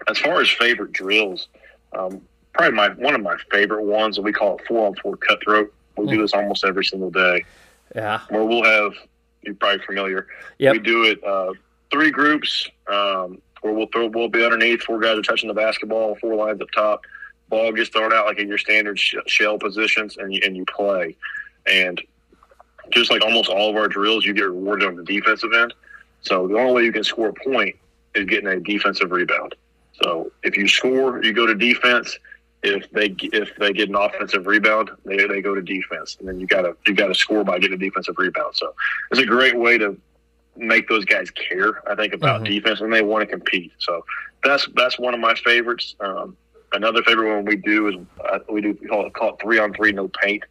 As 0.08 0.18
far 0.20 0.40
as 0.40 0.50
favorite 0.50 0.94
drills, 0.94 1.48
um, 1.98 2.22
probably 2.54 2.76
my 2.76 2.90
one 2.90 3.16
of 3.16 3.22
my 3.22 3.38
favorite 3.52 3.84
ones, 3.84 4.18
and 4.18 4.26
we 4.26 4.32
call 4.32 4.58
it 4.58 4.66
four 4.68 4.88
on 4.88 4.96
four 4.96 5.18
cutthroat. 5.18 5.74
We 5.98 6.08
do 6.08 6.22
this 6.22 6.34
almost 6.34 6.66
every 6.66 6.84
single 6.84 7.10
day. 7.10 7.46
Yeah. 7.96 8.22
Where 8.30 8.44
we'll 8.44 8.64
have 8.64 8.94
you're 9.46 9.56
probably 9.56 9.86
familiar. 9.86 10.28
Yep. 10.58 10.74
We 10.74 10.80
do 10.80 11.04
it 11.04 11.24
uh, 11.24 11.54
three 11.92 12.12
groups 12.12 12.70
um, 12.88 13.42
where 13.62 13.74
we'll 13.74 13.88
throw 13.88 14.08
we'll 14.08 14.28
be 14.28 14.44
underneath, 14.44 14.84
four 14.84 15.00
guys 15.00 15.18
are 15.18 15.22
touching 15.22 15.48
the 15.48 15.54
basketball, 15.54 16.16
four 16.16 16.36
lines 16.36 16.62
up 16.62 16.68
top. 16.74 17.02
Ball 17.50 17.72
gets 17.72 17.90
thrown 17.90 18.12
out 18.12 18.26
like 18.26 18.40
in 18.40 18.48
your 18.48 18.58
standard 18.58 19.00
sh- 19.00 19.16
shell 19.28 19.60
positions, 19.60 20.18
and 20.18 20.34
you, 20.34 20.42
and 20.44 20.58
you 20.58 20.66
play. 20.66 21.16
And 21.68 22.02
just 22.92 23.12
like 23.12 23.24
almost 23.24 23.50
all 23.50 23.70
of 23.70 23.76
our 23.76 23.88
drills, 23.88 24.26
you 24.26 24.34
get 24.34 24.44
rewarded 24.46 24.88
on 24.88 24.96
the 24.96 25.04
defensive 25.04 25.52
end. 25.54 25.74
So 26.22 26.48
the 26.48 26.58
only 26.58 26.74
way 26.74 26.84
you 26.86 26.92
can 26.92 27.04
score 27.04 27.30
a 27.30 27.34
point 27.34 27.76
is 28.16 28.26
getting 28.26 28.48
a 28.48 28.60
defensive 28.60 29.12
rebound. 29.12 29.56
So 30.02 30.32
if 30.44 30.58
you 30.58 30.68
score, 30.68 31.24
you 31.24 31.34
go 31.34 31.46
to 31.46 31.56
defense 31.56 32.18
if 32.66 32.90
they 32.92 33.16
if 33.32 33.56
they 33.58 33.72
get 33.72 33.90
an 33.90 33.96
offensive 33.96 34.48
rebound, 34.48 34.90
they, 35.06 35.18
they 35.28 35.42
go 35.42 35.56
to 35.56 35.62
defense, 35.62 36.18
and 36.20 36.28
then 36.28 36.40
you 36.40 36.48
gotta 36.48 36.76
you 36.88 36.94
gotta 36.94 37.16
score 37.16 37.44
by 37.44 37.60
getting 37.60 37.76
a 37.76 37.78
defensive 37.78 38.16
rebound. 38.18 38.56
So 38.56 38.74
it's 39.12 39.22
a 39.22 39.26
great 39.26 39.58
way 39.58 39.78
to 39.78 39.98
make 40.58 40.88
those 40.90 41.06
guys 41.06 41.30
care. 41.32 41.88
I 41.90 41.96
think 41.96 42.14
about 42.14 42.42
mm-hmm. 42.42 42.54
defense, 42.54 42.82
and 42.82 42.92
they 42.92 43.02
want 43.02 43.22
to 43.22 43.28
compete. 43.28 43.72
So 43.78 44.04
that's 44.44 44.68
that's 44.76 44.98
one 44.98 45.14
of 45.14 45.20
my 45.20 45.36
favorites. 45.36 45.96
Um, 46.00 46.36
another 46.74 47.04
favorite 47.04 47.36
one 47.36 47.46
we 47.46 47.56
do 47.56 47.88
is 47.88 47.96
uh, 48.30 48.40
we 48.50 48.62
do 48.62 48.78
we 48.82 48.88
call 48.88 49.06
it, 49.06 49.14
call 49.14 49.34
it 49.34 49.36
three 49.42 49.60
on 49.60 49.74
three 49.74 49.92
no 49.92 50.08
paint, 50.08 50.44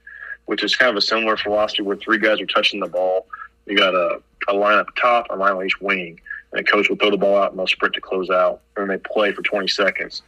which 0.46 0.62
is 0.62 0.76
kind 0.76 0.90
of 0.90 0.96
a 0.96 1.02
similar 1.02 1.36
philosophy 1.36 1.82
where 1.82 1.96
three 1.96 2.18
guys 2.18 2.40
are 2.40 2.46
touching 2.46 2.80
the 2.80 2.88
ball. 2.88 3.26
You 3.66 3.76
got 3.76 3.94
a, 3.94 4.20
a 4.48 4.54
line 4.54 4.78
up 4.78 4.88
top, 5.00 5.26
a 5.30 5.36
line 5.36 5.54
on 5.54 5.66
each 5.66 5.80
wing, 5.80 6.20
and 6.52 6.60
a 6.60 6.64
coach 6.64 6.88
will 6.88 6.96
throw 6.96 7.10
the 7.10 7.16
ball 7.16 7.36
out 7.36 7.50
and 7.50 7.58
they'll 7.58 7.66
sprint 7.66 7.94
to 7.94 8.00
close 8.00 8.30
out, 8.30 8.60
and 8.76 8.88
they 8.88 8.98
play 8.98 9.32
for 9.32 9.42
20 9.42 9.68
seconds 9.68 10.22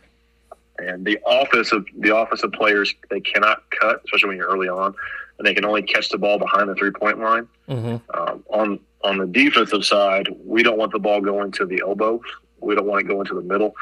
and 0.79 1.05
the 1.05 1.19
office 1.25 1.73
of 1.73 1.87
the 1.99 2.11
office 2.11 2.43
of 2.43 2.53
players 2.53 2.95
they 3.11 3.21
cannot 3.21 3.63
cut, 3.71 4.01
especially 4.05 4.29
when 4.29 4.37
you're 4.39 4.49
early 4.49 4.69
on, 4.69 4.95
and 5.39 5.47
they 5.47 5.55
can 5.55 5.65
only 5.65 5.83
catch 5.83 6.09
the 6.09 6.19
ball 6.19 6.39
behind 6.39 6.69
the 6.69 6.75
three 6.75 6.91
point 6.91 7.19
line. 7.19 7.49
Mm-hmm. 7.69 8.19
Um, 8.19 8.45
on 8.51 8.81
on 9.03 9.19
the 9.19 9.27
defensive 9.27 9.85
side, 9.85 10.29
we 10.45 10.63
don't 10.63 10.79
want 10.79 10.93
the 10.93 10.99
ball 10.99 11.21
going 11.21 11.53
to 11.53 11.67
the 11.67 11.83
elbows. 11.85 12.23
We 12.61 12.75
don't 12.75 12.87
want 12.87 13.03
it 13.03 13.09
going 13.09 13.27
to 13.27 13.35
the 13.35 13.43
middle. 13.43 13.75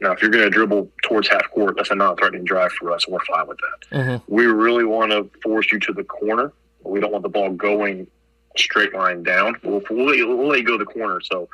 Now, 0.00 0.10
if 0.10 0.20
you're 0.20 0.32
going 0.32 0.44
to 0.44 0.50
dribble 0.50 0.90
towards 1.04 1.28
half 1.28 1.48
court, 1.50 1.76
that's 1.76 1.90
a 1.92 1.94
non-threatening 1.94 2.44
drive 2.44 2.72
for 2.72 2.90
us, 2.90 3.04
and 3.04 3.12
we're 3.12 3.24
fine 3.24 3.46
with 3.46 3.58
that. 3.58 3.96
Mm-hmm. 3.96 4.34
We 4.34 4.46
really 4.46 4.84
want 4.84 5.12
to 5.12 5.30
force 5.42 5.70
you 5.70 5.78
to 5.78 5.92
the 5.92 6.02
corner. 6.02 6.52
We 6.82 6.98
don't 6.98 7.12
want 7.12 7.22
the 7.22 7.28
ball 7.28 7.50
going 7.50 8.08
straight 8.56 8.92
line 8.94 9.22
down. 9.22 9.56
We'll, 9.62 9.80
we'll, 9.88 10.06
we'll 10.06 10.48
let 10.48 10.58
you 10.58 10.66
go 10.66 10.76
to 10.76 10.84
the 10.84 10.90
corner. 10.90 11.20
So 11.20 11.48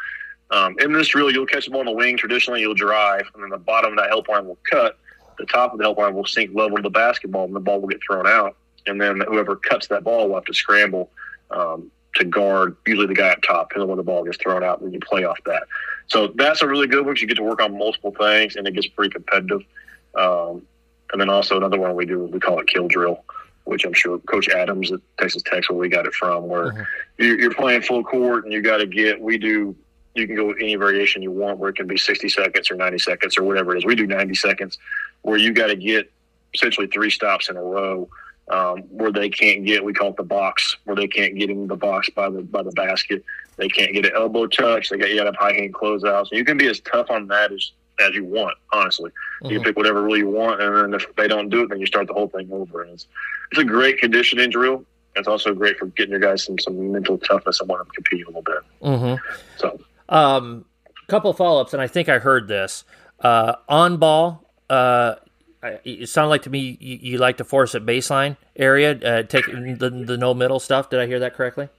um, 0.50 0.76
in 0.80 0.92
this 0.92 1.08
drill, 1.08 1.30
you'll 1.30 1.46
catch 1.46 1.66
the 1.66 1.70
ball 1.70 1.80
on 1.80 1.86
the 1.86 1.92
wing. 1.92 2.16
Traditionally, 2.16 2.60
you'll 2.60 2.74
drive, 2.74 3.26
and 3.34 3.42
then 3.42 3.50
the 3.50 3.58
bottom 3.58 3.92
of 3.92 3.98
that 3.98 4.08
help 4.08 4.28
line 4.28 4.46
will 4.46 4.58
cut. 4.70 4.98
The 5.38 5.46
top 5.46 5.72
of 5.72 5.78
the 5.78 5.84
help 5.84 5.98
line 5.98 6.14
will 6.14 6.26
sink 6.26 6.54
level 6.54 6.76
to 6.76 6.82
the 6.82 6.90
basketball, 6.90 7.44
and 7.44 7.54
the 7.54 7.60
ball 7.60 7.80
will 7.80 7.88
get 7.88 8.00
thrown 8.02 8.26
out. 8.26 8.56
And 8.86 9.00
then 9.00 9.20
whoever 9.20 9.56
cuts 9.56 9.88
that 9.88 10.04
ball 10.04 10.28
will 10.28 10.36
have 10.36 10.44
to 10.46 10.54
scramble 10.54 11.10
um, 11.50 11.90
to 12.14 12.24
guard, 12.24 12.76
usually 12.86 13.06
the 13.06 13.14
guy 13.14 13.28
up 13.28 13.42
top, 13.42 13.72
and 13.72 13.82
then 13.82 13.88
when 13.88 13.98
the 13.98 14.02
ball 14.02 14.24
gets 14.24 14.38
thrown 14.38 14.64
out, 14.64 14.80
then 14.80 14.92
you 14.92 15.00
play 15.00 15.24
off 15.24 15.38
that. 15.44 15.64
So 16.06 16.28
that's 16.28 16.62
a 16.62 16.66
really 16.66 16.86
good 16.86 17.04
one. 17.04 17.14
because 17.14 17.22
You 17.22 17.28
get 17.28 17.36
to 17.36 17.42
work 17.42 17.60
on 17.60 17.76
multiple 17.76 18.14
things, 18.18 18.56
and 18.56 18.66
it 18.66 18.74
gets 18.74 18.88
pretty 18.88 19.12
competitive. 19.12 19.62
Um, 20.14 20.66
and 21.12 21.20
then 21.20 21.28
also 21.28 21.56
another 21.56 21.78
one 21.78 21.94
we 21.94 22.06
do, 22.06 22.24
we 22.24 22.40
call 22.40 22.58
it 22.58 22.66
kill 22.66 22.88
drill 22.88 23.24
which 23.68 23.84
I'm 23.84 23.92
sure 23.92 24.18
Coach 24.20 24.48
Adams 24.48 24.90
at 24.90 25.00
Texas 25.18 25.42
Tech, 25.42 25.68
where 25.68 25.78
we 25.78 25.90
got 25.90 26.06
it 26.06 26.14
from, 26.14 26.48
where 26.48 26.72
mm-hmm. 26.72 27.22
you're 27.22 27.52
playing 27.52 27.82
full 27.82 28.02
court 28.02 28.44
and 28.44 28.52
you 28.52 28.62
got 28.62 28.78
to 28.78 28.86
get. 28.86 29.20
We 29.20 29.36
do 29.36 29.76
you 30.18 30.26
can 30.26 30.36
go 30.36 30.52
any 30.52 30.76
variation 30.76 31.22
you 31.22 31.30
want 31.30 31.58
where 31.58 31.70
it 31.70 31.76
can 31.76 31.86
be 31.86 31.96
60 31.96 32.28
seconds 32.28 32.70
or 32.70 32.74
90 32.74 32.98
seconds 32.98 33.38
or 33.38 33.44
whatever 33.44 33.74
it 33.74 33.78
is. 33.78 33.84
We 33.84 33.94
do 33.94 34.06
90 34.06 34.34
seconds 34.34 34.78
where 35.22 35.38
you 35.38 35.52
got 35.52 35.68
to 35.68 35.76
get 35.76 36.10
essentially 36.54 36.86
three 36.86 37.10
stops 37.10 37.48
in 37.48 37.56
a 37.56 37.62
row 37.62 38.08
um, 38.50 38.80
where 38.84 39.12
they 39.12 39.28
can't 39.28 39.64
get, 39.64 39.84
we 39.84 39.92
call 39.92 40.10
it 40.10 40.16
the 40.16 40.22
box, 40.22 40.76
where 40.84 40.96
they 40.96 41.08
can't 41.08 41.36
get 41.36 41.50
in 41.50 41.66
the 41.66 41.76
box 41.76 42.08
by 42.10 42.30
the, 42.30 42.42
by 42.42 42.62
the 42.62 42.72
basket. 42.72 43.24
They 43.56 43.68
can't 43.68 43.92
get 43.92 44.06
an 44.06 44.12
elbow 44.14 44.46
touch. 44.46 44.88
They 44.88 44.96
got, 44.96 45.10
you 45.10 45.16
got 45.16 45.24
to 45.24 45.30
have 45.30 45.36
high 45.36 45.52
hand 45.52 45.74
closeouts. 45.74 46.30
And 46.30 46.38
you 46.38 46.44
can 46.44 46.56
be 46.56 46.68
as 46.68 46.80
tough 46.80 47.10
on 47.10 47.26
that 47.28 47.52
as, 47.52 47.72
as 48.00 48.14
you 48.14 48.24
want, 48.24 48.56
honestly. 48.72 49.10
Mm-hmm. 49.42 49.52
You 49.52 49.60
pick 49.60 49.76
whatever 49.76 50.02
rule 50.02 50.16
you 50.16 50.28
want. 50.28 50.62
And 50.62 50.74
then 50.74 50.94
if 50.94 51.14
they 51.16 51.28
don't 51.28 51.48
do 51.48 51.62
it, 51.62 51.70
then 51.70 51.80
you 51.80 51.86
start 51.86 52.06
the 52.06 52.14
whole 52.14 52.28
thing 52.28 52.48
over. 52.52 52.82
And 52.82 52.92
it's, 52.92 53.06
it's 53.50 53.60
a 53.60 53.64
great 53.64 53.98
conditioning 53.98 54.50
drill. 54.50 54.84
It's 55.16 55.28
also 55.28 55.52
great 55.52 55.78
for 55.78 55.86
getting 55.86 56.12
your 56.12 56.20
guys 56.20 56.44
some, 56.44 56.58
some 56.58 56.92
mental 56.92 57.18
toughness 57.18 57.60
and 57.60 57.68
wanting 57.68 57.86
to 57.86 57.92
compete 57.92 58.24
a 58.24 58.28
little 58.28 58.42
bit. 58.42 58.58
Mm-hmm. 58.82 59.36
So, 59.56 59.80
um, 60.08 60.64
Couple 61.08 61.32
follow 61.32 61.62
ups, 61.62 61.72
and 61.72 61.80
I 61.80 61.86
think 61.86 62.10
I 62.10 62.18
heard 62.18 62.48
this 62.48 62.84
uh, 63.20 63.54
on 63.66 63.96
ball. 63.96 64.44
Uh, 64.68 65.14
it 65.62 66.06
sounded 66.08 66.28
like 66.28 66.42
to 66.42 66.50
me 66.50 66.76
you, 66.80 66.98
you, 67.00 67.18
like 67.18 67.38
to 67.38 67.44
force 67.44 67.74
at 67.74 67.86
baseline 67.86 68.36
area, 68.56 68.92
uh, 68.92 69.22
take 69.22 69.46
the, 69.46 70.04
the 70.06 70.18
no 70.18 70.34
middle 70.34 70.60
stuff. 70.60 70.90
Did 70.90 71.00
I 71.00 71.06
hear 71.06 71.18
that 71.20 71.34
correctly? 71.34 71.70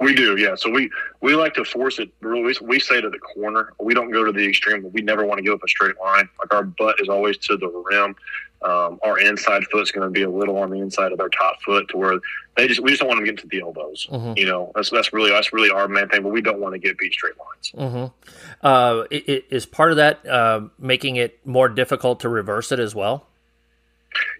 We 0.00 0.14
do, 0.14 0.36
yeah. 0.36 0.54
So 0.54 0.70
we 0.70 0.90
we 1.22 1.34
like 1.34 1.54
to 1.54 1.64
force 1.64 1.98
it. 1.98 2.10
Really, 2.20 2.54
we 2.62 2.78
say 2.78 3.00
to 3.00 3.10
the 3.10 3.18
corner. 3.18 3.72
We 3.80 3.94
don't 3.94 4.12
go 4.12 4.24
to 4.24 4.30
the 4.30 4.46
extreme. 4.46 4.88
We 4.92 5.02
never 5.02 5.24
want 5.24 5.38
to 5.38 5.42
give 5.42 5.54
up 5.54 5.64
a 5.64 5.68
straight 5.68 5.98
line. 5.98 6.28
Like 6.38 6.54
our 6.54 6.62
butt 6.62 7.00
is 7.00 7.08
always 7.08 7.38
to 7.38 7.56
the 7.56 7.68
rim. 7.68 8.14
Um, 8.62 8.98
our 9.04 9.18
inside 9.18 9.64
foot's 9.70 9.90
going 9.90 10.06
to 10.06 10.10
be 10.10 10.22
a 10.22 10.30
little 10.30 10.56
on 10.58 10.70
the 10.70 10.80
inside 10.80 11.12
of 11.12 11.18
their 11.18 11.28
top 11.28 11.60
foot 11.62 11.88
to 11.90 11.96
where 11.96 12.18
they 12.56 12.66
just 12.66 12.80
we 12.80 12.90
just 12.90 13.00
don't 13.00 13.08
want 13.08 13.18
them 13.18 13.24
getting 13.24 13.38
to 13.38 13.46
the 13.48 13.60
elbows. 13.60 14.06
Mm-hmm. 14.10 14.32
You 14.36 14.46
know, 14.46 14.72
that's 14.74 14.90
that's 14.90 15.12
really 15.12 15.30
that's 15.30 15.52
really 15.52 15.70
our 15.70 15.88
main 15.88 16.08
thing. 16.08 16.22
But 16.22 16.32
we 16.32 16.40
don't 16.40 16.58
want 16.58 16.72
to 16.72 16.78
get 16.78 16.98
beat 16.98 17.12
straight 17.12 17.34
lines. 17.38 17.92
Mm-hmm. 17.92 18.66
Uh, 18.66 19.04
it, 19.10 19.28
it, 19.28 19.44
is 19.50 19.66
part 19.66 19.90
of 19.90 19.98
that 19.98 20.26
uh, 20.26 20.62
making 20.78 21.16
it 21.16 21.38
more 21.46 21.68
difficult 21.68 22.20
to 22.20 22.28
reverse 22.28 22.72
it 22.72 22.80
as 22.80 22.94
well. 22.94 23.26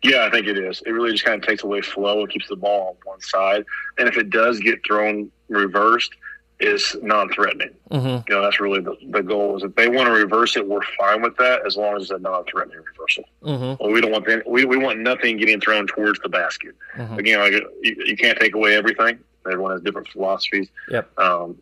Yeah, 0.03 0.25
I 0.25 0.31
think 0.31 0.47
it 0.47 0.57
is. 0.57 0.83
It 0.87 0.91
really 0.91 1.13
just 1.13 1.25
kind 1.25 1.43
of 1.43 1.47
takes 1.47 1.63
away 1.63 1.83
flow 1.83 2.21
and 2.21 2.31
keeps 2.31 2.49
the 2.49 2.57
ball 2.57 2.89
on 2.89 2.97
one 3.05 3.21
side. 3.21 3.65
And 3.99 4.09
if 4.09 4.17
it 4.17 4.31
does 4.31 4.59
get 4.61 4.81
thrown 4.87 5.31
reversed, 5.49 6.15
is 6.59 6.97
non-threatening. 7.03 7.75
Mm-hmm. 7.91 8.29
You 8.29 8.35
know, 8.35 8.43
that's 8.43 8.61
really 8.61 8.81
the, 8.81 8.97
the 9.11 9.23
goal. 9.23 9.57
Is 9.57 9.63
if 9.63 9.75
they 9.75 9.89
want 9.89 10.07
to 10.07 10.13
reverse 10.13 10.57
it, 10.57 10.67
we're 10.67 10.81
fine 10.99 11.23
with 11.23 11.37
that 11.37 11.67
as 11.67 11.77
long 11.77 11.97
as 11.97 12.03
it's 12.03 12.11
a 12.13 12.19
non-threatening 12.19 12.79
reversal. 12.79 13.25
Mm-hmm. 13.43 13.83
Well, 13.83 13.93
we 13.93 14.01
don't 14.01 14.13
want 14.13 14.47
we 14.47 14.65
we 14.65 14.77
want 14.77 15.01
nothing 15.01 15.37
getting 15.37 15.61
thrown 15.61 15.87
towards 15.87 16.21
the 16.21 16.29
basket. 16.29 16.75
Mm-hmm. 16.97 17.19
Again, 17.19 17.39
like, 17.41 17.53
you, 17.83 17.97
you, 18.07 18.17
can't 18.17 18.39
take 18.39 18.55
away 18.55 18.75
everything. 18.75 19.19
Everyone 19.45 19.73
has 19.73 19.83
different 19.83 20.09
philosophies. 20.09 20.69
Yep. 20.91 21.19
Um, 21.19 21.59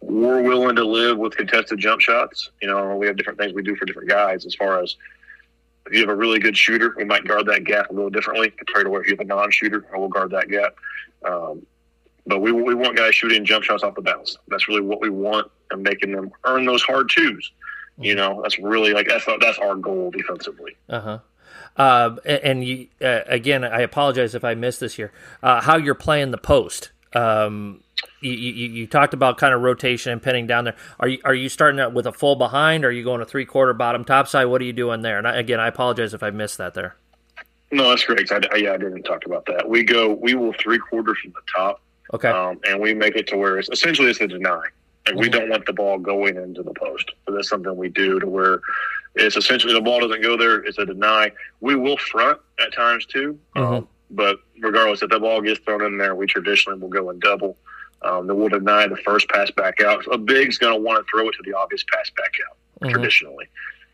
we're 0.00 0.42
willing 0.42 0.76
to 0.76 0.84
live 0.84 1.18
with 1.18 1.36
contested 1.36 1.78
jump 1.78 2.00
shots. 2.00 2.50
You 2.62 2.68
know, 2.68 2.96
we 2.96 3.06
have 3.06 3.16
different 3.16 3.38
things 3.38 3.52
we 3.52 3.62
do 3.62 3.74
for 3.74 3.84
different 3.84 4.08
guys 4.08 4.46
as 4.46 4.54
far 4.54 4.82
as 4.82 4.94
if 5.86 5.92
you 5.92 6.00
have 6.00 6.08
a 6.08 6.14
really 6.14 6.38
good 6.38 6.56
shooter, 6.56 6.94
we 6.96 7.04
might 7.04 7.26
guard 7.26 7.46
that 7.46 7.64
gap 7.64 7.90
a 7.90 7.92
little 7.92 8.10
differently 8.10 8.50
compared 8.50 8.86
to 8.86 8.90
where 8.90 9.02
if 9.02 9.06
you 9.06 9.12
have 9.12 9.20
a 9.20 9.24
non-shooter, 9.24 9.86
we'll 9.94 10.08
guard 10.08 10.30
that 10.32 10.48
gap. 10.48 10.74
Um, 11.24 11.64
but 12.26 12.40
we, 12.40 12.52
we 12.52 12.74
want 12.74 12.96
guys 12.96 13.14
shooting 13.14 13.44
jump 13.44 13.64
shots 13.64 13.82
off 13.82 13.94
the 13.94 14.02
bounce. 14.02 14.36
That's 14.48 14.68
really 14.68 14.80
what 14.80 15.00
we 15.00 15.10
want 15.10 15.50
and 15.70 15.82
making 15.82 16.12
them 16.12 16.30
earn 16.44 16.64
those 16.64 16.82
hard 16.82 17.10
twos. 17.10 17.52
You 17.98 18.14
know, 18.14 18.40
that's 18.42 18.58
really 18.58 18.92
like 18.92 19.08
that's 19.08 19.24
that's 19.40 19.58
our 19.58 19.74
goal 19.74 20.10
defensively. 20.10 20.76
Uh-huh. 20.88 21.18
Uh, 21.76 22.16
and 22.24 22.64
you, 22.64 22.88
uh, 23.02 23.20
again, 23.26 23.64
I 23.64 23.80
apologize 23.80 24.34
if 24.34 24.44
I 24.44 24.54
missed 24.54 24.80
this 24.80 24.94
here. 24.94 25.12
Uh, 25.42 25.60
how 25.60 25.76
you're 25.76 25.94
playing 25.94 26.30
the 26.30 26.38
post? 26.38 26.90
Um, 27.14 27.82
you, 28.20 28.32
you, 28.32 28.68
you, 28.68 28.86
talked 28.86 29.14
about 29.14 29.38
kind 29.38 29.54
of 29.54 29.62
rotation 29.62 30.12
and 30.12 30.22
pinning 30.22 30.46
down 30.46 30.64
there. 30.64 30.76
Are 31.00 31.08
you 31.08 31.18
are 31.24 31.34
you 31.34 31.48
starting 31.48 31.80
out 31.80 31.94
with 31.94 32.06
a 32.06 32.12
full 32.12 32.36
behind? 32.36 32.84
Or 32.84 32.88
are 32.88 32.92
you 32.92 33.04
going 33.04 33.20
a 33.22 33.24
three 33.26 33.46
quarter 33.46 33.72
bottom 33.72 34.04
top 34.04 34.28
side? 34.28 34.46
What 34.46 34.60
are 34.60 34.64
you 34.64 34.72
doing 34.74 35.00
there? 35.00 35.16
And 35.16 35.26
I, 35.26 35.36
again, 35.36 35.60
I 35.60 35.68
apologize 35.68 36.12
if 36.12 36.22
I 36.22 36.30
missed 36.30 36.58
that 36.58 36.74
there. 36.74 36.96
No, 37.72 37.88
that's 37.88 38.04
great. 38.04 38.30
I, 38.30 38.40
yeah, 38.56 38.72
I 38.72 38.76
didn't 38.76 39.02
talk 39.02 39.26
about 39.26 39.46
that. 39.46 39.68
We 39.68 39.82
go, 39.82 40.12
we 40.12 40.34
will 40.34 40.52
three 40.54 40.78
quarters 40.78 41.18
from 41.22 41.32
the 41.32 41.40
top. 41.54 41.80
Okay. 42.14 42.28
Um, 42.28 42.60
and 42.64 42.80
we 42.80 42.94
make 42.94 43.16
it 43.16 43.26
to 43.28 43.36
where 43.36 43.58
it's 43.58 43.68
essentially 43.70 44.10
it's 44.10 44.20
a 44.20 44.28
deny. 44.28 44.62
And 45.06 45.14
mm-hmm. 45.14 45.20
we 45.20 45.28
don't 45.28 45.48
want 45.48 45.66
the 45.66 45.72
ball 45.72 45.98
going 45.98 46.36
into 46.36 46.62
the 46.62 46.74
post. 46.74 47.10
So 47.26 47.34
that's 47.34 47.48
something 47.48 47.76
we 47.76 47.88
do 47.88 48.18
to 48.20 48.26
where 48.26 48.60
it's 49.14 49.36
essentially 49.36 49.72
the 49.72 49.80
ball 49.80 50.00
doesn't 50.00 50.22
go 50.22 50.36
there. 50.36 50.62
It's 50.64 50.78
a 50.78 50.86
deny. 50.86 51.32
We 51.60 51.74
will 51.74 51.96
front 51.96 52.40
at 52.60 52.72
times 52.74 53.06
too. 53.06 53.38
Mm-hmm. 53.54 53.74
Um, 53.74 53.88
but 54.10 54.38
regardless, 54.60 55.02
if 55.02 55.10
the 55.10 55.18
ball 55.18 55.40
gets 55.40 55.60
thrown 55.60 55.82
in 55.82 55.98
there, 55.98 56.14
we 56.14 56.26
traditionally 56.26 56.78
will 56.78 56.88
go 56.88 57.10
and 57.10 57.20
double. 57.20 57.56
Um, 58.02 58.26
then 58.26 58.36
we'll 58.36 58.48
deny 58.48 58.86
the 58.86 58.96
first 58.96 59.28
pass 59.30 59.50
back 59.50 59.80
out. 59.80 60.04
A 60.12 60.18
big's 60.18 60.58
going 60.58 60.74
to 60.74 60.80
want 60.80 61.04
to 61.04 61.10
throw 61.10 61.28
it 61.28 61.32
to 61.32 61.42
the 61.44 61.56
obvious 61.56 61.84
pass 61.92 62.10
back 62.16 62.32
out 62.48 62.56
mm-hmm. 62.80 62.92
traditionally. 62.92 63.46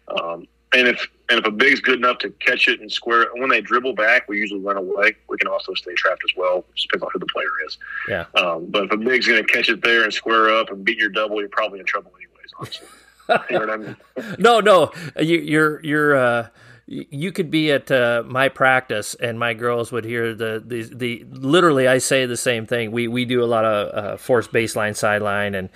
Um, 0.09 0.47
and 0.75 0.89
if 0.89 1.07
and 1.29 1.39
if 1.39 1.47
a 1.47 1.51
big's 1.51 1.81
good 1.81 1.99
enough 1.99 2.19
to 2.19 2.31
catch 2.31 2.69
it 2.69 2.81
and 2.81 2.91
square 2.91 3.23
it, 3.23 3.29
when 3.35 3.49
they 3.49 3.61
dribble 3.61 3.95
back, 3.95 4.29
we 4.29 4.39
usually 4.39 4.61
run 4.61 4.77
away. 4.77 5.17
We 5.29 5.37
can 5.39 5.49
also 5.49 5.75
stay 5.75 5.95
trapped 5.95 6.23
as 6.25 6.37
well. 6.37 6.65
Just 6.75 6.89
depends 6.89 7.05
on 7.05 7.11
who 7.13 7.19
the 7.19 7.27
player 7.27 7.49
is. 7.67 7.79
Yeah. 8.09 8.25
Um, 8.35 8.67
but 8.69 8.85
if 8.85 8.93
a 8.93 8.97
big's 8.97 9.27
going 9.27 9.45
to 9.45 9.53
catch 9.53 9.69
it 9.69 9.83
there 9.83 10.05
and 10.05 10.13
square 10.13 10.51
up 10.51 10.71
and 10.71 10.85
beat 10.85 10.99
your 10.99 11.09
double, 11.09 11.41
you're 11.41 11.49
probably 11.49 11.81
in 11.81 11.87
trouble 11.87 12.13
anyways. 12.17 12.53
Honestly. 12.59 12.89
you 13.51 13.59
know 13.59 13.67
what 13.67 13.71
I 13.71 13.77
mean? 13.77 13.97
no, 14.39 14.61
no, 14.61 14.93
you, 15.19 15.39
you're 15.39 15.85
you're. 15.85 16.17
Uh, 16.17 16.49
you 16.87 17.33
could 17.33 17.51
be 17.51 17.71
at 17.71 17.91
uh, 17.91 18.23
my 18.27 18.49
practice 18.49 19.15
and 19.15 19.39
my 19.39 19.55
girls 19.55 19.93
would 19.93 20.05
hear 20.05 20.35
the, 20.35 20.63
the 20.65 20.83
the 20.83 21.25
literally 21.31 21.87
I 21.89 21.99
say 21.99 22.27
the 22.27 22.37
same 22.37 22.67
thing. 22.67 22.91
We 22.91 23.09
we 23.09 23.25
do 23.25 23.43
a 23.43 23.47
lot 23.47 23.65
of 23.65 23.95
uh, 23.95 24.17
force 24.17 24.49
baseline 24.49 24.97
sideline 24.97 25.55
and 25.55 25.71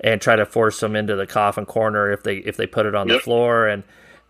and 0.00 0.20
try 0.20 0.36
to 0.36 0.46
force 0.46 0.80
them 0.80 0.96
into 0.96 1.16
the 1.16 1.26
coffin 1.26 1.66
corner 1.66 2.12
if 2.12 2.22
they 2.22 2.36
if 2.36 2.56
they 2.56 2.66
put 2.66 2.86
it 2.86 2.94
on 2.94 3.08
yep. 3.08 3.18
the 3.18 3.20
floor 3.22 3.66
and 3.66 3.82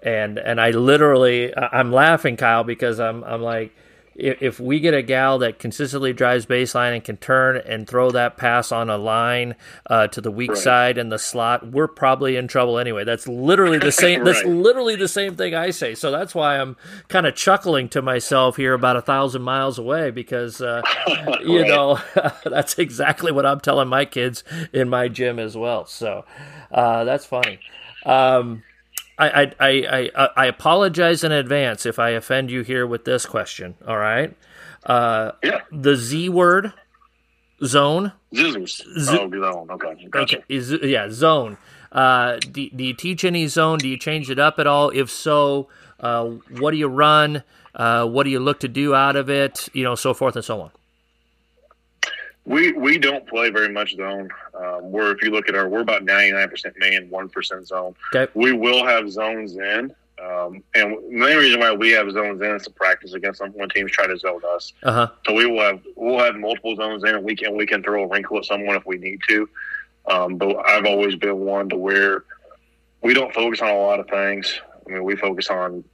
and 0.02 0.38
and 0.38 0.60
I 0.60 0.70
literally 0.70 1.56
I'm 1.56 1.92
laughing 1.92 2.36
Kyle 2.36 2.64
because 2.64 3.00
I'm 3.00 3.22
I'm 3.24 3.42
like 3.42 3.72
if, 4.14 4.60
we 4.60 4.80
get 4.80 4.94
a 4.94 5.02
gal 5.02 5.38
that 5.38 5.58
consistently 5.58 6.12
drives 6.12 6.46
baseline 6.46 6.94
and 6.94 7.04
can 7.04 7.16
turn 7.16 7.56
and 7.56 7.88
throw 7.88 8.10
that 8.10 8.36
pass 8.36 8.70
on 8.70 8.90
a 8.90 8.98
line 8.98 9.54
uh, 9.86 10.06
to 10.08 10.20
the 10.20 10.30
weak 10.30 10.50
right. 10.50 10.58
side 10.58 10.98
in 10.98 11.08
the 11.08 11.18
slot, 11.18 11.70
we're 11.70 11.88
probably 11.88 12.36
in 12.36 12.48
trouble 12.48 12.78
anyway. 12.78 13.04
That's 13.04 13.26
literally 13.26 13.78
the 13.78 13.92
same. 13.92 14.20
right. 14.20 14.32
That's 14.32 14.44
literally 14.44 14.96
the 14.96 15.08
same 15.08 15.36
thing 15.36 15.54
I 15.54 15.70
say. 15.70 15.94
So 15.94 16.10
that's 16.10 16.34
why 16.34 16.58
I'm 16.58 16.76
kind 17.08 17.26
of 17.26 17.34
chuckling 17.34 17.88
to 17.90 18.02
myself 18.02 18.56
here 18.56 18.74
about 18.74 18.96
a 18.96 19.02
thousand 19.02 19.42
miles 19.42 19.78
away 19.78 20.10
because 20.10 20.60
uh, 20.60 20.82
you 21.40 21.66
know 21.66 21.98
that's 22.44 22.78
exactly 22.78 23.32
what 23.32 23.46
I'm 23.46 23.60
telling 23.60 23.88
my 23.88 24.04
kids 24.04 24.44
in 24.72 24.88
my 24.88 25.08
gym 25.08 25.38
as 25.38 25.56
well. 25.56 25.86
So 25.86 26.24
uh, 26.70 27.04
that's 27.04 27.24
funny. 27.24 27.60
Um, 28.04 28.62
I, 29.18 29.42
I, 29.42 29.54
I, 29.60 30.10
I, 30.14 30.28
I 30.36 30.46
apologize 30.46 31.22
in 31.22 31.32
advance 31.32 31.86
if 31.86 31.98
I 31.98 32.10
offend 32.10 32.50
you 32.50 32.62
here 32.62 32.86
with 32.86 33.04
this 33.04 33.26
question. 33.26 33.74
All 33.86 33.98
right. 33.98 34.34
Uh, 34.84 35.32
yeah. 35.42 35.60
The 35.70 35.96
Z 35.96 36.28
word, 36.30 36.72
zone. 37.64 38.12
Z- 38.34 38.56
oh, 38.58 39.30
zone. 39.30 39.70
Okay. 39.70 40.08
Gotcha. 40.10 40.36
Okay. 40.36 40.44
Is, 40.48 40.72
yeah, 40.82 41.08
zone. 41.10 41.58
Uh, 41.92 42.38
do, 42.38 42.68
do 42.70 42.84
you 42.84 42.94
teach 42.94 43.24
any 43.24 43.46
zone? 43.46 43.78
Do 43.78 43.88
you 43.88 43.98
change 43.98 44.30
it 44.30 44.38
up 44.38 44.58
at 44.58 44.66
all? 44.66 44.90
If 44.90 45.10
so, 45.10 45.68
uh, 46.00 46.24
what 46.58 46.70
do 46.70 46.78
you 46.78 46.88
run? 46.88 47.44
Uh, 47.74 48.06
what 48.06 48.24
do 48.24 48.30
you 48.30 48.40
look 48.40 48.60
to 48.60 48.68
do 48.68 48.94
out 48.94 49.16
of 49.16 49.30
it? 49.30 49.68
You 49.72 49.84
know, 49.84 49.94
so 49.94 50.14
forth 50.14 50.36
and 50.36 50.44
so 50.44 50.60
on. 50.62 50.70
We 52.44 52.72
we 52.72 52.98
don't 52.98 53.26
play 53.26 53.50
very 53.50 53.68
much 53.68 53.96
zone. 53.96 54.28
Um, 54.54 54.90
where 54.90 55.12
if 55.12 55.22
you 55.22 55.30
look 55.30 55.48
at 55.48 55.54
our, 55.54 55.68
we're 55.68 55.80
about 55.80 56.04
ninety 56.04 56.32
nine 56.32 56.48
percent 56.48 56.74
man, 56.78 57.08
one 57.08 57.28
percent 57.28 57.66
zone. 57.66 57.94
Okay. 58.14 58.30
We 58.34 58.52
will 58.52 58.84
have 58.84 59.10
zones 59.10 59.56
in, 59.56 59.94
um, 60.20 60.62
and 60.74 60.96
the 60.96 61.08
main 61.10 61.38
reason 61.38 61.60
why 61.60 61.72
we 61.72 61.90
have 61.90 62.10
zones 62.10 62.40
in 62.40 62.50
is 62.56 62.64
to 62.64 62.70
practice 62.70 63.12
against 63.14 63.40
them 63.40 63.52
when 63.54 63.68
teams 63.68 63.92
try 63.92 64.06
to 64.08 64.16
zone 64.16 64.40
us. 64.54 64.72
Uh-huh. 64.82 65.08
So 65.24 65.34
we 65.34 65.46
will 65.46 65.62
have 65.62 65.80
we'll 65.94 66.18
have 66.18 66.34
multiple 66.34 66.74
zones 66.74 67.04
in, 67.04 67.14
and 67.14 67.24
we 67.24 67.36
can 67.36 67.56
we 67.56 67.64
can 67.64 67.82
throw 67.82 68.04
a 68.04 68.08
wrinkle 68.08 68.38
at 68.38 68.44
someone 68.44 68.76
if 68.76 68.86
we 68.86 68.98
need 68.98 69.20
to. 69.28 69.48
Um, 70.10 70.36
but 70.36 70.56
I've 70.66 70.84
always 70.84 71.14
been 71.14 71.38
one 71.38 71.68
to 71.68 71.76
where 71.76 72.24
we 73.02 73.14
don't 73.14 73.32
focus 73.32 73.60
on 73.60 73.68
a 73.68 73.78
lot 73.78 74.00
of 74.00 74.08
things. 74.08 74.60
I 74.84 74.90
mean, 74.90 75.04
we 75.04 75.14
focus 75.14 75.48
on 75.48 75.84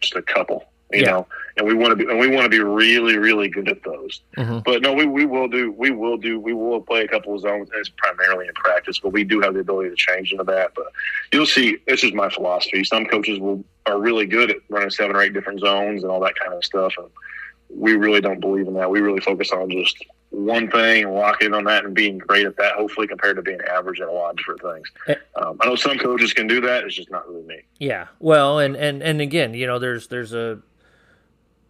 just 0.00 0.14
a 0.14 0.22
couple 0.22 0.64
you 0.92 1.00
yeah. 1.00 1.10
know, 1.10 1.26
and 1.56 1.66
we 1.66 1.74
want 1.74 1.90
to 1.90 1.96
be 1.96 2.10
and 2.10 2.18
we 2.18 2.28
want 2.28 2.44
to 2.44 2.48
be 2.48 2.60
really 2.60 3.18
really 3.18 3.48
good 3.48 3.68
at 3.68 3.82
those. 3.84 4.20
Mm-hmm. 4.36 4.60
But 4.64 4.82
no, 4.82 4.92
we, 4.92 5.06
we 5.06 5.26
will 5.26 5.48
do 5.48 5.72
we 5.72 5.90
will 5.90 6.16
do 6.16 6.40
we 6.40 6.54
will 6.54 6.80
play 6.80 7.02
a 7.04 7.08
couple 7.08 7.34
of 7.34 7.40
zones. 7.40 7.68
It's 7.74 7.90
primarily 7.90 8.46
in 8.46 8.54
practice, 8.54 8.98
but 8.98 9.12
we 9.12 9.24
do 9.24 9.40
have 9.40 9.54
the 9.54 9.60
ability 9.60 9.90
to 9.90 9.96
change 9.96 10.32
into 10.32 10.44
that. 10.44 10.72
But 10.74 10.86
you'll 11.32 11.46
see, 11.46 11.78
this 11.86 12.04
is 12.04 12.12
my 12.14 12.30
philosophy. 12.30 12.84
Some 12.84 13.06
coaches 13.06 13.38
will 13.38 13.64
are 13.86 13.98
really 13.98 14.26
good 14.26 14.50
at 14.50 14.58
running 14.68 14.90
seven 14.90 15.16
or 15.16 15.22
eight 15.22 15.32
different 15.32 15.60
zones 15.60 16.02
and 16.02 16.12
all 16.12 16.20
that 16.20 16.34
kind 16.38 16.54
of 16.54 16.64
stuff, 16.64 16.94
and 16.98 17.08
we 17.68 17.94
really 17.94 18.20
don't 18.20 18.40
believe 18.40 18.66
in 18.66 18.74
that. 18.74 18.90
We 18.90 19.00
really 19.00 19.20
focus 19.20 19.50
on 19.52 19.70
just 19.70 20.04
one 20.30 20.70
thing 20.70 21.04
and 21.04 21.14
lock 21.14 21.42
in 21.42 21.54
on 21.54 21.64
that 21.64 21.84
and 21.84 21.94
being 21.94 22.18
great 22.18 22.46
at 22.46 22.56
that, 22.56 22.74
hopefully 22.74 23.06
compared 23.06 23.36
to 23.36 23.42
being 23.42 23.60
average 23.62 24.00
at 24.00 24.08
a 24.08 24.12
lot 24.12 24.30
of 24.30 24.36
different 24.36 24.60
things. 24.60 24.88
Eh. 25.08 25.14
Um, 25.40 25.56
I 25.60 25.66
know 25.66 25.76
some 25.76 25.98
coaches 25.98 26.34
can 26.34 26.46
do 26.46 26.60
that. 26.60 26.84
It's 26.84 26.94
just 26.94 27.10
not 27.10 27.26
really 27.28 27.44
me. 27.44 27.62
Yeah. 27.78 28.08
Well, 28.18 28.58
and, 28.58 28.76
and, 28.76 29.02
and 29.02 29.20
again, 29.22 29.54
you 29.54 29.66
know, 29.66 29.78
there's, 29.78 30.08
there's 30.08 30.34
a, 30.34 30.60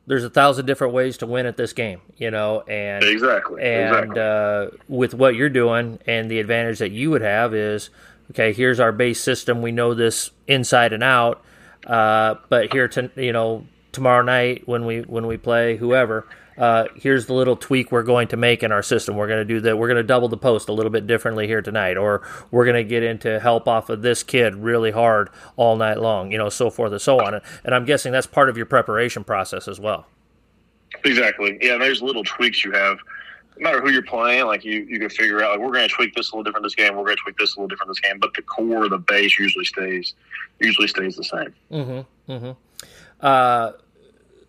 there's 0.09 0.25
a 0.25 0.31
thousand 0.31 0.65
different 0.65 0.95
ways 0.95 1.19
to 1.19 1.27
win 1.27 1.45
at 1.45 1.57
this 1.59 1.75
game, 1.75 2.01
you 2.17 2.31
know, 2.31 2.63
and 2.63 3.05
exactly, 3.05 3.63
and 3.63 3.95
exactly. 3.95 4.21
Uh, 4.21 4.67
with 4.89 5.13
what 5.13 5.35
you're 5.35 5.51
doing, 5.51 5.99
and 6.07 6.31
the 6.31 6.41
advantage 6.41 6.79
that 6.79 6.91
you 6.91 7.11
would 7.11 7.21
have 7.21 7.55
is, 7.55 7.91
okay, 8.31 8.55
here's 8.55 8.81
our 8.81 8.91
base 8.91 9.21
system. 9.21 9.61
We 9.61 9.71
know 9.71 9.93
this 9.93 10.31
inside 10.47 10.95
and 10.95 11.05
out, 11.05 11.45
uh, 11.87 12.37
but 12.49 12.73
here 12.73 12.89
to 12.89 13.11
you 13.17 13.33
know 13.33 13.67
tomorrow 13.93 14.23
night 14.23 14.67
when 14.67 14.87
we 14.87 15.01
when 15.03 15.27
we 15.27 15.37
play 15.37 15.77
whoever, 15.77 16.27
uh, 16.59 16.87
here's 16.97 17.27
the 17.27 17.33
little 17.33 17.57
tweak 17.57 17.93
we're 17.93 18.03
going 18.03 18.29
to 18.29 18.37
make 18.37 18.63
in 18.63 18.73
our 18.73 18.83
system. 18.83 19.17
We're 19.17 19.29
going 19.29 19.47
to 19.47 19.55
do 19.55 19.61
that. 19.61 19.79
We're 19.79 19.87
going 19.89 19.97
to 19.97 20.03
double 20.03 20.29
the 20.29 20.37
post 20.37 20.69
a 20.69 20.73
little 20.73 20.91
bit 20.91 21.07
differently 21.07 21.47
here 21.47 21.63
tonight, 21.63 21.97
or 21.97 22.27
we're 22.51 22.65
going 22.65 22.77
to 22.77 22.85
get 22.85 23.03
into 23.03 23.39
help 23.41 23.69
off 23.69 23.89
of 23.89 24.03
this 24.03 24.23
kid 24.23 24.57
really 24.57 24.91
hard 24.91 25.31
all 25.57 25.77
night 25.77 26.01
long, 26.01 26.33
you 26.33 26.39
know, 26.39 26.49
so 26.49 26.69
forth 26.69 26.93
and 26.93 27.01
so 27.01 27.21
on. 27.21 27.41
And 27.65 27.75
I'm 27.75 27.85
guessing 27.85 28.13
that's 28.13 28.27
part 28.27 28.49
of 28.49 28.57
your 28.57 28.67
preparation 28.67 29.25
process 29.25 29.69
as 29.69 29.79
well. 29.79 30.07
Exactly. 31.05 31.59
Yeah, 31.61 31.79
there's 31.79 32.03
little 32.03 32.25
tweaks 32.25 32.65
you 32.65 32.73
have 32.73 32.99
no 33.59 33.71
matter 33.71 33.81
who 33.81 33.91
you're 33.91 34.03
playing, 34.03 34.47
like 34.47 34.65
you, 34.65 34.87
you 34.89 34.99
can 34.99 35.11
figure 35.11 35.43
out 35.43 35.53
like 35.53 35.61
we're 35.61 35.73
going 35.73 35.89
to 35.89 35.95
tweak 35.95 36.15
this 36.15 36.31
a 36.31 36.35
little 36.35 36.45
different 36.45 36.65
this 36.65 36.75
game. 36.75 36.97
We're 36.97 37.05
going 37.05 37.17
to 37.17 37.23
tweak 37.23 37.37
this 37.39 37.57
a 37.57 37.59
little 37.59 37.69
different 37.69 37.91
this 37.91 38.01
game, 38.01 38.19
but 38.19 38.35
the 38.35 38.43
core, 38.43 38.89
the 38.89 38.99
base 38.99 39.39
usually 39.39 39.65
stays 39.65 40.15
usually 40.61 40.89
stays 40.89 41.17
the 41.17 41.25
same. 41.25 41.55
Mm-hmm. 41.71 42.33
Mm-hmm. 42.33 42.51
Uh, 43.21 43.73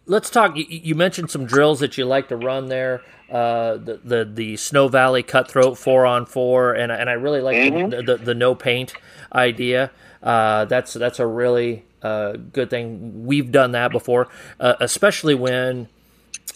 let's 0.09 0.29
talk. 0.29 0.57
You, 0.57 0.65
you, 0.67 0.95
mentioned 0.95 1.31
some 1.31 1.45
drills 1.45 1.79
that 1.79 1.97
you 1.97 2.05
like 2.05 2.27
to 2.29 2.35
run 2.35 2.67
there. 2.67 3.01
Uh, 3.31 3.77
the, 3.77 4.01
the 4.03 4.25
the 4.25 4.57
Snow 4.57 4.87
Valley 4.87 5.23
cutthroat 5.23 5.77
four 5.77 6.05
on 6.05 6.25
four, 6.25 6.73
and 6.73 6.91
and 6.91 7.09
I 7.09 7.13
really 7.13 7.41
like 7.41 7.55
mm-hmm. 7.55 7.89
the, 7.89 8.01
the, 8.01 8.17
the 8.17 8.35
no 8.35 8.55
paint 8.55 8.93
idea. 9.33 9.91
Uh, 10.21 10.65
that's 10.65 10.93
that's 10.93 11.19
a 11.19 11.27
really 11.27 11.85
uh, 12.01 12.33
good 12.33 12.69
thing. 12.69 13.25
We've 13.25 13.51
done 13.51 13.71
that 13.71 13.91
before, 13.91 14.27
uh, 14.59 14.73
especially 14.79 15.35
when 15.35 15.87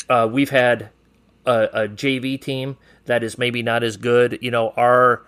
uh, 0.10 0.28
we've 0.30 0.50
had 0.50 0.90
a, 1.46 1.70
a, 1.74 1.88
JV 1.88 2.42
team 2.42 2.78
that 3.06 3.24
is 3.24 3.38
maybe 3.38 3.62
not 3.62 3.84
as 3.84 3.96
good. 3.98 4.40
You 4.42 4.52
know, 4.52 4.70
our 4.72 5.24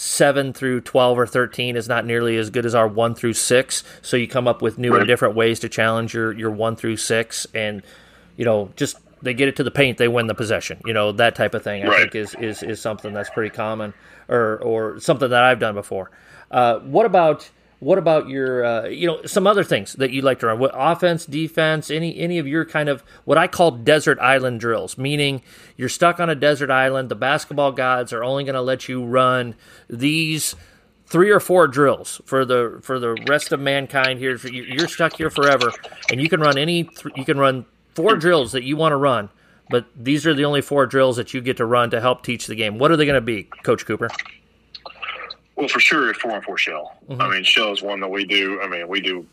seven 0.00 0.52
through 0.52 0.80
twelve 0.80 1.18
or 1.18 1.26
thirteen 1.26 1.74
is 1.74 1.88
not 1.88 2.06
nearly 2.06 2.36
as 2.36 2.50
good 2.50 2.64
as 2.64 2.72
our 2.72 2.86
one 2.86 3.16
through 3.16 3.32
six. 3.32 3.82
So 4.00 4.16
you 4.16 4.28
come 4.28 4.46
up 4.46 4.62
with 4.62 4.78
new 4.78 4.94
and 4.94 5.08
different 5.08 5.34
ways 5.34 5.58
to 5.60 5.68
challenge 5.68 6.14
your 6.14 6.32
your 6.32 6.52
one 6.52 6.76
through 6.76 6.98
six, 6.98 7.48
and 7.52 7.82
you 8.36 8.44
know 8.44 8.70
just 8.76 8.96
they 9.22 9.34
get 9.34 9.48
it 9.48 9.56
to 9.56 9.64
the 9.64 9.72
paint, 9.72 9.98
they 9.98 10.06
win 10.06 10.28
the 10.28 10.36
possession. 10.36 10.80
You 10.86 10.92
know 10.92 11.10
that 11.10 11.34
type 11.34 11.52
of 11.52 11.64
thing. 11.64 11.82
I 11.82 11.88
right. 11.88 12.00
think 12.02 12.14
is, 12.14 12.36
is 12.36 12.62
is 12.62 12.80
something 12.80 13.12
that's 13.12 13.28
pretty 13.30 13.50
common, 13.50 13.92
or 14.28 14.58
or 14.62 15.00
something 15.00 15.30
that 15.30 15.42
I've 15.42 15.58
done 15.58 15.74
before. 15.74 16.12
Uh, 16.48 16.78
what 16.78 17.04
about 17.04 17.50
what 17.80 17.98
about 17.98 18.28
your, 18.28 18.64
uh, 18.64 18.86
you 18.86 19.06
know, 19.06 19.24
some 19.24 19.46
other 19.46 19.62
things 19.62 19.92
that 19.94 20.10
you 20.10 20.22
like 20.22 20.40
to 20.40 20.46
run? 20.46 20.58
What 20.58 20.72
offense, 20.74 21.24
defense, 21.26 21.90
any 21.90 22.18
any 22.18 22.38
of 22.38 22.46
your 22.46 22.64
kind 22.64 22.88
of 22.88 23.04
what 23.24 23.38
I 23.38 23.46
call 23.46 23.70
desert 23.70 24.18
island 24.18 24.60
drills, 24.60 24.98
meaning 24.98 25.42
you're 25.76 25.88
stuck 25.88 26.18
on 26.18 26.28
a 26.28 26.34
desert 26.34 26.70
island. 26.70 27.08
The 27.08 27.14
basketball 27.14 27.72
gods 27.72 28.12
are 28.12 28.24
only 28.24 28.44
going 28.44 28.54
to 28.54 28.62
let 28.62 28.88
you 28.88 29.04
run 29.04 29.54
these 29.88 30.56
three 31.06 31.30
or 31.30 31.40
four 31.40 31.68
drills 31.68 32.20
for 32.24 32.44
the 32.44 32.80
for 32.82 32.98
the 32.98 33.14
rest 33.28 33.52
of 33.52 33.60
mankind. 33.60 34.18
Here, 34.18 34.36
you're 34.36 34.88
stuck 34.88 35.16
here 35.16 35.30
forever, 35.30 35.72
and 36.10 36.20
you 36.20 36.28
can 36.28 36.40
run 36.40 36.58
any. 36.58 36.88
You 37.14 37.24
can 37.24 37.38
run 37.38 37.64
four 37.94 38.16
drills 38.16 38.52
that 38.52 38.64
you 38.64 38.76
want 38.76 38.92
to 38.92 38.96
run, 38.96 39.28
but 39.70 39.86
these 39.96 40.26
are 40.26 40.34
the 40.34 40.44
only 40.44 40.62
four 40.62 40.86
drills 40.86 41.16
that 41.16 41.32
you 41.32 41.40
get 41.40 41.56
to 41.58 41.64
run 41.64 41.90
to 41.90 42.00
help 42.00 42.24
teach 42.24 42.46
the 42.48 42.54
game. 42.56 42.78
What 42.78 42.90
are 42.90 42.96
they 42.96 43.06
going 43.06 43.14
to 43.14 43.20
be, 43.20 43.44
Coach 43.62 43.86
Cooper? 43.86 44.08
Well, 45.58 45.66
for 45.66 45.80
sure, 45.80 46.14
four 46.14 46.30
and 46.30 46.44
four 46.44 46.56
shell. 46.56 46.96
Mm-hmm. 47.08 47.20
I 47.20 47.28
mean, 47.28 47.42
shell 47.42 47.72
is 47.72 47.82
one 47.82 47.98
that 47.98 48.08
we 48.08 48.24
do. 48.24 48.60
I 48.60 48.68
mean, 48.68 48.86
we 48.86 49.00
do, 49.00 49.26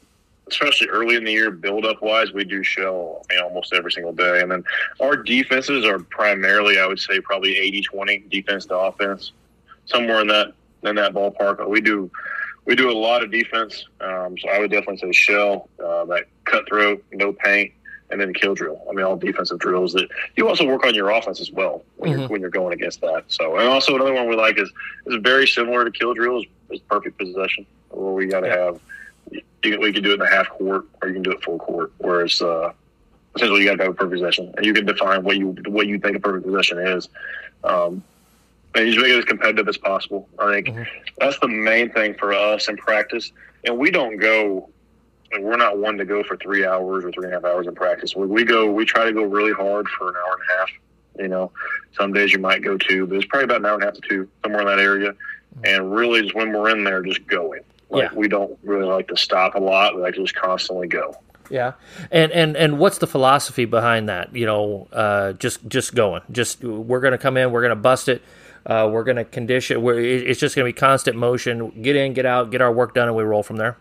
especially 0.47 0.87
early 0.87 1.15
in 1.17 1.23
the 1.23 1.31
year, 1.31 1.51
build 1.51 1.85
up 1.85 2.01
wise, 2.01 2.33
we 2.33 2.43
do 2.43 2.63
shell 2.63 3.23
I 3.29 3.35
mean, 3.35 3.43
almost 3.43 3.73
every 3.73 3.91
single 3.91 4.11
day. 4.11 4.41
And 4.41 4.49
then 4.49 4.63
our 4.99 5.17
defenses 5.17 5.85
are 5.85 5.99
primarily, 5.99 6.79
I 6.79 6.87
would 6.87 6.97
say, 6.97 7.21
probably 7.21 7.55
80 7.57 7.81
20 7.83 8.17
defense 8.31 8.65
to 8.65 8.75
offense, 8.75 9.33
somewhere 9.85 10.21
in 10.21 10.27
that 10.29 10.53
in 10.81 10.95
that 10.95 11.13
ballpark. 11.13 11.57
But 11.57 11.69
we 11.69 11.79
do 11.79 12.09
we 12.65 12.75
do 12.75 12.89
a 12.89 12.97
lot 12.97 13.21
of 13.21 13.29
defense. 13.29 13.85
Um, 14.01 14.35
so 14.39 14.49
I 14.49 14.57
would 14.57 14.71
definitely 14.71 14.97
say 14.97 15.11
shell, 15.11 15.69
uh, 15.79 16.05
that 16.05 16.25
cutthroat, 16.45 17.05
no 17.13 17.33
paint, 17.33 17.71
and 18.15 18.21
then 18.21 18.33
kill 18.33 18.55
drill. 18.55 18.81
I 18.89 18.93
mean, 18.93 19.05
all 19.05 19.17
defensive 19.17 19.59
drills 19.59 19.91
that 19.91 20.07
you 20.37 20.47
also 20.47 20.65
work 20.65 20.85
on 20.85 20.95
your 20.95 21.09
offense 21.09 21.41
as 21.41 21.51
well 21.51 21.83
when 21.97 22.11
mm-hmm. 22.11 22.19
you're 22.21 22.29
when 22.29 22.41
you're 22.41 22.49
going 22.49 22.73
against 22.73 23.01
that. 23.01 23.25
So, 23.27 23.57
and 23.57 23.67
also 23.67 23.93
another 23.95 24.13
one 24.13 24.29
we 24.29 24.37
like 24.37 24.57
is 24.57 24.71
is 25.05 25.15
very 25.21 25.45
similar 25.45 25.83
to 25.83 25.91
kill 25.91 26.13
drill 26.13 26.39
is, 26.39 26.45
is 26.69 26.79
perfect 26.79 27.17
possession 27.17 27.65
where 27.89 28.13
we 28.13 28.27
got 28.27 28.41
to 28.41 28.47
yeah. 28.47 28.57
have 28.57 28.79
you, 29.63 29.79
we 29.79 29.91
can 29.91 30.01
do 30.01 30.11
it 30.11 30.13
in 30.13 30.19
the 30.19 30.27
half 30.27 30.47
court 30.49 30.85
or 31.01 31.09
you 31.09 31.15
can 31.15 31.23
do 31.23 31.31
it 31.31 31.43
full 31.43 31.59
court. 31.59 31.91
Whereas 31.97 32.41
uh, 32.41 32.71
essentially 33.35 33.61
you 33.61 33.67
got 33.67 33.75
to 33.77 33.83
have 33.83 33.91
a 33.91 33.95
perfect 33.95 34.21
possession 34.21 34.53
and 34.55 34.65
you 34.65 34.73
can 34.73 34.85
define 34.85 35.23
what 35.23 35.35
you 35.35 35.55
what 35.67 35.87
you 35.87 35.99
think 35.99 36.15
a 36.15 36.19
perfect 36.21 36.45
possession 36.45 36.79
is. 36.79 37.09
Um, 37.65 38.01
and 38.75 38.87
you 38.87 38.93
just 38.93 39.03
make 39.03 39.13
it 39.13 39.19
as 39.19 39.25
competitive 39.25 39.67
as 39.67 39.77
possible. 39.77 40.29
I 40.39 40.53
think 40.53 40.67
mm-hmm. 40.67 40.83
that's 41.17 41.39
the 41.39 41.47
main 41.47 41.91
thing 41.91 42.13
for 42.15 42.33
us 42.33 42.69
in 42.69 42.77
practice. 42.77 43.31
And 43.65 43.77
we 43.77 43.91
don't 43.91 44.17
go 44.17 44.69
we're 45.41 45.57
not 45.57 45.77
one 45.77 45.97
to 45.97 46.05
go 46.05 46.23
for 46.23 46.37
three 46.37 46.65
hours 46.65 47.05
or 47.05 47.11
three 47.11 47.25
and 47.25 47.33
a 47.33 47.35
half 47.35 47.45
hours 47.45 47.67
in 47.67 47.75
practice. 47.75 48.15
We, 48.15 48.27
we 48.27 48.43
go, 48.43 48.71
we 48.71 48.85
try 48.85 49.05
to 49.05 49.13
go 49.13 49.23
really 49.23 49.53
hard 49.53 49.87
for 49.89 50.09
an 50.09 50.15
hour 50.15 50.33
and 50.33 50.41
a 50.41 50.57
half. 50.57 50.69
You 51.17 51.27
know, 51.29 51.51
some 51.97 52.13
days 52.13 52.33
you 52.33 52.39
might 52.39 52.61
go 52.61 52.77
two, 52.77 53.07
but 53.07 53.15
it's 53.15 53.25
probably 53.25 53.45
about 53.45 53.57
an 53.57 53.65
hour 53.65 53.73
and 53.75 53.83
a 53.83 53.85
half 53.87 53.95
to 53.95 54.01
two, 54.01 54.29
somewhere 54.43 54.61
in 54.61 54.67
that 54.67 54.79
area. 54.79 55.13
And 55.63 55.95
really, 55.95 56.23
just 56.23 56.35
when 56.35 56.51
we're 56.51 56.69
in 56.69 56.83
there, 56.83 57.01
just 57.01 57.25
going. 57.27 57.61
Like 57.89 58.11
yeah. 58.11 58.17
we 58.17 58.27
don't 58.27 58.57
really 58.63 58.85
like 58.85 59.07
to 59.09 59.17
stop 59.17 59.55
a 59.55 59.59
lot. 59.59 59.95
We 59.95 60.01
like 60.01 60.15
to 60.15 60.21
just 60.21 60.35
constantly 60.35 60.87
go. 60.87 61.15
Yeah, 61.49 61.73
and 62.11 62.31
and 62.31 62.57
and 62.57 62.79
what's 62.79 62.97
the 62.97 63.07
philosophy 63.07 63.65
behind 63.65 64.09
that? 64.09 64.35
You 64.35 64.47
know, 64.47 64.87
uh, 64.91 65.33
just 65.33 65.67
just 65.67 65.93
going. 65.93 66.23
Just 66.31 66.63
we're 66.63 66.99
going 66.99 67.11
to 67.11 67.17
come 67.17 67.37
in, 67.37 67.51
we're 67.51 67.61
going 67.61 67.69
to 67.69 67.75
bust 67.75 68.09
it. 68.09 68.21
Uh, 68.65 68.89
we're 68.91 69.03
going 69.03 69.17
to 69.17 69.23
condition. 69.23 69.81
We're, 69.83 69.99
it's 69.99 70.39
just 70.39 70.55
going 70.55 70.65
to 70.65 70.73
be 70.73 70.77
constant 70.77 71.15
motion. 71.15 71.83
Get 71.83 71.95
in, 71.95 72.13
get 72.13 72.25
out, 72.25 72.49
get 72.49 72.61
our 72.61 72.71
work 72.71 72.95
done, 72.95 73.07
and 73.07 73.15
we 73.15 73.23
roll 73.23 73.43
from 73.43 73.57
there. 73.57 73.77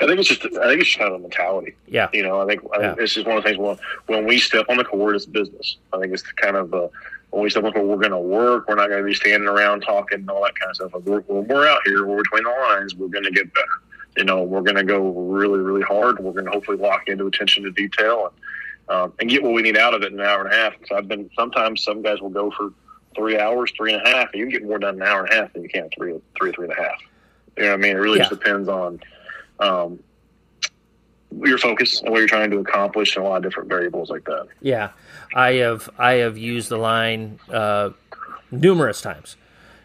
I 0.00 0.06
think 0.06 0.20
it's 0.20 0.28
just 0.28 0.44
I 0.44 0.68
think 0.68 0.80
it's 0.80 0.88
just 0.90 0.98
kind 0.98 1.12
of 1.12 1.18
a 1.18 1.22
mentality. 1.22 1.74
Yeah. 1.86 2.08
You 2.12 2.22
know, 2.22 2.40
I 2.40 2.46
think, 2.46 2.62
I 2.74 2.78
think 2.78 3.00
it's 3.00 3.14
just 3.14 3.26
one 3.26 3.36
of 3.36 3.42
the 3.42 3.50
things 3.50 3.58
when 3.58 3.78
when 4.06 4.26
we 4.26 4.38
step 4.38 4.66
on 4.68 4.76
the 4.76 4.84
court, 4.84 5.16
it's 5.16 5.26
business. 5.26 5.76
I 5.92 5.98
think 5.98 6.12
it's 6.12 6.22
kind 6.22 6.56
of 6.56 6.72
uh, 6.72 6.88
when 7.30 7.42
we 7.42 7.50
step 7.50 7.64
on 7.64 7.70
the 7.70 7.74
court, 7.74 7.86
we're 7.86 7.96
going 7.96 8.12
to 8.12 8.18
work. 8.18 8.68
We're 8.68 8.76
not 8.76 8.88
going 8.88 9.02
to 9.02 9.06
be 9.06 9.14
standing 9.14 9.48
around 9.48 9.80
talking 9.80 10.20
and 10.20 10.30
all 10.30 10.42
that 10.42 10.58
kind 10.58 10.70
of 10.70 10.76
stuff. 10.76 10.94
Like 10.94 11.04
we're, 11.04 11.20
when 11.22 11.48
we're 11.48 11.68
out 11.68 11.80
here, 11.84 12.06
we're 12.06 12.22
between 12.22 12.44
the 12.44 12.50
lines. 12.50 12.94
We're 12.94 13.08
going 13.08 13.24
to 13.24 13.30
get 13.30 13.52
better. 13.52 13.66
You 14.16 14.24
know, 14.24 14.42
we're 14.42 14.62
going 14.62 14.76
to 14.76 14.84
go 14.84 15.10
really, 15.10 15.58
really 15.58 15.82
hard. 15.82 16.18
We're 16.20 16.32
going 16.32 16.46
to 16.46 16.50
hopefully 16.50 16.78
lock 16.78 17.08
into 17.08 17.26
attention 17.26 17.64
to 17.64 17.72
detail 17.72 18.26
and 18.26 18.34
um, 18.88 19.12
and 19.18 19.28
get 19.28 19.42
what 19.42 19.52
we 19.52 19.62
need 19.62 19.76
out 19.76 19.94
of 19.94 20.02
it 20.02 20.12
in 20.12 20.20
an 20.20 20.26
hour 20.26 20.44
and 20.44 20.52
a 20.52 20.56
half. 20.56 20.74
So 20.86 20.96
I've 20.96 21.08
been 21.08 21.28
sometimes 21.36 21.82
some 21.82 22.02
guys 22.02 22.20
will 22.20 22.30
go 22.30 22.50
for 22.52 22.72
three 23.16 23.38
hours, 23.38 23.72
three 23.76 23.92
and 23.92 24.06
a 24.06 24.08
half, 24.08 24.30
and 24.32 24.38
you 24.38 24.46
can 24.46 24.52
get 24.52 24.62
more 24.64 24.78
done 24.78 24.96
in 24.96 25.02
an 25.02 25.08
hour 25.08 25.24
and 25.24 25.32
a 25.32 25.34
half 25.34 25.52
than 25.52 25.62
you 25.62 25.68
can 25.68 25.88
three, 25.96 26.14
three, 26.38 26.52
three 26.52 26.68
and 26.68 26.78
a 26.78 26.82
half. 26.82 27.00
You 27.56 27.64
know 27.64 27.70
what 27.70 27.74
I 27.74 27.82
mean? 27.82 27.96
It 27.96 28.00
really 28.00 28.18
yeah. 28.18 28.28
just 28.28 28.38
depends 28.38 28.68
on 28.68 29.00
um, 29.60 29.98
your 31.44 31.58
focus 31.58 32.00
and 32.00 32.10
what 32.10 32.18
you're 32.18 32.28
trying 32.28 32.50
to 32.50 32.58
accomplish 32.58 33.16
and 33.16 33.24
a 33.24 33.28
lot 33.28 33.38
of 33.38 33.42
different 33.42 33.68
variables 33.68 34.10
like 34.10 34.24
that. 34.24 34.48
Yeah, 34.60 34.90
I 35.34 35.54
have 35.54 35.90
I 35.98 36.14
have 36.14 36.38
used 36.38 36.68
the 36.68 36.78
line 36.78 37.38
uh, 37.50 37.90
numerous 38.50 39.00
times. 39.00 39.36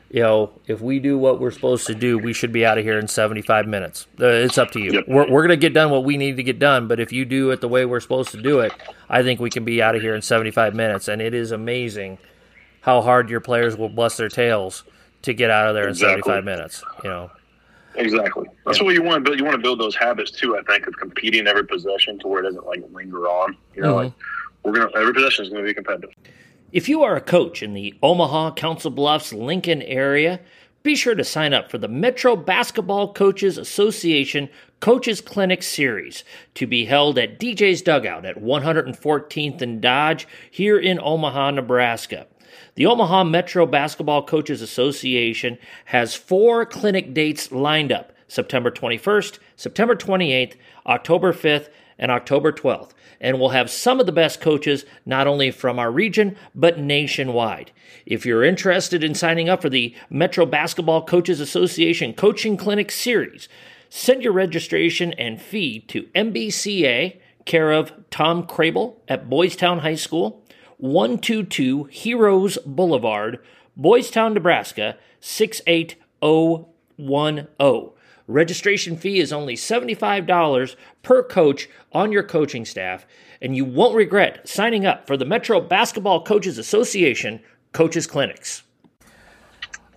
You 0.10 0.24
know, 0.24 0.52
if 0.68 0.82
we 0.82 1.00
do 1.00 1.18
what 1.18 1.40
we're 1.40 1.52
supposed 1.52 1.88
to 1.88 1.96
do, 1.96 2.18
we 2.18 2.34
should 2.34 2.52
be 2.52 2.66
out 2.66 2.78
of 2.78 2.84
here 2.84 3.00
in 3.00 3.08
75 3.08 3.66
minutes. 3.66 4.08
Uh, 4.20 4.26
it's 4.26 4.58
up 4.58 4.72
to 4.72 4.80
you. 4.80 4.92
Yep. 4.92 5.06
We're, 5.08 5.32
we're 5.32 5.42
going 5.48 5.58
to 5.58 5.58
get 5.58 5.74
done 5.74 5.90
what 5.90 6.04
we 6.04 6.18
need 6.18 6.36
to 6.36 6.44
get 6.44 6.60
done, 6.60 6.90
but 6.90 7.00
if 7.00 7.14
you 7.14 7.24
do 7.24 7.52
it 7.52 7.62
the 7.62 7.70
way 7.70 7.86
we're 7.86 8.02
supposed 8.02 8.32
to 8.32 8.42
do 8.42 8.60
it, 8.60 8.74
I 9.10 9.24
think 9.24 9.40
we 9.40 9.50
can 9.50 9.64
be 9.64 9.82
out 9.82 9.96
of 9.96 10.02
here 10.02 10.14
in 10.14 10.22
75 10.22 10.76
minutes. 10.76 11.08
And 11.08 11.22
it 11.22 11.34
is 11.34 11.54
amazing 11.54 12.18
how 12.82 13.02
hard 13.02 13.30
your 13.30 13.40
players 13.40 13.78
will 13.78 13.88
bust 13.88 14.18
their 14.18 14.28
tails 14.28 14.84
to 15.22 15.34
get 15.34 15.50
out 15.50 15.70
of 15.70 15.76
there 15.76 15.88
exactly. 15.88 16.18
in 16.18 16.24
75 16.24 16.44
minutes. 16.44 16.84
You 17.06 17.10
know, 17.10 17.32
Exactly. 17.96 18.48
That's 18.66 18.80
yeah. 18.80 18.86
what 18.86 18.94
you 18.94 19.04
want 19.04 19.24
to 19.24 19.30
build. 19.30 19.40
You 19.40 19.46
want 19.46 19.56
to 19.56 19.62
build 19.62 19.80
those 19.80 19.96
habits 19.96 20.32
too. 20.32 20.58
I 20.58 20.62
think 20.64 20.88
of 20.88 20.98
competing 20.98 21.48
every 21.48 21.66
possession 21.66 22.20
to 22.20 22.28
where 22.28 22.42
it 22.42 22.44
doesn't 22.44 22.66
like 22.66 22.84
linger 22.92 23.28
on. 23.28 23.58
You 23.76 23.82
know, 23.82 23.96
mm-hmm. 23.96 23.98
like 24.06 24.14
we're 24.64 24.72
gonna 24.74 24.92
every 24.96 25.14
possession 25.14 25.46
is 25.46 25.50
going 25.50 25.64
to 25.64 25.68
be 25.68 25.74
competitive. 25.74 26.12
If 26.72 26.88
you 26.88 27.04
are 27.04 27.16
a 27.16 27.22
coach 27.22 27.62
in 27.62 27.74
the 27.74 27.94
Omaha, 28.02 28.54
Council 28.54 28.92
Bluffs, 28.92 29.34
Lincoln 29.34 29.82
area, 29.82 30.40
be 30.84 30.96
sure 30.96 31.16
to 31.16 31.24
sign 31.24 31.54
up 31.54 31.70
for 31.70 31.78
the 31.78 31.88
Metro 31.88 32.36
Basketball 32.36 33.14
Coaches 33.14 33.58
Association 33.58 34.50
Coaches 34.80 35.22
Clinic 35.22 35.62
Series 35.62 36.24
to 36.56 36.66
be 36.66 36.86
held 36.86 37.20
at 37.20 37.40
DJ's 37.40 37.82
Dugout 37.82 38.26
at 38.26 38.38
114th 38.38 39.62
and 39.62 39.82
Dodge 39.82 40.28
here 40.50 40.80
in 40.80 41.00
Omaha, 41.00 41.52
Nebraska. 41.52 42.26
The 42.76 42.86
Omaha 42.86 43.24
Metro 43.26 43.66
Basketball 43.66 44.24
Coaches 44.24 44.62
Association 44.62 45.58
has 45.86 46.16
four 46.16 46.66
clinic 46.66 47.14
dates 47.14 47.52
lined 47.52 47.92
up 47.92 48.14
September 48.28 48.72
21st, 48.72 49.40
September 49.56 49.96
28th, 49.96 50.56
October 50.86 51.34
5th, 51.34 51.68
and 52.02 52.12
October 52.12 52.52
12th, 52.52 52.90
and 53.22 53.40
we'll 53.40 53.50
have 53.50 53.70
some 53.70 54.00
of 54.00 54.06
the 54.08 54.12
best 54.12 54.42
coaches 54.42 54.86
not 55.06 55.28
only 55.28 55.52
from 55.52 55.78
our 55.78 55.92
region 55.92 56.36
but 56.56 56.80
nationwide. 56.80 57.72
If 58.06 58.26
you're 58.26 58.44
interested 58.44 59.04
in 59.04 59.14
signing 59.14 59.48
up 59.48 59.62
for 59.62 59.70
the 59.70 59.96
Metro 60.10 60.46
Basketball 60.46 61.06
Coaches 61.06 61.40
Association 61.40 62.14
Coaching 62.14 62.58
Clinic 62.58 62.92
Series, 62.92 63.48
send 63.90 64.24
your 64.24 64.34
registration 64.34 65.14
and 65.14 65.40
fee 65.40 65.80
to 65.82 66.04
MBCA, 66.16 67.20
care 67.46 67.72
of 67.72 67.94
Tom 68.10 68.48
Crable 68.48 68.96
at 69.08 69.30
Boys 69.30 69.56
Town 69.56 69.80
High 69.80 69.96
School, 69.96 70.44
122 70.82 71.86
Heroes 71.86 72.58
Boulevard, 72.66 73.40
Boys 73.78 74.10
Town, 74.10 74.34
Nebraska 74.34 74.98
68010. 75.20 77.90
Registration 78.28 78.98
fee 78.98 79.20
is 79.20 79.32
only 79.32 79.56
$75 79.56 80.76
per 81.04 81.22
coach 81.22 81.70
on 81.94 82.12
your 82.12 82.24
coaching 82.24 82.66
staff, 82.66 83.06
and 83.42 83.56
you 83.56 83.64
won't 83.64 83.96
regret 83.96 84.50
signing 84.50 84.84
up 84.86 85.06
for 85.06 85.16
the 85.16 85.26
Metro 85.26 85.62
Basketball 85.62 86.24
Coaches 86.24 86.58
Association 86.58 87.42
Coaches 87.74 88.08
Clinics. 88.08 88.64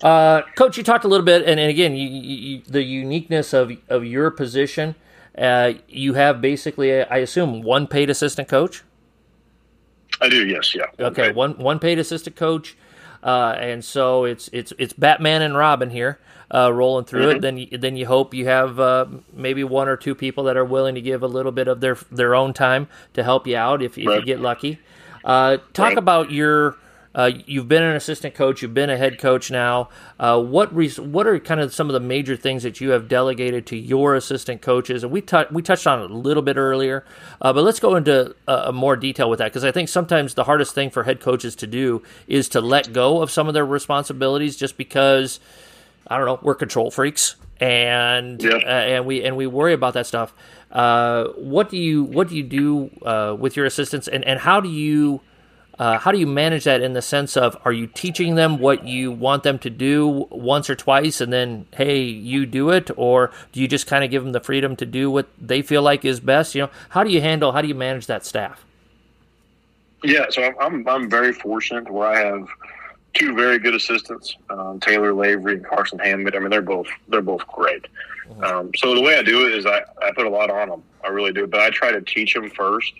Uh, 0.02 0.42
Coach, 0.54 0.76
you 0.76 0.84
talked 0.84 1.06
a 1.06 1.08
little 1.08 1.24
bit, 1.24 1.46
and, 1.46 1.58
and 1.58 1.70
again, 1.70 1.96
you, 1.96 2.08
you, 2.08 2.62
the 2.66 2.82
uniqueness 2.82 3.54
of, 3.54 3.72
of 3.88 4.04
your 4.04 4.30
position. 4.30 4.96
Uh, 5.36 5.72
you 5.88 6.12
have 6.12 6.42
basically, 6.42 7.02
I 7.02 7.16
assume, 7.18 7.62
one 7.62 7.86
paid 7.86 8.10
assistant 8.10 8.48
coach? 8.48 8.84
I 10.20 10.28
do. 10.28 10.46
Yes. 10.46 10.74
Yeah. 10.74 10.86
Okay. 10.98 11.32
One 11.32 11.58
one 11.58 11.78
paid 11.78 11.98
assistant 11.98 12.36
coach, 12.36 12.76
uh, 13.22 13.56
and 13.58 13.84
so 13.84 14.24
it's 14.24 14.48
it's 14.52 14.72
it's 14.78 14.92
Batman 14.92 15.42
and 15.42 15.56
Robin 15.56 15.90
here. 15.90 16.20
Uh, 16.54 16.70
rolling 16.70 17.04
through 17.04 17.26
mm-hmm. 17.26 17.36
it, 17.36 17.40
then 17.40 17.56
you, 17.56 17.78
then 17.78 17.96
you 17.96 18.06
hope 18.06 18.32
you 18.34 18.46
have 18.46 18.78
uh, 18.78 19.06
maybe 19.32 19.64
one 19.64 19.88
or 19.88 19.96
two 19.96 20.14
people 20.14 20.44
that 20.44 20.56
are 20.56 20.64
willing 20.64 20.94
to 20.94 21.00
give 21.00 21.22
a 21.22 21.26
little 21.26 21.50
bit 21.50 21.66
of 21.66 21.80
their 21.80 21.96
their 22.12 22.34
own 22.34 22.52
time 22.52 22.86
to 23.14 23.24
help 23.24 23.46
you 23.46 23.56
out 23.56 23.82
if, 23.82 23.98
if 23.98 24.06
right. 24.06 24.20
you 24.20 24.26
get 24.26 24.40
lucky. 24.40 24.78
Uh, 25.24 25.56
talk 25.72 25.88
right. 25.88 25.98
about 25.98 26.30
your 26.30 26.76
uh, 27.14 27.30
you've 27.46 27.68
been 27.68 27.82
an 27.82 27.94
assistant 27.94 28.34
coach. 28.34 28.60
You've 28.60 28.74
been 28.74 28.90
a 28.90 28.96
head 28.96 29.18
coach 29.18 29.50
now. 29.50 29.88
Uh, 30.18 30.40
what 30.42 30.74
res- 30.74 30.98
what 30.98 31.26
are 31.26 31.38
kind 31.38 31.60
of 31.60 31.72
some 31.72 31.88
of 31.88 31.92
the 31.92 32.00
major 32.00 32.36
things 32.36 32.64
that 32.64 32.80
you 32.80 32.90
have 32.90 33.08
delegated 33.08 33.66
to 33.66 33.76
your 33.76 34.16
assistant 34.16 34.62
coaches? 34.62 35.04
And 35.04 35.12
we 35.12 35.20
t- 35.20 35.44
we 35.50 35.62
touched 35.62 35.86
on 35.86 36.02
it 36.02 36.10
a 36.10 36.16
little 36.16 36.42
bit 36.42 36.56
earlier, 36.56 37.04
uh, 37.40 37.52
but 37.52 37.62
let's 37.62 37.78
go 37.78 37.94
into 37.94 38.34
uh, 38.48 38.72
more 38.72 38.96
detail 38.96 39.30
with 39.30 39.38
that 39.38 39.46
because 39.46 39.64
I 39.64 39.70
think 39.70 39.88
sometimes 39.88 40.34
the 40.34 40.44
hardest 40.44 40.74
thing 40.74 40.90
for 40.90 41.04
head 41.04 41.20
coaches 41.20 41.54
to 41.56 41.66
do 41.66 42.02
is 42.26 42.48
to 42.50 42.60
let 42.60 42.92
go 42.92 43.22
of 43.22 43.30
some 43.30 43.46
of 43.46 43.54
their 43.54 43.66
responsibilities, 43.66 44.56
just 44.56 44.76
because 44.76 45.38
I 46.08 46.16
don't 46.16 46.26
know 46.26 46.40
we're 46.42 46.56
control 46.56 46.90
freaks 46.90 47.36
and 47.60 48.42
yep. 48.42 48.62
Uh, 48.64 48.66
and 48.66 49.06
we 49.06 49.22
and 49.22 49.36
we 49.36 49.46
worry 49.46 49.72
about 49.72 49.94
that 49.94 50.06
stuff. 50.06 50.34
Uh, 50.72 51.26
what 51.36 51.70
do 51.70 51.76
you 51.76 52.02
what 52.02 52.28
do 52.28 52.36
you 52.36 52.42
do 52.42 52.90
with 53.38 53.56
your 53.56 53.66
assistants, 53.66 54.08
and 54.08 54.24
and 54.24 54.40
how 54.40 54.60
do 54.60 54.68
you 54.68 55.20
uh, 55.78 55.98
how 55.98 56.12
do 56.12 56.18
you 56.18 56.26
manage 56.26 56.64
that 56.64 56.82
in 56.82 56.92
the 56.92 57.02
sense 57.02 57.36
of 57.36 57.56
are 57.64 57.72
you 57.72 57.86
teaching 57.86 58.36
them 58.36 58.58
what 58.58 58.86
you 58.86 59.10
want 59.10 59.42
them 59.42 59.58
to 59.60 59.70
do 59.70 60.26
once 60.30 60.70
or 60.70 60.76
twice 60.76 61.20
and 61.20 61.32
then 61.32 61.66
hey 61.72 62.02
you 62.02 62.46
do 62.46 62.70
it? 62.70 62.90
Or 62.96 63.32
do 63.52 63.60
you 63.60 63.66
just 63.66 63.86
kind 63.86 64.04
of 64.04 64.10
give 64.10 64.22
them 64.22 64.32
the 64.32 64.40
freedom 64.40 64.76
to 64.76 64.86
do 64.86 65.10
what 65.10 65.28
they 65.40 65.62
feel 65.62 65.82
like 65.82 66.04
is 66.04 66.20
best? 66.20 66.54
You 66.54 66.62
know 66.62 66.70
how 66.90 67.02
do 67.02 67.10
you 67.10 67.20
handle 67.20 67.52
how 67.52 67.60
do 67.60 67.68
you 67.68 67.74
manage 67.74 68.06
that 68.06 68.24
staff? 68.24 68.64
Yeah 70.04 70.26
so 70.30 70.42
i'm 70.42 70.54
i'm, 70.60 70.88
I'm 70.88 71.10
very 71.10 71.32
fortunate 71.32 71.90
where 71.90 72.06
i 72.06 72.18
have 72.18 72.46
two 73.14 73.34
very 73.34 73.58
good 73.58 73.74
assistants 73.74 74.36
um, 74.50 74.78
taylor 74.80 75.14
lavery 75.14 75.54
and 75.54 75.64
carson 75.64 75.98
hammond 75.98 76.36
i 76.36 76.38
mean 76.38 76.50
they're 76.50 76.60
both 76.60 76.88
they're 77.08 77.22
both 77.22 77.46
great. 77.46 77.86
Mm-hmm. 78.28 78.44
um, 78.44 78.70
so 78.76 78.94
the 78.94 79.00
way 79.00 79.16
i 79.16 79.22
do 79.22 79.46
it 79.46 79.54
is 79.54 79.64
I, 79.64 79.80
I 80.02 80.12
put 80.14 80.26
a 80.26 80.30
lot 80.30 80.50
on 80.50 80.68
them 80.68 80.82
i 81.02 81.08
really 81.08 81.32
do 81.32 81.46
but 81.46 81.60
i 81.60 81.70
try 81.70 81.90
to 81.90 82.02
teach 82.02 82.34
them 82.34 82.50
first 82.50 82.92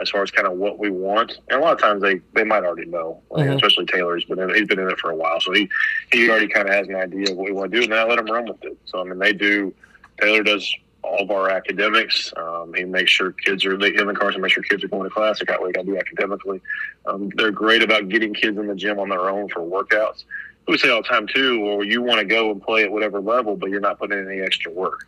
as 0.00 0.10
far 0.10 0.22
as 0.22 0.30
kind 0.30 0.46
of 0.46 0.54
what 0.54 0.78
we 0.78 0.90
want. 0.90 1.38
And 1.48 1.60
a 1.60 1.62
lot 1.62 1.72
of 1.72 1.80
times 1.80 2.02
they, 2.02 2.20
they 2.32 2.44
might 2.44 2.64
already 2.64 2.86
know, 2.86 3.22
like, 3.30 3.46
mm-hmm. 3.46 3.54
especially 3.54 3.86
Taylor's 3.86 4.24
been 4.24 4.40
in, 4.40 4.54
he's 4.54 4.66
been 4.66 4.80
in 4.80 4.90
it 4.90 4.98
for 4.98 5.10
a 5.10 5.16
while. 5.16 5.40
So 5.40 5.52
he, 5.52 5.68
he 6.12 6.28
already 6.28 6.48
kind 6.48 6.68
of 6.68 6.74
has 6.74 6.88
an 6.88 6.96
idea 6.96 7.30
of 7.30 7.36
what 7.36 7.46
we 7.46 7.52
want 7.52 7.70
to 7.70 7.78
do 7.78 7.84
and 7.84 7.92
then 7.92 7.98
I 7.98 8.04
let 8.04 8.18
him 8.18 8.26
run 8.26 8.46
with 8.46 8.62
it. 8.64 8.76
So, 8.86 9.00
I 9.00 9.04
mean, 9.04 9.18
they 9.18 9.32
do, 9.32 9.72
Taylor 10.20 10.42
does 10.42 10.74
all 11.02 11.20
of 11.20 11.30
our 11.30 11.50
academics. 11.50 12.32
Um, 12.36 12.74
he 12.74 12.84
makes 12.84 13.12
sure 13.12 13.32
kids 13.32 13.64
are, 13.64 13.74
him 13.74 14.08
and 14.08 14.18
Carson 14.18 14.40
make 14.40 14.52
sure 14.52 14.62
kids 14.62 14.82
are 14.82 14.88
going 14.88 15.04
to 15.04 15.10
class. 15.10 15.38
They 15.38 15.44
got 15.44 15.60
what 15.60 15.68
they 15.68 15.72
got 15.72 15.86
to 15.86 15.92
do 15.92 15.98
academically. 15.98 16.60
Um, 17.06 17.30
they're 17.36 17.50
great 17.50 17.82
about 17.82 18.08
getting 18.08 18.34
kids 18.34 18.58
in 18.58 18.66
the 18.66 18.74
gym 18.74 18.98
on 18.98 19.10
their 19.10 19.28
own 19.30 19.48
for 19.48 19.60
workouts. 19.60 20.24
We 20.66 20.78
say 20.78 20.88
all 20.88 21.02
the 21.02 21.08
time 21.08 21.26
too, 21.26 21.60
well, 21.60 21.84
you 21.84 22.02
want 22.02 22.20
to 22.20 22.24
go 22.24 22.50
and 22.50 22.60
play 22.60 22.84
at 22.84 22.90
whatever 22.90 23.20
level, 23.20 23.56
but 23.56 23.68
you're 23.68 23.80
not 23.80 23.98
putting 23.98 24.18
in 24.18 24.30
any 24.30 24.40
extra 24.40 24.72
work, 24.72 25.06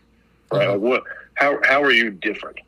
right? 0.52 0.68
Mm-hmm. 0.68 0.72
Like 0.72 0.80
what, 0.80 1.02
how, 1.34 1.58
how 1.64 1.82
are 1.82 1.92
you 1.92 2.10
different? 2.10 2.58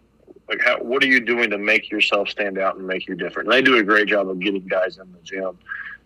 Like, 0.49 0.61
how, 0.65 0.79
what 0.79 1.03
are 1.03 1.07
you 1.07 1.21
doing 1.21 1.51
to 1.51 1.59
make 1.59 1.91
yourself 1.91 2.29
stand 2.29 2.59
out 2.59 2.77
and 2.77 2.87
make 2.87 3.07
you 3.07 3.15
different? 3.15 3.49
And 3.49 3.53
they 3.53 3.63
do 3.63 3.77
a 3.77 3.83
great 3.83 4.09
job 4.09 4.29
of 4.29 4.39
getting 4.39 4.67
guys 4.67 4.99
in 4.99 5.13
the 5.13 5.19
gym. 5.23 5.59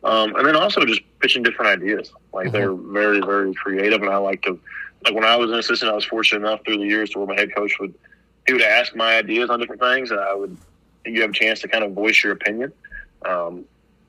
Um, 0.04 0.34
and 0.34 0.46
then 0.46 0.56
also 0.56 0.84
just 0.84 1.02
pitching 1.20 1.42
different 1.42 1.82
ideas. 1.82 2.12
Like 2.32 2.48
mm-hmm. 2.48 2.56
they're 2.56 2.74
very, 2.74 3.20
very 3.20 3.54
creative. 3.54 4.02
And 4.02 4.10
I 4.10 4.16
like 4.16 4.42
to, 4.42 4.58
like 5.04 5.14
when 5.14 5.24
I 5.24 5.36
was 5.36 5.50
an 5.50 5.58
assistant, 5.58 5.92
I 5.92 5.94
was 5.94 6.04
fortunate 6.04 6.40
enough 6.40 6.64
through 6.64 6.78
the 6.78 6.86
years 6.86 7.10
to 7.10 7.18
where 7.18 7.28
my 7.28 7.34
head 7.34 7.54
coach 7.54 7.78
would, 7.78 7.94
he 8.46 8.52
would 8.52 8.62
ask 8.62 8.96
my 8.96 9.16
ideas 9.16 9.50
on 9.50 9.60
different 9.60 9.80
things, 9.80 10.10
and 10.10 10.18
I 10.18 10.34
would, 10.34 10.56
you 11.06 11.20
have 11.20 11.30
a 11.30 11.32
chance 11.32 11.60
to 11.60 11.68
kind 11.68 11.84
of 11.84 11.92
voice 11.92 12.24
your 12.24 12.32
opinion. 12.32 12.72
Um, 13.24 13.64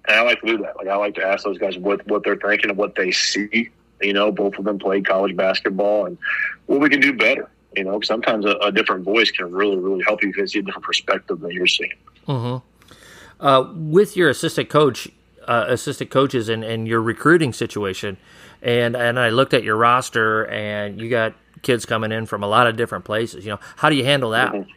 and 0.07 0.17
I 0.17 0.21
like 0.23 0.41
to 0.41 0.47
do 0.47 0.57
that. 0.59 0.75
Like 0.75 0.87
I 0.87 0.95
like 0.95 1.15
to 1.15 1.23
ask 1.23 1.43
those 1.43 1.57
guys 1.57 1.77
what 1.77 2.05
what 2.07 2.23
they're 2.23 2.35
thinking 2.35 2.71
and 2.71 2.77
what 2.77 2.95
they 2.95 3.11
see. 3.11 3.69
You 4.01 4.13
know, 4.13 4.31
both 4.31 4.57
of 4.57 4.65
them 4.65 4.79
played 4.79 5.07
college 5.07 5.35
basketball, 5.35 6.07
and 6.07 6.17
what 6.65 6.81
we 6.81 6.89
can 6.89 6.99
do 6.99 7.13
better. 7.13 7.49
You 7.75 7.83
know, 7.83 8.01
sometimes 8.01 8.45
a, 8.45 8.55
a, 8.57 8.71
different 8.71 9.03
voice 9.03 9.31
can 9.31 9.51
really, 9.51 9.77
really 9.77 10.03
help 10.05 10.21
you 10.21 10.31
because 10.31 10.51
see 10.51 10.59
a 10.59 10.61
different 10.61 10.85
perspective 10.85 11.39
than 11.39 11.51
you're 11.51 11.67
seeing. 11.67 11.93
Mm-hmm. 12.27 13.45
Uh, 13.45 13.73
with 13.73 14.15
your 14.15 14.29
assistant 14.29 14.69
coach, 14.69 15.07
uh, 15.47 15.65
assistant 15.67 16.09
coaches, 16.09 16.49
and, 16.49 16.63
and 16.63 16.87
your 16.87 17.01
recruiting 17.01 17.51
situation, 17.51 18.17
and 18.61 18.95
and 18.95 19.19
I 19.19 19.29
looked 19.29 19.53
at 19.53 19.63
your 19.63 19.75
roster, 19.75 20.45
and 20.47 21.01
you 21.01 21.09
got 21.09 21.33
kids 21.61 21.85
coming 21.85 22.11
in 22.11 22.25
from 22.25 22.43
a 22.43 22.47
lot 22.47 22.67
of 22.67 22.77
different 22.77 23.05
places. 23.05 23.43
You 23.43 23.51
know, 23.51 23.59
how 23.77 23.89
do 23.89 23.95
you 23.95 24.05
handle 24.05 24.29
that? 24.31 24.51
Mm-hmm. 24.51 24.71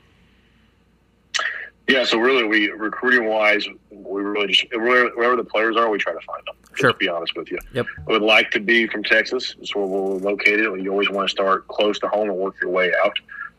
Yeah, 1.89 2.05
so 2.05 2.19
really, 2.19 2.45
we 2.45 2.71
recruiting 2.71 3.29
wise, 3.29 3.67
we 3.91 4.23
really 4.23 4.49
just 4.49 4.67
wherever 4.73 5.37
the 5.37 5.45
players 5.45 5.77
are, 5.77 5.89
we 5.89 5.99
try 5.99 6.13
to 6.13 6.21
find 6.21 6.43
them. 6.47 6.57
Sure. 6.75 6.93
To 6.93 6.99
be 6.99 7.09
honest 7.09 7.37
with 7.37 7.51
you, 7.51 7.59
yep. 7.73 7.87
I 8.09 8.13
would 8.13 8.23
like 8.23 8.51
to 8.53 8.61
be 8.61 8.87
from 8.89 9.05
Texas. 9.05 9.55
That's 9.57 9.75
where 9.75 9.87
we're 9.87 10.17
located. 10.17 10.83
You 10.83 10.91
always 10.91 11.09
want 11.11 11.29
to 11.29 11.31
start 11.31 11.69
close 11.69 11.99
to 12.01 12.09
home 12.09 12.29
and 12.29 12.37
work 12.37 12.57
your 12.61 12.71
way 12.71 12.93
out. 13.05 13.17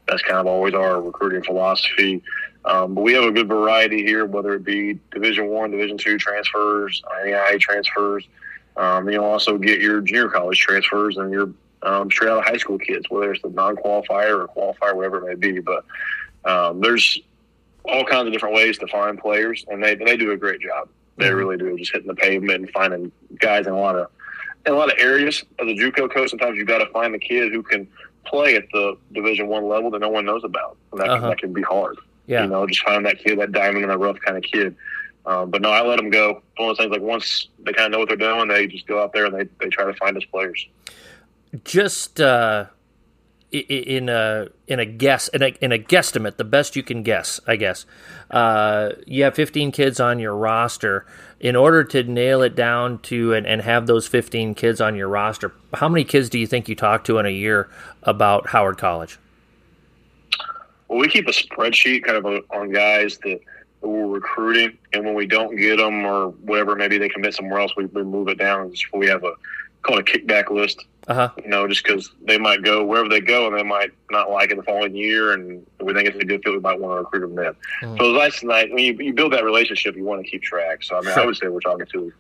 That's 0.08 0.22
kind 0.22 0.38
of 0.38 0.48
always 0.48 0.74
our 0.74 1.02
recruiting 1.02 1.42
philosophy. 1.44 2.22
Um, 2.66 2.96
but 2.96 3.02
we 3.02 3.14
have 3.14 3.24
a 3.24 3.32
good 3.32 3.48
variety 3.48 4.04
here, 4.04 4.26
whether 4.26 4.54
it 4.54 4.64
be 4.64 5.00
Division 5.12 5.48
One, 5.48 5.72
Division 5.72 5.98
Two 5.98 6.18
transfers, 6.18 7.02
NAIA 7.24 7.60
transfers. 7.60 8.28
Um, 8.76 9.10
you 9.10 9.24
also 9.24 9.58
get 9.58 9.80
your 9.80 10.02
junior 10.02 10.28
college 10.28 10.60
transfers 10.60 11.18
and 11.18 11.32
your 11.32 11.50
um, 11.82 12.12
straight 12.12 12.30
out 12.30 12.40
of 12.40 12.44
high 12.44 12.58
school 12.58 12.78
kids, 12.78 13.06
whether 13.10 13.32
it's 13.32 13.42
the 13.42 13.50
non-qualifier 13.50 14.46
or 14.46 14.48
qualifier, 14.48 14.96
whatever 14.96 15.30
it 15.30 15.40
may 15.40 15.54
be. 15.54 15.60
But 15.60 15.86
um, 16.46 16.82
there's 16.82 17.20
all 17.88 18.06
kinds 18.06 18.28
of 18.28 18.34
different 18.34 18.56
ways 18.56 18.78
to 18.80 18.88
find 18.88 19.20
players, 19.20 19.66
and 19.70 19.84
they 19.84 19.96
they 19.96 20.18
do 20.18 20.32
a 20.32 20.38
great 20.38 20.62
job. 20.62 20.90
They 21.18 21.26
mm-hmm. 21.26 21.36
really 21.36 21.58
do, 21.58 21.78
just 21.78 21.92
hitting 21.92 22.08
the 22.08 22.16
pavement 22.16 22.64
and 22.64 22.70
finding 22.72 23.12
guys 23.40 23.68
in 23.68 23.74
a 23.74 23.80
lot 23.80 23.96
of 23.96 24.10
in 24.66 24.74
a 24.74 24.76
lot 24.76 24.92
of 24.92 25.00
areas 25.00 25.44
of 25.60 25.68
the 25.68 25.76
JUCO 25.76 26.12
coach. 26.12 26.30
Sometimes 26.30 26.58
you've 26.58 26.68
got 26.68 26.80
to 26.80 26.88
find 26.88 27.14
the 27.14 27.20
kid 27.20 27.52
who 27.52 27.64
can 27.64 27.88
play 28.26 28.56
at 28.56 28.66
the 28.74 28.98
Division 29.14 29.48
One 29.48 29.68
level 29.68 29.90
that 29.92 30.00
no 30.00 30.10
one 30.10 30.26
knows 30.26 30.44
about, 30.44 30.78
and 30.92 31.02
that, 31.02 31.10
uh-huh. 31.10 31.30
that 31.30 31.40
can 31.40 31.54
be 31.54 31.62
hard. 31.62 31.98
Yeah. 32.28 32.44
You 32.44 32.50
know, 32.50 32.68
just 32.68 32.84
find 32.84 33.06
that 33.06 33.20
kid, 33.20 33.40
that 33.40 33.54
diamond 33.54 33.84
in 33.84 33.90
the 33.90 33.98
rough 33.98 34.20
kind 34.20 34.38
of 34.38 34.44
kid. 34.44 34.76
Um, 35.26 35.50
but 35.50 35.62
no, 35.62 35.72
I 35.72 35.82
let 35.82 35.98
them 35.98 36.10
go. 36.10 36.42
One 36.58 36.70
of 36.70 36.78
those 36.78 36.78
things, 36.78 36.92
like 36.92 37.02
once 37.02 37.48
they 37.60 37.74
kind 37.74 37.88
of 37.88 37.92
know 37.92 38.00
what 38.00 38.10
they're 38.10 38.18
doing, 38.18 38.48
they 38.48 38.68
just 38.68 38.88
go 38.88 39.02
out 39.02 39.14
there 39.14 39.26
and 39.26 39.36
they, 39.36 39.50
they 39.60 39.70
try 39.70 39.86
to 39.86 39.94
find 39.94 40.16
us 40.16 40.24
players. 40.26 40.68
Just 41.64 42.20
uh, 42.20 42.66
in 43.52 44.10
a 44.10 44.48
in 44.68 44.80
a 44.80 44.86
guess 44.86 45.30
in 45.30 45.42
a, 45.42 45.48
in 45.62 45.72
a 45.72 45.78
guesstimate, 45.78 46.38
the 46.38 46.44
best 46.44 46.76
you 46.76 46.84
can 46.84 47.04
guess, 47.04 47.40
I 47.48 47.56
guess. 47.56 47.86
Uh, 48.30 48.92
you 49.06 49.24
have 49.24 49.36
15 49.36 49.72
kids 49.72 50.00
on 50.00 50.20
your 50.20 50.36
roster. 50.36 51.06
In 51.40 51.56
order 51.56 51.84
to 51.84 52.04
nail 52.04 52.42
it 52.42 52.56
down 52.56 52.98
to 53.04 53.34
and, 53.34 53.46
and 53.46 53.62
have 53.62 53.86
those 53.86 54.08
15 54.08 54.56
kids 54.56 54.82
on 54.82 54.96
your 54.96 55.08
roster, 55.08 55.54
how 55.76 55.88
many 55.88 56.04
kids 56.04 56.30
do 56.30 56.40
you 56.40 56.48
think 56.48 56.68
you 56.68 56.76
talk 56.76 57.04
to 57.04 57.20
in 57.20 57.28
a 57.28 57.32
year 57.32 57.70
about 58.02 58.48
Howard 58.48 58.80
College? 58.80 59.20
Well, 60.88 60.98
we 61.00 61.08
keep 61.10 61.28
a 61.28 61.32
spreadsheet 61.32 62.04
kind 62.04 62.18
of 62.18 62.44
on 62.50 62.72
guys 62.72 63.20
that 63.20 63.40
we're 63.82 64.08
recruiting, 64.08 64.80
and 64.94 65.06
when 65.06 65.14
we 65.14 65.28
don't 65.28 65.56
get 65.56 65.78
them 65.78 66.06
or 66.06 66.30
whatever, 66.30 66.76
maybe 66.76 66.98
they 66.98 67.08
commit 67.08 67.36
somewhere 67.36 67.60
else, 67.60 67.76
we, 67.78 67.86
we 67.86 68.04
move 68.04 68.30
it 68.30 68.40
down. 68.40 68.74
We 68.94 69.06
have 69.06 69.24
a 69.24 69.34
called 69.84 70.00
a 70.00 70.04
kickback 70.04 70.50
list 70.50 70.86
uh-huh. 71.08 71.30
You 71.42 71.48
know, 71.48 71.68
just 71.68 71.84
because 71.84 72.12
they 72.22 72.38
might 72.38 72.64
go 72.64 72.84
wherever 72.84 73.08
they 73.08 73.22
go 73.22 73.48
and 73.48 73.58
they 73.58 73.64
might 73.64 73.92
not 74.12 74.30
like 74.30 74.52
it 74.52 74.58
the 74.58 74.64
following 74.64 74.96
year, 74.96 75.34
and 75.34 75.66
we 75.82 75.94
think 75.94 76.08
it's 76.10 76.18
a 76.18 76.26
good 76.26 76.44
fit, 76.44 76.52
we 76.52 76.60
might 76.60 76.80
want 76.80 76.94
to 76.94 77.04
recruit 77.04 77.22
them 77.22 77.36
then. 77.36 77.54
Mm-hmm. 77.82 77.98
So 77.98 78.10
it's 78.10 78.20
nice 78.20 78.40
tonight 78.42 78.70
when 78.72 78.84
you, 78.84 78.94
you 78.94 79.14
build 79.14 79.32
that 79.34 79.46
relationship, 79.46 79.96
you 79.96 80.04
want 80.04 80.24
to 80.24 80.30
keep 80.30 80.42
track. 80.42 80.84
So 80.84 80.98
I 80.98 81.02
mean, 81.02 81.14
sure. 81.14 81.24
I 81.24 81.26
would 81.26 81.38
say 81.38 81.48
we're 81.48 81.62
talking 81.62 81.86
to 81.94 82.14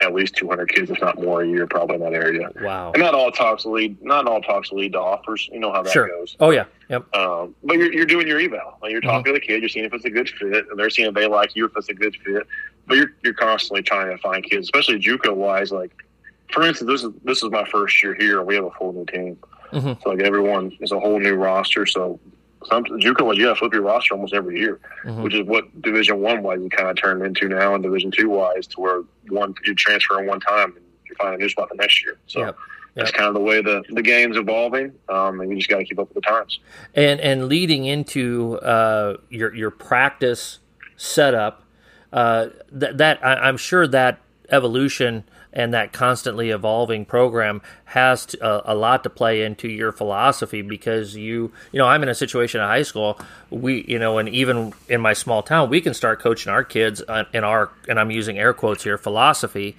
at 0.00 0.14
least 0.14 0.36
200 0.36 0.68
kids, 0.68 0.90
if 0.90 1.00
not 1.00 1.20
more, 1.20 1.42
a 1.42 1.48
year, 1.48 1.66
probably 1.66 1.96
in 1.96 2.02
that 2.02 2.12
area. 2.12 2.50
Wow. 2.60 2.92
And 2.92 3.02
not 3.02 3.14
all 3.14 3.30
talks 3.30 3.64
lead, 3.64 4.02
not 4.02 4.26
all 4.26 4.40
talks 4.40 4.72
lead 4.72 4.92
to 4.92 5.00
offers. 5.00 5.48
You 5.52 5.60
know 5.60 5.72
how 5.72 5.82
that 5.82 5.92
sure. 5.92 6.08
goes. 6.08 6.36
Oh 6.40 6.50
yeah. 6.50 6.64
Yep. 6.88 7.14
Um, 7.14 7.54
but 7.64 7.76
you're, 7.76 7.92
you're 7.92 8.06
doing 8.06 8.26
your 8.26 8.40
eval. 8.40 8.78
Like 8.82 8.92
you're 8.92 9.00
talking 9.00 9.24
mm-hmm. 9.24 9.34
to 9.34 9.40
the 9.40 9.40
kid, 9.40 9.60
you're 9.60 9.68
seeing 9.68 9.84
if 9.84 9.92
it's 9.92 10.04
a 10.04 10.10
good 10.10 10.28
fit, 10.28 10.66
and 10.70 10.78
they're 10.78 10.90
seeing 10.90 11.08
if 11.08 11.14
they 11.14 11.26
like 11.26 11.54
you, 11.56 11.66
if 11.66 11.72
it's 11.76 11.88
a 11.88 11.94
good 11.94 12.16
fit. 12.24 12.46
But 12.86 12.96
you're 12.96 13.12
you're 13.24 13.34
constantly 13.34 13.82
trying 13.82 14.14
to 14.14 14.18
find 14.18 14.44
kids, 14.44 14.66
especially 14.66 14.98
JUCO 14.98 15.34
wise. 15.34 15.72
Like 15.72 16.05
for 16.52 16.62
instance, 16.66 16.90
this 16.90 17.02
is 17.02 17.12
this 17.24 17.42
is 17.42 17.50
my 17.50 17.64
first 17.70 18.02
year 18.02 18.14
here. 18.14 18.42
We 18.42 18.54
have 18.54 18.64
a 18.64 18.70
full 18.72 18.92
new 18.92 19.04
team, 19.06 19.38
mm-hmm. 19.72 20.00
so 20.02 20.10
like 20.10 20.20
everyone 20.20 20.76
is 20.80 20.92
a 20.92 21.00
whole 21.00 21.18
new 21.18 21.34
roster. 21.34 21.86
So 21.86 22.20
some 22.66 22.84
JUCO 22.84 23.26
was 23.26 23.38
yeah, 23.38 23.54
flip 23.54 23.72
your 23.72 23.82
roster 23.82 24.14
almost 24.14 24.34
every 24.34 24.58
year, 24.58 24.80
mm-hmm. 25.04 25.22
which 25.22 25.34
is 25.34 25.46
what 25.46 25.82
Division 25.82 26.20
One 26.20 26.42
wise 26.42 26.60
you 26.60 26.70
kind 26.70 26.88
of 26.88 26.96
turned 26.96 27.22
into 27.24 27.48
now, 27.48 27.74
and 27.74 27.82
Division 27.82 28.10
Two 28.10 28.30
wise 28.30 28.66
to 28.68 28.80
where 28.80 29.02
one 29.28 29.54
you 29.64 29.74
transfer 29.74 30.20
in 30.20 30.26
one 30.26 30.40
time 30.40 30.74
and 30.76 30.84
you 31.08 31.14
find 31.16 31.34
a 31.34 31.38
new 31.38 31.48
spot 31.48 31.68
the 31.70 31.76
next 31.76 32.04
year. 32.04 32.18
So. 32.26 32.40
Yep. 32.40 32.56
That's 32.94 33.10
kind 33.10 33.28
of 33.28 33.34
the 33.34 33.40
way 33.40 33.60
the, 33.60 33.84
the 33.90 34.00
game's 34.00 34.38
evolving, 34.38 34.90
um, 35.10 35.42
and 35.42 35.50
you 35.50 35.58
just 35.58 35.68
got 35.68 35.76
to 35.76 35.84
keep 35.84 35.98
up 35.98 36.08
with 36.08 36.14
the 36.14 36.26
times. 36.26 36.58
And 36.94 37.20
and 37.20 37.46
leading 37.46 37.84
into 37.84 38.54
uh, 38.60 39.18
your 39.28 39.54
your 39.54 39.70
practice 39.70 40.60
setup, 40.96 41.62
uh, 42.10 42.46
that 42.72 42.96
that 42.96 43.22
I, 43.22 43.50
am 43.50 43.58
sure 43.58 43.86
that 43.86 44.20
evolution 44.48 45.24
and 45.52 45.72
that 45.74 45.92
constantly 45.92 46.50
evolving 46.50 47.04
program 47.04 47.62
has 47.86 48.26
to, 48.26 48.42
uh, 48.42 48.62
a 48.64 48.74
lot 48.74 49.02
to 49.02 49.10
play 49.10 49.42
into 49.42 49.68
your 49.68 49.92
philosophy 49.92 50.62
because 50.62 51.16
you 51.16 51.52
you 51.72 51.78
know 51.78 51.86
I'm 51.86 52.02
in 52.02 52.08
a 52.08 52.14
situation 52.14 52.60
at 52.60 52.66
high 52.66 52.82
school 52.82 53.18
we 53.50 53.84
you 53.88 53.98
know 53.98 54.18
and 54.18 54.28
even 54.28 54.72
in 54.88 55.00
my 55.00 55.12
small 55.12 55.42
town 55.42 55.70
we 55.70 55.80
can 55.80 55.94
start 55.94 56.20
coaching 56.20 56.52
our 56.52 56.64
kids 56.64 57.02
in 57.32 57.44
our 57.44 57.70
and 57.88 57.98
I'm 57.98 58.10
using 58.10 58.38
air 58.38 58.52
quotes 58.52 58.84
here 58.84 58.98
philosophy 58.98 59.76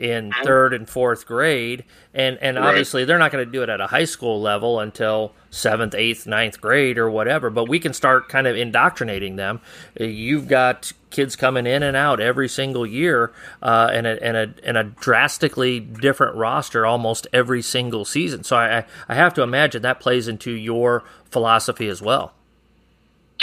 in 0.00 0.32
third 0.42 0.72
and 0.72 0.88
fourth 0.88 1.26
grade, 1.26 1.84
and 2.14 2.38
and 2.38 2.56
right. 2.56 2.66
obviously 2.66 3.04
they're 3.04 3.18
not 3.18 3.30
going 3.30 3.44
to 3.44 3.50
do 3.50 3.62
it 3.62 3.68
at 3.68 3.80
a 3.80 3.86
high 3.86 4.04
school 4.04 4.40
level 4.40 4.80
until 4.80 5.32
seventh, 5.50 5.94
eighth, 5.94 6.26
ninth 6.26 6.60
grade 6.60 6.96
or 6.96 7.10
whatever. 7.10 7.50
But 7.50 7.68
we 7.68 7.78
can 7.78 7.92
start 7.92 8.28
kind 8.28 8.46
of 8.46 8.56
indoctrinating 8.56 9.36
them. 9.36 9.60
You've 9.98 10.48
got 10.48 10.92
kids 11.10 11.36
coming 11.36 11.66
in 11.66 11.82
and 11.82 11.96
out 11.96 12.18
every 12.18 12.48
single 12.48 12.86
year, 12.86 13.32
uh, 13.62 13.90
and 13.92 14.06
a 14.06 14.22
and 14.22 14.36
a 14.36 14.54
and 14.64 14.78
a 14.78 14.84
drastically 14.84 15.80
different 15.80 16.34
roster 16.34 16.86
almost 16.86 17.26
every 17.32 17.60
single 17.60 18.06
season. 18.06 18.42
So 18.42 18.56
I 18.56 18.84
I 19.08 19.14
have 19.14 19.34
to 19.34 19.42
imagine 19.42 19.82
that 19.82 20.00
plays 20.00 20.28
into 20.28 20.52
your 20.52 21.04
philosophy 21.30 21.88
as 21.88 22.00
well. 22.00 22.32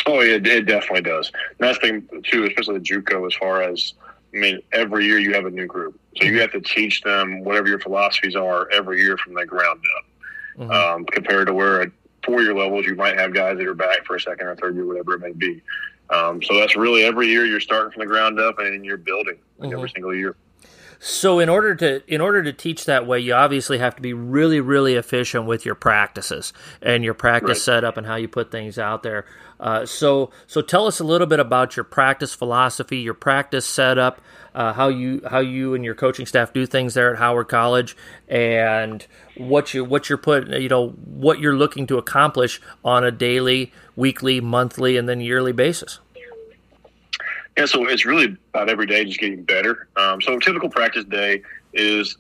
Oh, 0.05 0.21
yeah, 0.21 0.35
it 0.35 0.65
definitely 0.65 1.01
does. 1.01 1.31
And 1.59 1.67
that's 1.67 1.79
the 1.79 1.87
thing 1.87 2.23
too, 2.23 2.45
especially 2.45 2.79
the 2.79 2.83
JUCO, 2.83 3.25
as 3.25 3.33
far 3.33 3.61
as 3.61 3.93
I 4.33 4.37
mean, 4.37 4.61
every 4.71 5.05
year 5.05 5.19
you 5.19 5.33
have 5.33 5.45
a 5.45 5.49
new 5.49 5.65
group, 5.65 5.99
so 6.17 6.25
you 6.25 6.39
have 6.41 6.51
to 6.51 6.61
teach 6.61 7.01
them 7.01 7.43
whatever 7.43 7.67
your 7.67 7.79
philosophies 7.79 8.35
are 8.35 8.69
every 8.71 9.01
year 9.01 9.17
from 9.17 9.33
the 9.33 9.45
ground 9.45 9.81
up. 9.97 10.05
Mm-hmm. 10.57 10.71
Um, 10.71 11.05
compared 11.05 11.47
to 11.47 11.53
where 11.53 11.81
at 11.81 11.91
four 12.25 12.41
year 12.41 12.55
levels 12.55 12.85
you 12.85 12.95
might 12.95 13.17
have 13.17 13.33
guys 13.33 13.57
that 13.57 13.67
are 13.67 13.75
back 13.75 14.05
for 14.05 14.15
a 14.15 14.19
second 14.19 14.47
or 14.47 14.55
third 14.55 14.75
year, 14.75 14.85
whatever 14.85 15.13
it 15.13 15.19
may 15.19 15.33
be. 15.33 15.61
Um, 16.09 16.41
so 16.41 16.59
that's 16.59 16.75
really 16.75 17.03
every 17.03 17.27
year 17.27 17.45
you're 17.45 17.59
starting 17.59 17.91
from 17.91 17.99
the 17.99 18.05
ground 18.05 18.39
up 18.39 18.59
and 18.59 18.83
you're 18.83 18.97
building 18.97 19.37
like 19.59 19.69
mm-hmm. 19.69 19.77
every 19.77 19.89
single 19.89 20.15
year. 20.15 20.35
So 20.99 21.39
in 21.39 21.47
order 21.47 21.75
to 21.75 22.01
in 22.11 22.21
order 22.21 22.41
to 22.43 22.51
teach 22.51 22.85
that 22.85 23.05
way, 23.05 23.19
you 23.19 23.33
obviously 23.33 23.77
have 23.77 23.95
to 23.97 24.01
be 24.01 24.13
really 24.13 24.59
really 24.59 24.95
efficient 24.95 25.45
with 25.45 25.65
your 25.65 25.75
practices 25.75 26.53
and 26.81 27.03
your 27.03 27.13
practice 27.13 27.59
right. 27.59 27.75
setup 27.75 27.97
and 27.97 28.07
how 28.07 28.15
you 28.15 28.27
put 28.27 28.51
things 28.51 28.79
out 28.79 29.03
there. 29.03 29.25
Uh, 29.59 29.85
so 29.85 30.31
so 30.47 30.61
tell 30.61 30.87
us 30.87 30.99
a 30.99 31.03
little 31.03 31.27
bit 31.27 31.39
about 31.39 31.75
your 31.75 31.83
practice 31.83 32.33
philosophy, 32.33 32.97
your 32.97 33.13
practice 33.13 33.67
setup, 33.67 34.21
uh, 34.57 34.73
how 34.73 34.87
you 34.87 35.21
how 35.29 35.37
you 35.37 35.75
and 35.75 35.85
your 35.85 35.93
coaching 35.93 36.25
staff 36.25 36.51
do 36.51 36.65
things 36.65 36.95
there 36.95 37.13
at 37.13 37.19
Howard 37.19 37.47
College, 37.47 37.95
and 38.27 39.05
what 39.37 39.71
you 39.71 39.85
what 39.85 40.09
you're 40.09 40.17
put 40.17 40.47
you 40.47 40.67
know 40.67 40.89
what 41.05 41.39
you're 41.39 41.55
looking 41.55 41.85
to 41.85 41.99
accomplish 41.99 42.59
on 42.83 43.03
a 43.03 43.11
daily, 43.11 43.71
weekly, 43.95 44.41
monthly, 44.41 44.97
and 44.97 45.07
then 45.07 45.21
yearly 45.21 45.51
basis. 45.51 45.99
Yeah, 47.55 47.65
so 47.65 47.87
it's 47.87 48.03
really 48.03 48.35
about 48.51 48.67
every 48.67 48.87
day 48.87 49.05
just 49.05 49.19
getting 49.19 49.43
better. 49.43 49.89
Um, 49.95 50.19
so 50.21 50.35
a 50.35 50.39
typical 50.39 50.69
practice 50.69 51.05
day 51.05 51.43
is 51.73 52.17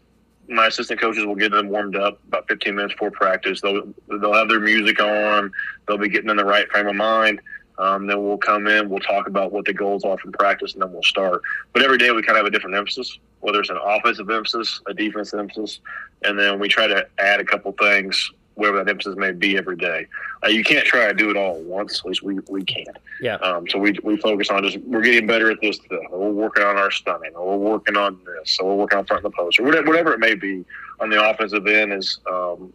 my 0.47 0.67
assistant 0.67 1.01
coaches 1.01 1.25
will 1.25 1.35
get 1.35 1.51
them 1.51 1.69
warmed 1.69 1.95
up 1.95 2.19
about 2.27 2.47
15 2.47 2.75
minutes 2.75 2.93
before 2.93 3.09
practice. 3.09 3.61
They'll 3.61 3.81
they'll 4.07 4.33
have 4.33 4.47
their 4.47 4.59
music 4.59 5.01
on. 5.01 5.51
They'll 5.87 5.97
be 5.97 6.07
getting 6.07 6.29
in 6.29 6.37
the 6.37 6.45
right 6.45 6.69
frame 6.69 6.85
of 6.85 6.95
mind. 6.95 7.41
Um, 7.79 8.07
then 8.07 8.23
we'll 8.23 8.37
come 8.37 8.67
in. 8.67 8.89
We'll 8.89 8.99
talk 8.99 9.27
about 9.27 9.51
what 9.51 9.65
the 9.65 9.73
goals 9.73 10.03
are 10.03 10.17
from 10.17 10.31
practice, 10.31 10.73
and 10.73 10.81
then 10.81 10.91
we'll 10.91 11.03
start. 11.03 11.41
But 11.73 11.83
every 11.83 11.97
day 11.97 12.11
we 12.11 12.21
kind 12.21 12.37
of 12.37 12.37
have 12.37 12.45
a 12.45 12.51
different 12.51 12.75
emphasis, 12.75 13.19
whether 13.41 13.59
it's 13.59 13.69
an 13.69 13.79
offensive 13.81 14.29
emphasis, 14.29 14.81
a 14.87 14.93
defensive 14.93 15.39
emphasis, 15.39 15.79
and 16.23 16.39
then 16.39 16.59
we 16.59 16.67
try 16.67 16.87
to 16.87 17.07
add 17.19 17.39
a 17.39 17.45
couple 17.45 17.71
things 17.73 18.31
whatever 18.57 18.83
that 18.83 18.89
emphasis 18.89 19.15
may 19.15 19.31
be 19.31 19.57
every 19.57 19.75
day. 19.75 20.07
Uh, 20.43 20.47
you 20.47 20.63
can't 20.63 20.85
try 20.85 21.07
to 21.07 21.13
do 21.13 21.29
it 21.29 21.37
all 21.37 21.57
at 21.57 21.63
once. 21.63 21.99
At 21.99 22.05
least 22.05 22.23
we, 22.23 22.39
we 22.49 22.63
can't. 22.63 22.97
Yeah. 23.21 23.35
Um, 23.35 23.67
so 23.69 23.77
we, 23.77 23.95
we 24.03 24.17
focus 24.17 24.49
on 24.49 24.63
just 24.63 24.77
we're 24.79 25.01
getting 25.01 25.27
better 25.27 25.51
at 25.51 25.61
this. 25.61 25.77
Today. 25.77 25.99
We're 26.11 26.31
working 26.31 26.63
on 26.63 26.77
our 26.77 26.91
stunning. 26.91 27.35
Or 27.35 27.57
we're 27.57 27.71
working 27.71 27.95
on 27.95 28.19
this. 28.25 28.51
So 28.57 28.65
we're 28.65 28.75
working 28.75 28.97
on 28.97 29.05
front 29.05 29.23
of 29.23 29.31
the 29.31 29.35
post 29.35 29.59
or 29.59 29.63
whatever, 29.63 29.87
whatever 29.87 30.13
it 30.13 30.19
may 30.19 30.35
be. 30.35 30.65
On 30.99 31.09
the 31.09 31.23
offensive 31.23 31.67
end 31.67 31.93
is 31.93 32.19
um, 32.29 32.73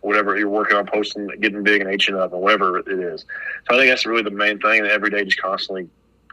whatever 0.00 0.38
you're 0.38 0.48
working 0.48 0.76
on 0.76 0.86
posting, 0.86 1.28
getting 1.40 1.62
big 1.62 1.80
and 1.80 2.02
Hing 2.02 2.16
up, 2.16 2.32
or 2.32 2.40
whatever 2.40 2.78
it 2.78 2.88
is. 2.88 3.24
So 3.68 3.74
I 3.74 3.78
think 3.78 3.90
that's 3.90 4.06
really 4.06 4.22
the 4.22 4.30
main 4.30 4.58
thing. 4.58 4.82
That 4.82 4.92
every 4.92 5.10
day 5.10 5.24
just 5.24 5.40
constantly, 5.40 5.88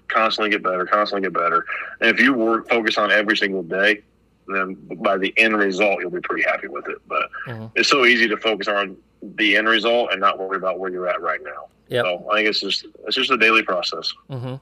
constantly 0.08 0.52
get 0.52 0.64
better, 0.64 0.86
constantly 0.86 1.28
get 1.28 1.34
better. 1.34 1.66
And 2.02 2.10
if 2.10 2.20
you 2.20 2.34
work 2.34 2.70
focus 2.70 2.98
on 2.98 3.12
every 3.12 3.38
single 3.38 3.64
day, 3.64 4.02
then 4.48 4.76
by 4.98 5.18
the 5.18 5.34
end 5.38 5.58
result, 5.58 6.00
you'll 6.02 6.12
be 6.12 6.22
pretty 6.22 6.44
happy 6.44 6.68
with 6.68 6.88
it. 6.88 6.98
But 7.08 7.30
mm-hmm. 7.48 7.66
it's 7.76 7.90
so 7.90 8.06
easy 8.06 8.28
to 8.28 8.38
focus 8.38 8.68
on 8.68 8.98
the 9.22 9.58
end 9.58 9.68
result 9.68 10.12
and 10.12 10.22
not 10.22 10.40
worry 10.40 10.58
about 10.58 10.80
where 10.80 10.92
you're 10.92 11.08
at 11.08 11.22
right 11.22 11.42
now. 11.44 11.68
Yep. 11.90 12.06
So 12.06 12.30
I 12.32 12.38
think 12.38 12.50
it's 12.50 12.60
just 12.60 12.86
it's 13.06 13.16
just 13.16 13.32
a 13.32 13.38
daily 13.38 13.64
process. 13.64 14.14
Mm-hmm. 14.30 14.56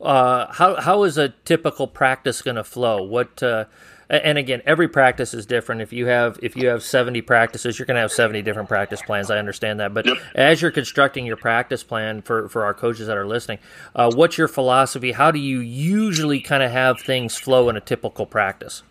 Uh, 0.00 0.52
how 0.52 0.80
how 0.80 1.02
is 1.04 1.18
a 1.18 1.28
typical 1.44 1.86
practice 1.86 2.42
going 2.42 2.56
to 2.56 2.64
flow? 2.64 3.02
What 3.02 3.42
uh, 3.42 3.66
and 4.10 4.38
again, 4.38 4.60
every 4.66 4.88
practice 4.88 5.32
is 5.32 5.46
different. 5.46 5.80
If 5.80 5.92
you 5.92 6.06
have 6.06 6.38
if 6.42 6.56
you 6.56 6.68
have 6.68 6.82
seventy 6.82 7.22
practices, 7.22 7.78
you're 7.78 7.86
going 7.86 7.94
to 7.94 8.00
have 8.00 8.12
seventy 8.12 8.42
different 8.42 8.68
practice 8.68 9.00
plans. 9.00 9.30
I 9.30 9.38
understand 9.38 9.78
that, 9.80 9.94
but 9.94 10.04
yep. 10.04 10.16
as 10.34 10.60
you're 10.60 10.72
constructing 10.72 11.24
your 11.24 11.36
practice 11.36 11.84
plan 11.84 12.20
for 12.22 12.48
for 12.48 12.64
our 12.64 12.74
coaches 12.74 13.06
that 13.06 13.16
are 13.16 13.26
listening, 13.26 13.60
uh, 13.94 14.10
what's 14.12 14.36
your 14.36 14.48
philosophy? 14.48 15.12
How 15.12 15.30
do 15.30 15.38
you 15.38 15.60
usually 15.60 16.40
kind 16.40 16.62
of 16.62 16.72
have 16.72 17.00
things 17.00 17.36
flow 17.36 17.68
in 17.68 17.76
a 17.76 17.80
typical 17.80 18.26
practice? 18.26 18.82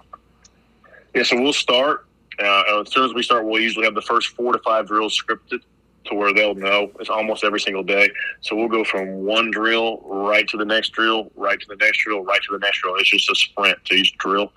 Yeah, 1.13 1.24
so 1.24 1.41
we'll 1.41 1.53
start. 1.53 2.05
Uh, 2.39 2.82
as 2.82 2.93
soon 2.93 3.03
as 3.03 3.13
we 3.13 3.22
start, 3.22 3.45
we'll 3.45 3.61
usually 3.61 3.84
have 3.84 3.95
the 3.95 4.01
first 4.01 4.30
four 4.30 4.53
to 4.53 4.59
five 4.59 4.88
drills 4.88 5.22
scripted 5.22 5.59
to 6.05 6.15
where 6.15 6.34
they'll 6.34 6.55
know 6.55 6.91
it's 6.99 7.09
almost 7.09 7.43
every 7.43 7.59
single 7.59 7.84
day. 7.84 8.09
So 8.41 8.55
we'll 8.55 8.70
go 8.70 8.86
from 8.86 9.26
one 9.26 9.51
drill 9.51 9.99
right 10.05 10.47
to 10.47 10.57
the 10.57 10.65
next 10.65 10.89
drill, 10.89 11.30
right 11.36 11.59
to 11.59 11.67
the 11.67 11.76
next 11.76 11.99
drill, 11.99 12.24
right 12.24 12.41
to 12.41 12.51
the 12.53 12.59
next 12.59 12.82
drill. 12.82 12.95
It's 12.95 13.09
just 13.09 13.30
a 13.30 13.36
sprint 13.36 13.84
to 13.86 13.95
each 13.95 14.17
drill. 14.17 14.53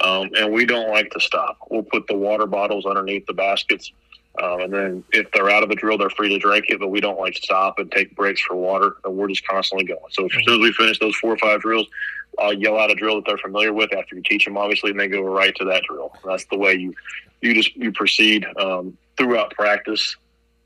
Um, 0.00 0.30
and 0.36 0.52
we 0.52 0.66
don't 0.66 0.90
like 0.90 1.10
to 1.10 1.20
stop. 1.20 1.58
We'll 1.70 1.82
put 1.82 2.06
the 2.06 2.16
water 2.16 2.46
bottles 2.46 2.84
underneath 2.86 3.26
the 3.26 3.34
baskets. 3.34 3.92
Um, 4.42 4.62
and 4.62 4.72
then 4.72 5.04
if 5.12 5.30
they're 5.30 5.48
out 5.48 5.62
of 5.62 5.68
the 5.68 5.76
drill, 5.76 5.96
they're 5.96 6.10
free 6.10 6.28
to 6.30 6.38
drink 6.38 6.64
it, 6.68 6.80
but 6.80 6.88
we 6.88 7.00
don't 7.00 7.18
like 7.20 7.34
to 7.34 7.42
stop 7.42 7.78
and 7.78 7.90
take 7.92 8.16
breaks 8.16 8.40
for 8.40 8.56
water. 8.56 8.96
And 9.04 9.16
we're 9.16 9.28
just 9.28 9.46
constantly 9.46 9.86
going. 9.86 10.00
So 10.10 10.26
as 10.26 10.32
soon 10.44 10.54
as 10.54 10.60
we 10.60 10.72
finish 10.72 10.98
those 10.98 11.14
four 11.16 11.32
or 11.32 11.38
five 11.38 11.60
drills, 11.60 11.86
I'll 12.38 12.52
yell 12.52 12.78
out 12.78 12.90
a 12.90 12.96
drill 12.96 13.16
that 13.16 13.26
they're 13.26 13.38
familiar 13.38 13.72
with 13.72 13.94
after 13.94 14.16
you 14.16 14.22
teach 14.22 14.44
them, 14.44 14.56
obviously, 14.56 14.90
and 14.90 14.98
they 14.98 15.06
go 15.06 15.22
right 15.22 15.54
to 15.56 15.64
that 15.66 15.84
drill. 15.84 16.12
That's 16.24 16.44
the 16.46 16.58
way 16.58 16.74
you 16.74 16.94
you 17.40 17.54
just 17.54 17.76
you 17.76 17.92
proceed 17.92 18.46
um, 18.56 18.96
throughout 19.16 19.52
practice. 19.52 20.16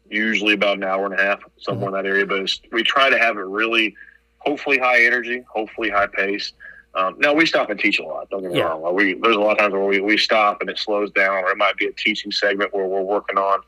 Usually 0.09 0.55
about 0.55 0.79
an 0.79 0.85
hour 0.85 1.05
and 1.05 1.18
a 1.18 1.22
half, 1.22 1.41
somewhere 1.59 1.91
mm-hmm. 1.91 1.97
in 1.97 2.03
that 2.05 2.09
area. 2.09 2.24
But 2.24 2.51
we 2.72 2.83
try 2.83 3.11
to 3.11 3.18
have 3.18 3.37
it 3.37 3.43
really, 3.43 3.95
hopefully 4.39 4.79
high 4.79 5.05
energy, 5.05 5.45
hopefully 5.47 5.91
high 5.91 6.07
pace. 6.07 6.53
Um, 6.95 7.16
now 7.18 7.32
we 7.32 7.47
stop 7.47 7.70
and 7.70 7.78
teach 7.78 7.99
a 7.99 8.03
lot. 8.03 8.28
Don't 8.30 8.43
get 8.43 8.53
me 8.53 8.59
yeah. 8.59 8.64
wrong. 8.64 8.95
We, 8.95 9.14
there's 9.14 9.36
a 9.36 9.41
lot 9.41 9.53
of 9.53 9.59
times 9.59 9.72
where 9.72 9.84
we, 9.84 10.01
we 10.01 10.18
stop 10.18 10.61
and 10.61 10.70
it 10.70 10.78
slows 10.78 11.11
down, 11.12 11.45
or 11.45 11.51
it 11.51 11.59
might 11.59 11.76
be 11.76 11.86
a 11.86 11.93
teaching 11.93 12.32
segment 12.32 12.74
where 12.74 12.86
we're 12.86 13.03
working 13.03 13.39
on 13.39 13.61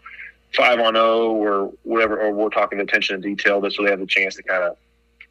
five 0.54 0.80
on 0.80 0.94
zero 0.94 1.04
oh 1.04 1.30
or 1.36 1.72
whatever, 1.84 2.20
or 2.20 2.32
we're 2.32 2.48
talking 2.48 2.80
attention 2.80 3.20
to 3.20 3.28
detail. 3.28 3.60
This 3.60 3.76
so 3.76 3.84
they 3.84 3.90
have 3.90 4.00
the 4.00 4.06
chance 4.06 4.34
to 4.36 4.42
kind 4.42 4.64
of 4.64 4.76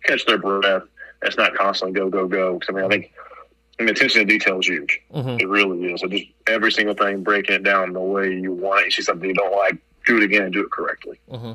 catch 0.05 0.25
their 0.25 0.37
breath 0.37 0.83
it's 1.21 1.37
not 1.37 1.53
constantly 1.55 1.99
go 1.99 2.09
go 2.09 2.27
go. 2.27 2.59
Because 2.59 2.73
I 2.73 2.77
mean, 2.77 2.85
I 2.85 2.87
think 2.87 3.13
I 3.79 3.83
mean, 3.83 3.89
attention 3.89 4.21
to 4.21 4.25
detail 4.25 4.59
is 4.59 4.67
huge. 4.67 5.01
Mm-hmm. 5.13 5.39
It 5.39 5.47
really 5.47 5.93
is. 5.93 6.01
So 6.01 6.07
just 6.07 6.25
every 6.47 6.71
single 6.71 6.95
thing, 6.95 7.23
breaking 7.23 7.55
it 7.55 7.63
down 7.63 7.93
the 7.93 7.99
way 7.99 8.33
you 8.33 8.53
want 8.53 8.81
it. 8.81 8.85
You 8.85 8.91
see 8.91 9.01
something 9.03 9.29
you 9.29 9.35
don't 9.35 9.55
like, 9.55 9.77
do 10.05 10.17
it 10.17 10.23
again 10.23 10.43
and 10.43 10.53
do 10.53 10.61
it 10.61 10.71
correctly. 10.71 11.19
Mm-hmm. 11.31 11.53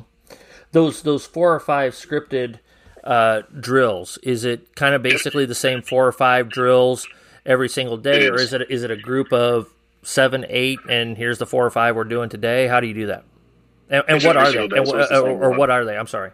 Those 0.71 1.01
those 1.01 1.25
four 1.25 1.53
or 1.53 1.59
five 1.59 1.93
scripted 1.93 2.59
uh, 3.05 3.43
drills. 3.59 4.17
Is 4.23 4.43
it 4.43 4.75
kind 4.75 4.95
of 4.95 5.01
basically 5.01 5.45
the 5.45 5.55
same 5.55 5.81
four 5.81 6.07
or 6.07 6.11
five 6.11 6.49
drills 6.49 7.07
every 7.45 7.69
single 7.69 7.97
day, 7.97 8.27
or 8.27 8.35
is 8.35 8.53
it 8.53 8.69
is 8.69 8.83
it 8.83 8.91
a 8.91 8.97
group 8.97 9.31
of 9.31 9.69
seven, 10.03 10.45
eight, 10.49 10.79
and 10.89 11.17
here's 11.17 11.37
the 11.37 11.45
four 11.45 11.65
or 11.65 11.69
five 11.69 11.95
we're 11.95 12.03
doing 12.03 12.29
today? 12.29 12.67
How 12.67 12.79
do 12.79 12.87
you 12.87 12.93
do 12.93 13.07
that? 13.07 13.23
And, 13.89 14.03
and 14.07 14.23
what 14.23 14.37
are 14.37 14.51
they? 14.51 14.63
And, 14.63 14.71
the 14.71 15.21
or, 15.21 15.45
or 15.45 15.57
what 15.57 15.69
are 15.69 15.85
they? 15.85 15.97
I'm 15.97 16.07
sorry. 16.07 16.31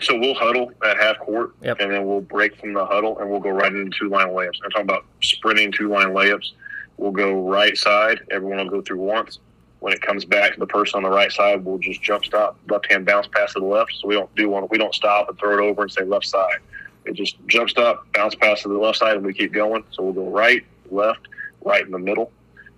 So 0.00 0.18
we'll 0.18 0.34
huddle 0.34 0.72
at 0.84 0.96
half 0.96 1.18
court, 1.18 1.54
yep. 1.62 1.78
and 1.80 1.92
then 1.92 2.04
we'll 2.04 2.20
break 2.20 2.58
from 2.58 2.72
the 2.72 2.84
huddle, 2.84 3.18
and 3.18 3.30
we'll 3.30 3.40
go 3.40 3.50
right 3.50 3.72
into 3.72 3.96
two 3.96 4.08
line 4.08 4.28
layups. 4.28 4.58
I'm 4.64 4.70
talking 4.70 4.82
about 4.82 5.04
sprinting 5.22 5.72
two 5.72 5.88
line 5.88 6.08
layups. 6.08 6.52
We'll 6.96 7.12
go 7.12 7.48
right 7.48 7.76
side. 7.76 8.20
Everyone 8.30 8.58
will 8.58 8.70
go 8.70 8.82
through 8.82 8.98
once. 8.98 9.38
When 9.84 9.92
it 9.92 10.00
comes 10.00 10.24
back 10.24 10.54
to 10.54 10.58
the 10.58 10.66
person 10.66 10.96
on 10.96 11.02
the 11.02 11.10
right 11.10 11.30
side, 11.30 11.62
we'll 11.62 11.76
just 11.76 12.00
jump 12.00 12.24
stop, 12.24 12.56
left 12.70 12.90
hand 12.90 13.04
bounce 13.04 13.26
pass 13.26 13.52
to 13.52 13.60
the 13.60 13.66
left. 13.66 13.92
So 13.92 14.08
we 14.08 14.14
don't 14.14 14.34
do 14.34 14.48
one. 14.48 14.66
We 14.70 14.78
don't 14.78 14.94
stop 14.94 15.28
and 15.28 15.38
throw 15.38 15.58
it 15.58 15.60
over 15.60 15.82
and 15.82 15.92
say 15.92 16.04
left 16.04 16.24
side. 16.24 16.56
It 17.04 17.12
just 17.12 17.36
jump 17.48 17.68
stop, 17.68 18.10
bounce 18.14 18.34
pass 18.34 18.62
to 18.62 18.68
the 18.68 18.78
left 18.78 18.96
side, 18.96 19.18
and 19.18 19.26
we 19.26 19.34
keep 19.34 19.52
going. 19.52 19.84
So 19.90 20.02
we'll 20.02 20.14
go 20.14 20.30
right, 20.30 20.64
left, 20.90 21.28
right 21.60 21.84
in 21.84 21.92
the 21.92 21.98
middle. 21.98 22.32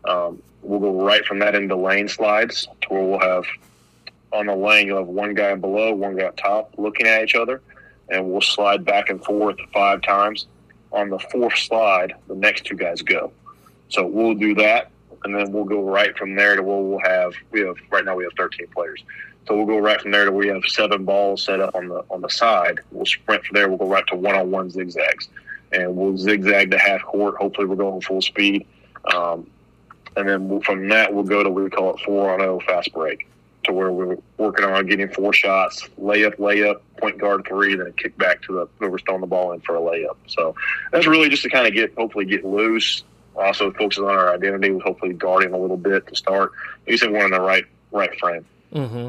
Um, 0.04 0.42
we'll 0.62 0.80
go 0.80 1.00
right 1.00 1.24
from 1.24 1.38
that 1.38 1.54
into 1.54 1.76
lane 1.76 2.08
slides 2.08 2.66
to 2.80 2.88
where 2.88 3.04
we'll 3.04 3.20
have 3.20 3.44
on 4.32 4.46
the 4.46 4.56
lane, 4.56 4.88
you'll 4.88 4.98
have 4.98 5.06
one 5.06 5.32
guy 5.32 5.54
below, 5.54 5.94
one 5.94 6.16
guy 6.16 6.24
up 6.24 6.36
top 6.36 6.74
looking 6.76 7.06
at 7.06 7.22
each 7.22 7.36
other, 7.36 7.62
and 8.08 8.28
we'll 8.28 8.40
slide 8.40 8.84
back 8.84 9.10
and 9.10 9.24
forth 9.24 9.58
five 9.72 10.02
times. 10.02 10.48
On 10.90 11.08
the 11.08 11.20
fourth 11.20 11.56
slide, 11.56 12.14
the 12.26 12.34
next 12.34 12.64
two 12.64 12.74
guys 12.74 13.00
go. 13.00 13.30
So 13.90 14.04
we'll 14.04 14.34
do 14.34 14.56
that, 14.56 14.90
and 15.24 15.34
then 15.34 15.52
we'll 15.52 15.64
go 15.64 15.82
right 15.82 16.16
from 16.16 16.34
there 16.34 16.56
to 16.56 16.62
where 16.62 16.78
we'll 16.78 17.00
have 17.00 17.34
we 17.50 17.60
have 17.60 17.76
right 17.90 18.04
now 18.04 18.16
we 18.16 18.24
have 18.24 18.32
13 18.36 18.66
players. 18.68 19.02
So 19.46 19.56
we'll 19.56 19.66
go 19.66 19.78
right 19.78 20.00
from 20.00 20.10
there 20.10 20.24
to 20.24 20.32
we 20.32 20.48
have 20.48 20.64
seven 20.66 21.04
balls 21.04 21.44
set 21.44 21.60
up 21.60 21.74
on 21.74 21.88
the 21.88 22.04
on 22.10 22.20
the 22.20 22.28
side. 22.28 22.80
We'll 22.90 23.06
sprint 23.06 23.44
from 23.44 23.54
there. 23.54 23.68
We'll 23.68 23.78
go 23.78 23.88
right 23.88 24.06
to 24.08 24.16
one 24.16 24.34
on 24.34 24.50
one 24.50 24.70
zigzags. 24.70 25.28
and 25.72 25.96
we'll 25.96 26.16
zigzag 26.16 26.70
to 26.72 26.78
half 26.78 27.02
court. 27.02 27.36
Hopefully, 27.36 27.66
we're 27.66 27.76
going 27.76 28.00
full 28.00 28.22
speed. 28.22 28.66
Um, 29.12 29.48
and 30.16 30.28
then 30.28 30.48
we'll, 30.48 30.62
from 30.62 30.88
that, 30.88 31.12
we'll 31.12 31.24
go 31.24 31.42
to 31.42 31.50
we 31.50 31.68
call 31.70 31.94
it 31.94 32.00
four 32.00 32.32
on 32.32 32.40
zero 32.40 32.58
fast 32.60 32.92
break, 32.92 33.28
to 33.64 33.72
where 33.72 33.92
we're 33.92 34.16
working 34.38 34.64
on 34.64 34.86
getting 34.86 35.08
four 35.10 35.32
shots, 35.32 35.86
layup, 36.00 36.36
layup, 36.36 36.80
point 36.98 37.18
guard 37.18 37.46
three, 37.46 37.74
then 37.74 37.92
kick 37.92 38.16
back 38.16 38.42
to 38.42 38.52
the 38.52 38.68
whoever's 38.78 39.02
throwing 39.02 39.20
the 39.20 39.26
ball 39.26 39.52
in 39.52 39.60
for 39.60 39.76
a 39.76 39.80
layup. 39.80 40.16
So 40.26 40.54
that's 40.90 41.06
really 41.06 41.28
just 41.28 41.42
to 41.42 41.50
kind 41.50 41.66
of 41.66 41.74
get 41.74 41.94
hopefully 41.96 42.24
get 42.24 42.44
loose. 42.44 43.04
Also 43.38 43.72
focuses 43.72 44.02
on 44.02 44.10
our 44.10 44.34
identity, 44.34 44.70
with 44.70 44.82
hopefully 44.82 45.12
guarding 45.12 45.52
a 45.52 45.58
little 45.58 45.76
bit 45.76 46.06
to 46.06 46.16
start. 46.16 46.52
You 46.86 46.96
said 46.96 47.10
we're 47.10 47.24
in 47.24 47.30
the 47.30 47.40
right 47.40 47.64
right 47.92 48.18
frame. 48.18 48.44
Mm-hmm. 48.72 49.08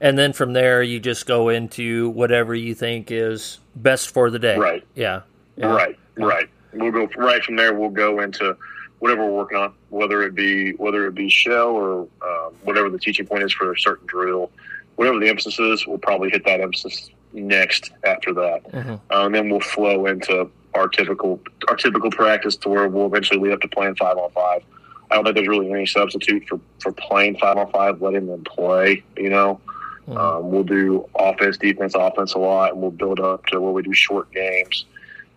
And 0.00 0.18
then 0.18 0.32
from 0.32 0.52
there, 0.52 0.82
you 0.82 1.00
just 1.00 1.26
go 1.26 1.48
into 1.48 2.10
whatever 2.10 2.54
you 2.54 2.74
think 2.74 3.10
is 3.10 3.58
best 3.74 4.10
for 4.10 4.30
the 4.30 4.38
day. 4.38 4.56
Right. 4.56 4.86
Yeah. 4.94 5.22
yeah. 5.56 5.66
Right. 5.66 5.98
Right. 6.16 6.48
We'll 6.72 6.92
go 6.92 7.08
right 7.16 7.42
from 7.42 7.56
there. 7.56 7.74
We'll 7.74 7.90
go 7.90 8.20
into 8.20 8.56
whatever 8.98 9.24
we're 9.24 9.36
working 9.36 9.58
on, 9.58 9.74
whether 9.90 10.22
it 10.22 10.34
be 10.34 10.72
whether 10.72 11.06
it 11.06 11.14
be 11.14 11.28
shell 11.28 11.70
or 11.70 12.00
um, 12.22 12.54
whatever 12.62 12.90
the 12.90 12.98
teaching 12.98 13.26
point 13.26 13.42
is 13.42 13.52
for 13.52 13.72
a 13.72 13.78
certain 13.78 14.06
drill, 14.06 14.50
whatever 14.96 15.18
the 15.18 15.28
emphasis 15.28 15.58
is, 15.58 15.86
we'll 15.86 15.98
probably 15.98 16.30
hit 16.30 16.44
that 16.44 16.60
emphasis 16.60 17.10
next 17.32 17.92
after 18.04 18.32
that, 18.34 18.64
mm-hmm. 18.72 18.90
um, 18.90 19.00
and 19.10 19.34
then 19.34 19.48
we'll 19.50 19.60
flow 19.60 20.06
into 20.06 20.50
our 20.78 20.88
typical 20.88 21.40
our 21.68 21.76
typical 21.76 22.10
practice 22.10 22.56
to 22.56 22.68
where 22.68 22.88
we'll 22.88 23.06
eventually 23.06 23.40
lead 23.40 23.52
up 23.52 23.60
to 23.60 23.68
playing 23.68 23.96
five 23.96 24.16
on 24.16 24.30
five. 24.30 24.62
I 25.10 25.14
don't 25.14 25.24
think 25.24 25.36
there's 25.36 25.48
really 25.48 25.70
any 25.70 25.86
substitute 25.86 26.46
for, 26.48 26.60
for 26.80 26.92
playing 26.92 27.38
five 27.38 27.56
on 27.56 27.70
five, 27.70 28.00
letting 28.02 28.26
them 28.26 28.44
play. 28.44 29.02
You 29.16 29.30
know, 29.30 29.60
mm-hmm. 30.06 30.16
um, 30.16 30.50
we'll 30.50 30.64
do 30.64 31.08
offense, 31.14 31.56
defense, 31.56 31.94
offense 31.94 32.34
a 32.34 32.38
lot, 32.38 32.72
and 32.72 32.80
we'll 32.80 32.90
build 32.90 33.20
up 33.20 33.46
to 33.46 33.60
where 33.60 33.72
we 33.72 33.82
do 33.82 33.94
short 33.94 34.30
games. 34.32 34.84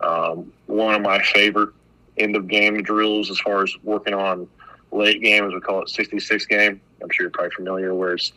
Um, 0.02 0.52
one 0.66 0.96
of 0.96 1.02
my 1.02 1.22
favorite 1.22 1.74
end 2.18 2.36
of 2.36 2.48
game 2.48 2.82
drills 2.82 3.30
as 3.32 3.39
far 3.39 3.64
as 3.64 3.74
working 3.84 4.14
on 4.14 4.48
late 4.92 5.22
game, 5.22 5.46
as 5.46 5.54
we 5.54 5.62
call 5.62 5.82
it, 5.82 5.89
66 5.89 6.46
game. 6.48 6.82
I'm 7.02 7.10
sure 7.10 7.26
you're 7.26 7.32
probably 7.32 7.52
familiar, 7.52 7.96
where 7.96 8.14
it's 8.14 8.34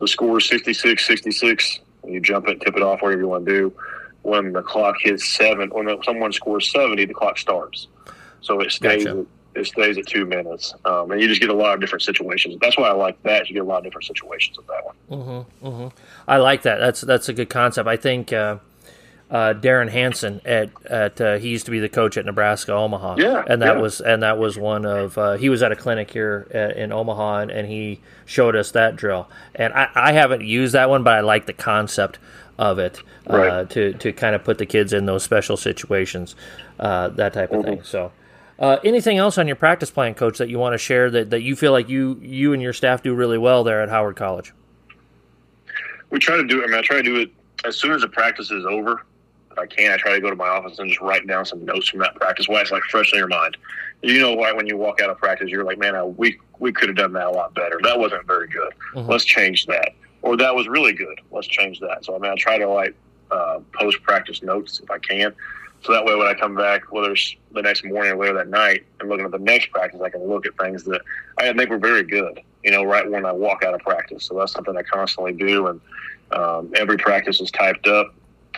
the 0.00 0.08
score 0.08 0.38
is 0.38 0.48
66 0.48 1.06
66, 1.06 1.80
and 2.02 2.12
you 2.12 2.20
jump 2.20 2.48
it, 2.48 2.60
tip 2.60 2.76
it 2.76 2.82
off, 2.82 3.02
whatever 3.02 3.20
you 3.20 3.28
want 3.28 3.46
to 3.46 3.50
do. 3.52 3.74
When 4.28 4.52
the 4.52 4.62
clock 4.62 4.96
hits 5.00 5.28
seven, 5.28 5.70
when 5.70 6.02
someone 6.02 6.32
scores 6.32 6.70
70, 6.70 7.06
the 7.06 7.14
clock 7.14 7.38
starts. 7.38 7.88
So 8.40 8.60
it 8.60 8.70
stays. 8.70 9.04
Gotcha. 9.04 9.20
At, 9.20 9.26
it 9.54 9.66
stays 9.66 9.98
at 9.98 10.06
two 10.06 10.24
minutes, 10.24 10.74
um, 10.84 11.10
and 11.10 11.20
you 11.20 11.26
just 11.26 11.40
get 11.40 11.50
a 11.50 11.54
lot 11.54 11.74
of 11.74 11.80
different 11.80 12.02
situations. 12.02 12.56
That's 12.60 12.78
why 12.78 12.88
I 12.88 12.92
like 12.92 13.20
that. 13.24 13.48
You 13.48 13.54
get 13.54 13.62
a 13.62 13.64
lot 13.64 13.78
of 13.78 13.84
different 13.84 14.04
situations 14.04 14.56
with 14.56 14.66
that 14.68 14.84
one. 14.84 14.94
Mm-hmm, 15.10 15.66
mm-hmm. 15.66 15.98
I 16.28 16.36
like 16.36 16.62
that. 16.62 16.78
That's 16.78 17.00
that's 17.00 17.28
a 17.28 17.32
good 17.32 17.50
concept. 17.50 17.88
I 17.88 17.96
think 17.96 18.32
uh, 18.32 18.58
uh, 19.30 19.54
Derrin 19.54 19.90
Hansen 19.90 20.40
at 20.44 20.70
at 20.86 21.20
uh, 21.20 21.38
he 21.38 21.48
used 21.48 21.66
to 21.66 21.70
be 21.70 21.80
the 21.80 21.88
coach 21.88 22.16
at 22.16 22.24
Nebraska 22.24 22.72
Omaha. 22.72 23.16
Yeah, 23.18 23.44
and 23.46 23.60
that 23.62 23.76
yeah. 23.76 23.82
was 23.82 24.00
and 24.00 24.22
that 24.22 24.38
was 24.38 24.56
one 24.56 24.86
of 24.86 25.18
uh, 25.18 25.36
he 25.36 25.48
was 25.48 25.62
at 25.62 25.72
a 25.72 25.76
clinic 25.76 26.10
here 26.10 26.46
at, 26.52 26.76
in 26.76 26.92
Omaha 26.92 27.40
and, 27.40 27.50
and, 27.50 27.68
he 27.68 28.00
showed 28.24 28.56
us 28.56 28.70
that 28.72 28.96
drill. 28.96 29.28
And 29.54 29.72
I, 29.74 29.88
I 29.94 30.12
haven't 30.12 30.42
used 30.42 30.74
that 30.74 30.88
one, 30.88 31.02
but 31.02 31.14
I 31.14 31.20
like 31.20 31.46
the 31.46 31.52
concept 31.52 32.18
of 32.58 32.78
it 32.78 33.02
uh, 33.30 33.36
right. 33.36 33.70
to 33.70 33.92
to 33.94 34.12
kind 34.12 34.34
of 34.34 34.44
put 34.44 34.58
the 34.58 34.66
kids 34.66 34.92
in 34.92 35.06
those 35.06 35.22
special 35.22 35.56
situations, 35.56 36.34
uh, 36.78 37.08
that 37.10 37.32
type 37.32 37.52
of 37.52 37.60
mm-hmm. 37.60 37.68
thing. 37.68 37.82
So. 37.82 38.12
Uh, 38.58 38.76
anything 38.82 39.18
else 39.18 39.38
on 39.38 39.46
your 39.46 39.54
practice 39.54 39.88
plan, 39.88 40.14
Coach, 40.14 40.38
that 40.38 40.48
you 40.48 40.58
want 40.58 40.74
to 40.74 40.78
share 40.78 41.08
that, 41.12 41.30
that 41.30 41.42
you 41.42 41.54
feel 41.54 41.70
like 41.70 41.88
you 41.88 42.18
you 42.20 42.52
and 42.52 42.60
your 42.60 42.72
staff 42.72 43.04
do 43.04 43.14
really 43.14 43.38
well 43.38 43.62
there 43.62 43.80
at 43.82 43.88
Howard 43.88 44.16
College? 44.16 44.52
We 46.10 46.18
try 46.18 46.36
to 46.36 46.44
do. 46.44 46.64
I 46.64 46.66
mean, 46.66 46.74
I 46.74 46.82
try 46.82 46.96
to 46.96 47.02
do 47.02 47.20
it 47.20 47.30
as 47.64 47.76
soon 47.76 47.92
as 47.92 48.00
the 48.00 48.08
practice 48.08 48.50
is 48.50 48.66
over. 48.66 49.04
If 49.52 49.58
I 49.58 49.66
can, 49.66 49.92
I 49.92 49.96
try 49.96 50.12
to 50.12 50.20
go 50.20 50.28
to 50.28 50.34
my 50.34 50.48
office 50.48 50.80
and 50.80 50.88
just 50.88 51.00
write 51.00 51.24
down 51.28 51.44
some 51.44 51.64
notes 51.64 51.88
from 51.88 52.00
that 52.00 52.16
practice. 52.16 52.48
Why 52.48 52.60
it's 52.60 52.72
like 52.72 52.82
fresh 52.90 53.12
in 53.12 53.20
your 53.20 53.28
mind. 53.28 53.56
You 54.02 54.20
know 54.20 54.34
why 54.34 54.52
when 54.52 54.66
you 54.66 54.76
walk 54.76 55.00
out 55.00 55.10
of 55.10 55.18
practice, 55.18 55.50
you're 55.50 55.64
like, 55.64 55.78
man, 55.78 55.94
I, 55.94 56.02
we 56.02 56.38
we 56.58 56.72
could 56.72 56.88
have 56.88 56.96
done 56.96 57.12
that 57.12 57.28
a 57.28 57.30
lot 57.30 57.54
better. 57.54 57.78
That 57.84 57.96
wasn't 57.96 58.26
very 58.26 58.48
good. 58.48 58.72
Mm-hmm. 58.94 59.08
Let's 59.08 59.24
change 59.24 59.66
that. 59.66 59.92
Or 60.22 60.36
that 60.36 60.54
was 60.54 60.68
really 60.68 60.92
good. 60.92 61.20
Let's 61.30 61.46
change 61.46 61.80
that. 61.80 62.04
So 62.04 62.14
I 62.14 62.18
mean, 62.18 62.30
I 62.30 62.34
try 62.36 62.58
to 62.58 62.68
like 62.68 62.94
uh, 63.30 63.60
post 63.72 64.02
practice 64.02 64.42
notes 64.42 64.80
if 64.80 64.90
I 64.90 64.98
can. 64.98 65.34
So 65.84 65.92
that 65.92 66.04
way, 66.04 66.14
when 66.16 66.26
I 66.26 66.34
come 66.34 66.56
back, 66.56 66.92
whether 66.92 67.12
it's 67.12 67.36
the 67.52 67.62
next 67.62 67.84
morning 67.84 68.12
or 68.12 68.16
later 68.16 68.34
that 68.34 68.48
night, 68.48 68.84
and 68.98 69.08
looking 69.08 69.24
at 69.24 69.30
the 69.30 69.38
next 69.38 69.70
practice, 69.70 70.00
I 70.00 70.10
can 70.10 70.26
look 70.26 70.44
at 70.44 70.56
things 70.58 70.82
that 70.84 71.02
I 71.38 71.52
think 71.52 71.70
were 71.70 71.78
very 71.78 72.02
good. 72.02 72.40
You 72.64 72.72
know, 72.72 72.82
right 72.82 73.08
when 73.08 73.24
I 73.24 73.32
walk 73.32 73.62
out 73.62 73.74
of 73.74 73.80
practice. 73.80 74.24
So 74.24 74.36
that's 74.36 74.52
something 74.52 74.76
I 74.76 74.82
constantly 74.82 75.32
do, 75.32 75.68
and 75.68 75.80
um, 76.32 76.72
every 76.74 76.98
practice 76.98 77.40
is 77.40 77.50
typed 77.50 77.86
up. 77.86 78.12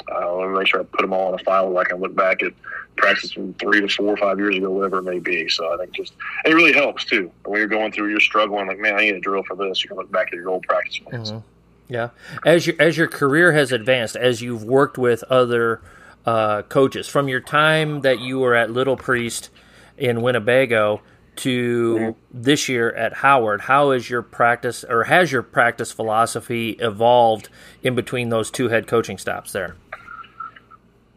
I 0.08 0.24
want 0.26 0.52
to 0.52 0.58
make 0.58 0.66
sure 0.66 0.80
I 0.80 0.84
put 0.84 1.00
them 1.00 1.12
all 1.12 1.32
in 1.34 1.40
a 1.40 1.42
file 1.44 1.70
where 1.70 1.84
I 1.84 1.88
can 1.88 2.00
look 2.00 2.14
back 2.14 2.42
at 2.42 2.52
practice 2.96 3.32
from 3.32 3.54
three 3.54 3.80
to 3.80 3.88
four 3.88 4.08
or 4.08 4.16
five 4.16 4.38
years 4.38 4.56
ago, 4.56 4.70
whatever 4.70 4.98
it 4.98 5.02
may 5.02 5.18
be. 5.18 5.48
So 5.48 5.72
I 5.72 5.76
think 5.78 5.92
just 5.92 6.12
it 6.44 6.54
really 6.54 6.72
helps 6.72 7.04
too. 7.04 7.30
When 7.44 7.58
you're 7.58 7.68
going 7.68 7.92
through, 7.92 8.10
you're 8.10 8.20
struggling, 8.20 8.66
like 8.66 8.78
man, 8.78 8.94
I 8.94 9.00
need 9.00 9.14
a 9.14 9.20
drill 9.20 9.42
for 9.42 9.56
this. 9.56 9.82
You 9.82 9.88
can 9.88 9.96
look 9.96 10.10
back 10.10 10.28
at 10.28 10.34
your 10.34 10.50
old 10.50 10.62
practice 10.64 10.98
plans. 10.98 11.32
Mm-hmm. 11.32 11.46
Yeah, 11.88 12.10
as 12.44 12.66
your 12.66 12.76
as 12.78 12.96
your 12.96 13.08
career 13.08 13.52
has 13.52 13.72
advanced, 13.72 14.14
as 14.16 14.40
you've 14.40 14.62
worked 14.62 14.96
with 14.96 15.24
other 15.24 15.80
uh, 16.24 16.62
coaches, 16.62 17.08
from 17.08 17.28
your 17.28 17.40
time 17.40 18.02
that 18.02 18.20
you 18.20 18.38
were 18.38 18.54
at 18.54 18.70
Little 18.70 18.96
Priest 18.96 19.50
in 19.98 20.22
Winnebago 20.22 21.02
to 21.40 21.94
mm-hmm. 21.94 22.42
this 22.42 22.68
year 22.68 22.92
at 22.92 23.14
Howard, 23.14 23.62
how 23.62 23.90
is 23.90 24.10
your 24.10 24.22
practice 24.22 24.84
or 24.84 25.04
has 25.04 25.32
your 25.32 25.42
practice 25.42 25.92
philosophy 25.92 26.70
evolved 26.80 27.48
in 27.82 27.94
between 27.94 28.28
those 28.28 28.50
two 28.50 28.68
head 28.68 28.86
coaching 28.86 29.18
stops 29.18 29.52
there? 29.52 29.76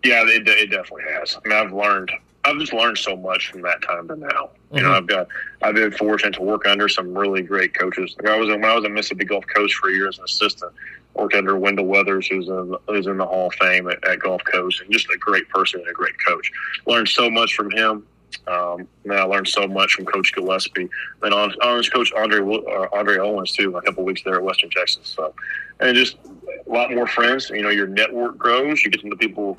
Yeah, 0.04 0.24
it, 0.26 0.48
it 0.48 0.70
definitely 0.70 1.04
has. 1.14 1.38
I 1.38 1.48
mean, 1.48 1.58
I've 1.58 1.74
learned. 1.74 2.12
I've 2.46 2.60
just 2.60 2.74
learned 2.74 2.98
so 2.98 3.16
much 3.16 3.52
from 3.52 3.62
that 3.62 3.82
time 3.82 4.08
to 4.10 4.16
now. 4.18 4.28
You 4.72 4.80
mm-hmm. 4.80 4.84
know, 4.84 4.94
I've 4.94 5.08
got. 5.08 5.28
I've 5.62 5.76
been 5.76 5.92
fortunate 5.92 6.34
to 6.36 6.42
work 6.42 6.66
under 6.66 6.90
some 6.90 7.18
really 7.18 7.42
great 7.42 7.74
coaches. 7.74 8.16
Like 8.18 8.34
I 8.34 8.38
was 8.38 8.50
in, 8.50 8.62
when 8.62 8.70
I 8.70 8.76
was 8.76 8.86
at 8.86 8.92
Mississippi 8.92 9.26
Gulf 9.26 9.46
Coast 9.54 9.76
for 9.76 9.90
a 9.90 9.94
year 9.94 10.08
as 10.08 10.18
an 10.18 10.26
assistant. 10.26 10.74
Worked 11.16 11.36
under 11.36 11.56
Wendell 11.56 11.86
Weathers, 11.86 12.28
who's 12.28 12.48
in 12.48 12.76
who's 12.88 13.06
in 13.06 13.18
the 13.18 13.26
Hall 13.26 13.48
of 13.48 13.54
Fame 13.56 13.88
at, 13.88 14.04
at 14.04 14.20
Gulf 14.20 14.42
Coast, 14.52 14.82
and 14.82 14.92
just 14.92 15.08
a 15.14 15.18
great 15.20 15.48
person 15.50 15.80
and 15.80 15.90
a 15.90 15.94
great 15.94 16.16
coach. 16.26 16.52
Learned 16.88 17.08
so 17.08 17.30
much 17.30 17.54
from 17.54 17.70
him. 17.70 18.06
Um, 18.48 18.88
and 19.04 19.14
I 19.14 19.24
learned 19.24 19.48
so 19.48 19.68
much 19.68 19.94
from 19.94 20.06
Coach 20.06 20.34
Gillispie. 20.34 20.90
And 21.22 21.34
on, 21.34 21.52
on 21.62 21.84
Coach 21.84 22.12
Andre 22.14 22.42
uh, 22.42 22.88
Andre 22.92 23.18
Owens 23.18 23.52
too. 23.52 23.76
A 23.78 23.82
couple 23.82 24.04
weeks 24.04 24.24
there 24.24 24.36
at 24.36 24.44
Western 24.44 24.70
Texas. 24.70 25.08
So, 25.16 25.34
and 25.80 25.96
just 25.96 26.18
a 26.68 26.72
lot 26.72 26.92
more 26.92 27.08
friends. 27.08 27.50
You 27.50 27.64
know, 27.64 27.70
your 27.70 27.88
network 27.88 28.38
grows. 28.38 28.84
You 28.84 28.92
get 28.92 29.02
to 29.02 29.08
know 29.10 29.16
people 29.16 29.58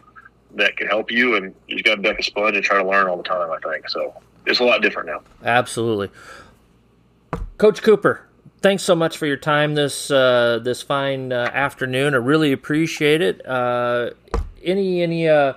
that 0.57 0.77
can 0.77 0.87
help 0.87 1.11
you, 1.11 1.37
and 1.37 1.55
you 1.66 1.77
just 1.77 1.85
got 1.85 1.97
to 1.97 2.03
deck 2.03 2.18
a 2.18 2.22
sponge 2.22 2.57
and 2.57 2.64
try 2.64 2.81
to 2.83 2.89
learn 2.89 3.09
all 3.09 3.16
the 3.16 3.22
time. 3.22 3.51
I 3.51 3.59
think 3.59 3.89
so. 3.89 4.14
It's 4.47 4.61
a 4.61 4.64
lot 4.64 4.83
different 4.83 5.09
now. 5.09 5.22
Absolutely, 5.43 6.11
Coach 7.59 7.83
Cooper. 7.83 8.29
Thanks 8.61 8.83
so 8.83 8.95
much 8.95 9.18
for 9.18 9.27
your 9.27 9.37
time 9.37 9.75
this 9.75 10.11
uh, 10.11 10.59
this 10.62 10.81
fine 10.83 11.33
uh, 11.33 11.51
afternoon. 11.53 12.14
I 12.14 12.18
really 12.18 12.53
appreciate 12.53 13.20
it. 13.20 13.45
Uh, 13.47 14.11
any 14.62 15.03
any 15.03 15.29
uh, 15.29 15.55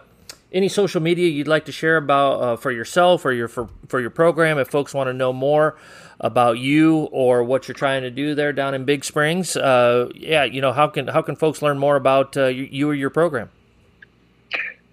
any 0.57 0.67
social 0.67 0.99
media 0.99 1.29
you'd 1.29 1.47
like 1.47 1.65
to 1.65 1.71
share 1.71 1.97
about 1.97 2.41
uh, 2.41 2.55
for 2.55 2.71
yourself 2.71 3.23
or 3.23 3.31
your 3.31 3.47
for, 3.47 3.69
for 3.87 4.01
your 4.01 4.09
program 4.09 4.57
if 4.57 4.67
folks 4.67 4.91
want 4.91 5.07
to 5.07 5.13
know 5.13 5.31
more 5.31 5.77
about 6.19 6.57
you 6.57 7.03
or 7.11 7.43
what 7.43 7.67
you're 7.67 7.75
trying 7.75 8.01
to 8.01 8.09
do 8.09 8.33
there 8.33 8.51
down 8.51 8.73
in 8.73 8.83
Big 8.83 9.05
Springs 9.05 9.55
uh, 9.55 10.09
yeah 10.15 10.43
you 10.43 10.59
know 10.59 10.73
how 10.73 10.87
can 10.87 11.07
how 11.07 11.21
can 11.21 11.35
folks 11.35 11.61
learn 11.61 11.77
more 11.77 11.95
about 11.95 12.35
uh, 12.35 12.47
you, 12.47 12.67
you, 12.71 12.89
or 12.89 12.95
your 12.95 13.11
program? 13.11 13.51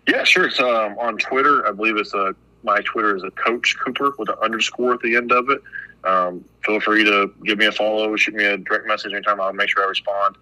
Yeah 0.07 0.23
sure. 0.25 0.49
It's 0.49 0.61
um, 0.61 0.99
on 0.99 1.17
Twitter. 1.17 1.67
I 1.67 1.73
believe 1.73 1.97
it's 1.97 2.13
a 2.13 2.19
uh, 2.19 2.33
my 2.63 2.81
Twitter 2.83 3.17
is 3.17 3.23
a 3.23 3.31
Coach 3.31 3.77
Cooper 3.83 4.13
with 4.19 4.29
an 4.29 4.37
underscore 4.43 4.95
at 4.95 5.01
the 5.01 5.17
end 5.17 5.33
of 5.33 5.49
it. 5.49 5.63
Um, 6.05 6.45
feel 6.63 6.81
free 6.81 7.05
to 7.05 7.33
give 7.45 7.59
me 7.59 7.67
a 7.67 7.73
follow 7.73 8.15
shoot 8.17 8.35
me 8.35 8.45
a 8.45 8.59
direct 8.59 8.87
message 8.87 9.13
anytime. 9.13 9.41
I'll 9.41 9.53
make 9.55 9.71
sure 9.71 9.83
I 9.83 9.89
respond. 9.89 10.37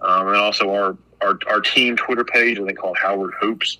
Um, 0.00 0.28
and 0.28 0.36
also 0.36 0.70
our, 0.72 0.96
our 1.20 1.36
our 1.48 1.60
team 1.60 1.96
Twitter 1.96 2.24
page 2.24 2.60
I 2.60 2.64
think 2.64 2.78
called 2.78 2.96
Howard 2.96 3.34
Hoops 3.40 3.78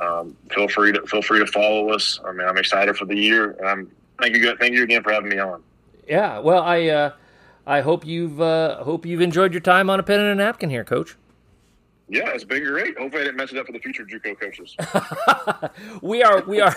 um, 0.00 0.36
feel 0.50 0.68
free 0.68 0.92
to 0.92 1.02
feel 1.06 1.22
free 1.22 1.38
to 1.38 1.46
follow 1.46 1.90
us. 1.90 2.20
I 2.24 2.32
mean, 2.32 2.46
I'm 2.46 2.56
excited 2.56 2.96
for 2.96 3.04
the 3.04 3.16
year. 3.16 3.56
Um, 3.64 3.90
thank 4.20 4.36
you, 4.36 4.56
thank 4.56 4.74
you 4.74 4.82
again 4.84 5.02
for 5.02 5.12
having 5.12 5.30
me 5.30 5.38
on. 5.38 5.62
Yeah, 6.08 6.38
well, 6.38 6.62
I 6.62 6.86
uh, 6.86 7.12
I 7.66 7.80
hope 7.82 8.04
you've 8.06 8.40
uh, 8.40 8.82
hope 8.82 9.06
you've 9.06 9.20
enjoyed 9.20 9.52
your 9.52 9.60
time 9.60 9.90
on 9.90 10.00
a 10.00 10.02
pen 10.02 10.20
and 10.20 10.28
a 10.30 10.34
napkin 10.34 10.70
here, 10.70 10.84
Coach. 10.84 11.16
Yeah, 12.08 12.30
it's 12.30 12.42
been 12.42 12.64
great. 12.64 12.98
Hopefully, 12.98 13.22
I 13.22 13.24
didn't 13.26 13.36
mess 13.36 13.52
it 13.52 13.58
up 13.58 13.66
for 13.66 13.72
the 13.72 13.78
future 13.78 14.04
JUCO 14.04 14.40
coaches. 14.40 14.76
we 16.02 16.24
are 16.24 16.42
we 16.42 16.60
are 16.60 16.74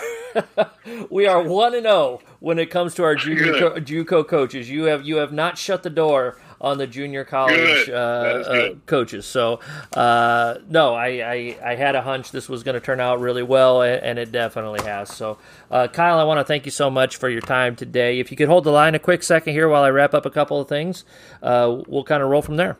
we 1.10 1.26
are 1.26 1.42
one 1.42 1.74
and 1.74 1.82
zero 1.82 1.94
oh 1.94 2.20
when 2.38 2.60
it 2.60 2.70
comes 2.70 2.94
to 2.94 3.02
our 3.02 3.14
junior 3.16 3.58
co- 3.58 3.80
JUCO 3.80 4.28
coaches. 4.28 4.70
You 4.70 4.84
have 4.84 5.04
you 5.04 5.16
have 5.16 5.32
not 5.32 5.58
shut 5.58 5.82
the 5.82 5.90
door 5.90 6.38
on 6.60 6.78
the 6.78 6.86
junior 6.86 7.24
college 7.24 7.88
uh, 7.88 7.92
uh, 7.92 8.74
coaches. 8.86 9.26
So 9.26 9.60
uh, 9.94 10.56
no, 10.68 10.94
I, 10.94 11.08
I, 11.08 11.58
I 11.64 11.74
had 11.74 11.94
a 11.94 12.02
hunch 12.02 12.30
this 12.30 12.48
was 12.48 12.62
going 12.62 12.74
to 12.74 12.80
turn 12.80 13.00
out 13.00 13.20
really 13.20 13.42
well, 13.42 13.82
and 13.82 14.18
it 14.18 14.32
definitely 14.32 14.82
has. 14.84 15.10
So 15.14 15.38
uh, 15.70 15.88
Kyle, 15.88 16.18
I 16.18 16.24
want 16.24 16.40
to 16.40 16.44
thank 16.44 16.64
you 16.64 16.70
so 16.70 16.90
much 16.90 17.16
for 17.16 17.28
your 17.28 17.40
time 17.40 17.76
today. 17.76 18.18
If 18.18 18.30
you 18.30 18.36
could 18.36 18.48
hold 18.48 18.64
the 18.64 18.72
line 18.72 18.94
a 18.94 18.98
quick 18.98 19.22
second 19.22 19.52
here 19.52 19.68
while 19.68 19.82
I 19.82 19.90
wrap 19.90 20.14
up 20.14 20.26
a 20.26 20.30
couple 20.30 20.60
of 20.60 20.68
things, 20.68 21.04
uh, 21.42 21.82
we'll 21.86 22.04
kind 22.04 22.22
of 22.22 22.28
roll 22.28 22.42
from 22.42 22.56
there. 22.56 22.78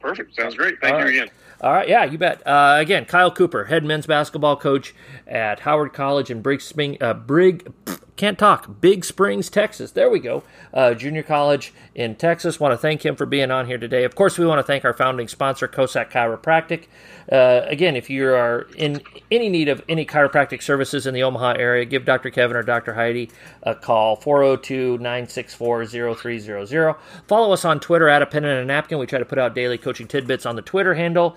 Perfect. 0.00 0.34
Sounds 0.34 0.54
great. 0.54 0.80
Thank 0.80 0.94
All 0.94 1.00
you 1.00 1.04
right. 1.06 1.14
again. 1.14 1.30
All 1.60 1.72
right, 1.72 1.88
yeah, 1.88 2.04
you 2.04 2.18
bet. 2.18 2.44
Uh, 2.44 2.78
again, 2.80 3.04
Kyle 3.04 3.30
Cooper, 3.30 3.64
head 3.64 3.84
men's 3.84 4.04
basketball 4.04 4.56
coach 4.56 4.96
at 5.28 5.60
Howard 5.60 5.92
College 5.92 6.28
in 6.28 6.42
Brig, 6.42 6.60
uh, 7.00 7.14
Brig 7.14 7.72
can't 8.16 8.38
talk. 8.38 8.80
Big 8.80 9.04
Springs, 9.04 9.48
Texas. 9.48 9.92
There 9.92 10.10
we 10.10 10.20
go. 10.20 10.42
Uh, 10.72 10.92
junior 10.92 11.22
college 11.22 11.72
in 11.94 12.14
Texas. 12.14 12.60
Want 12.60 12.72
to 12.72 12.76
thank 12.76 13.04
him 13.04 13.16
for 13.16 13.24
being 13.24 13.50
on 13.50 13.66
here 13.66 13.78
today. 13.78 14.04
Of 14.04 14.14
course, 14.14 14.36
we 14.36 14.44
want 14.44 14.58
to 14.58 14.62
thank 14.62 14.84
our 14.84 14.92
founding 14.92 15.28
sponsor, 15.28 15.66
Cossack 15.66 16.10
Chiropractic. 16.12 16.88
Uh, 17.30 17.62
again, 17.66 17.96
if 17.96 18.10
you 18.10 18.26
are 18.26 18.68
in 18.76 19.00
any 19.30 19.48
need 19.48 19.68
of 19.68 19.82
any 19.88 20.04
chiropractic 20.04 20.62
services 20.62 21.06
in 21.06 21.14
the 21.14 21.22
Omaha 21.22 21.52
area, 21.52 21.86
give 21.86 22.04
Dr. 22.04 22.30
Kevin 22.30 22.56
or 22.56 22.62
Dr. 22.62 22.94
Heidi 22.94 23.30
a 23.62 23.74
call 23.74 24.16
402 24.16 24.98
964 24.98 25.86
0300. 25.86 26.94
Follow 27.26 27.52
us 27.52 27.64
on 27.64 27.80
Twitter 27.80 28.08
at 28.08 28.20
a 28.20 28.26
pen 28.26 28.44
and 28.44 28.60
a 28.60 28.64
napkin. 28.64 28.98
We 28.98 29.06
try 29.06 29.20
to 29.20 29.24
put 29.24 29.38
out 29.38 29.54
daily 29.54 29.78
coaching 29.78 30.06
tidbits 30.06 30.44
on 30.44 30.56
the 30.56 30.62
Twitter 30.62 30.94
handle. 30.94 31.34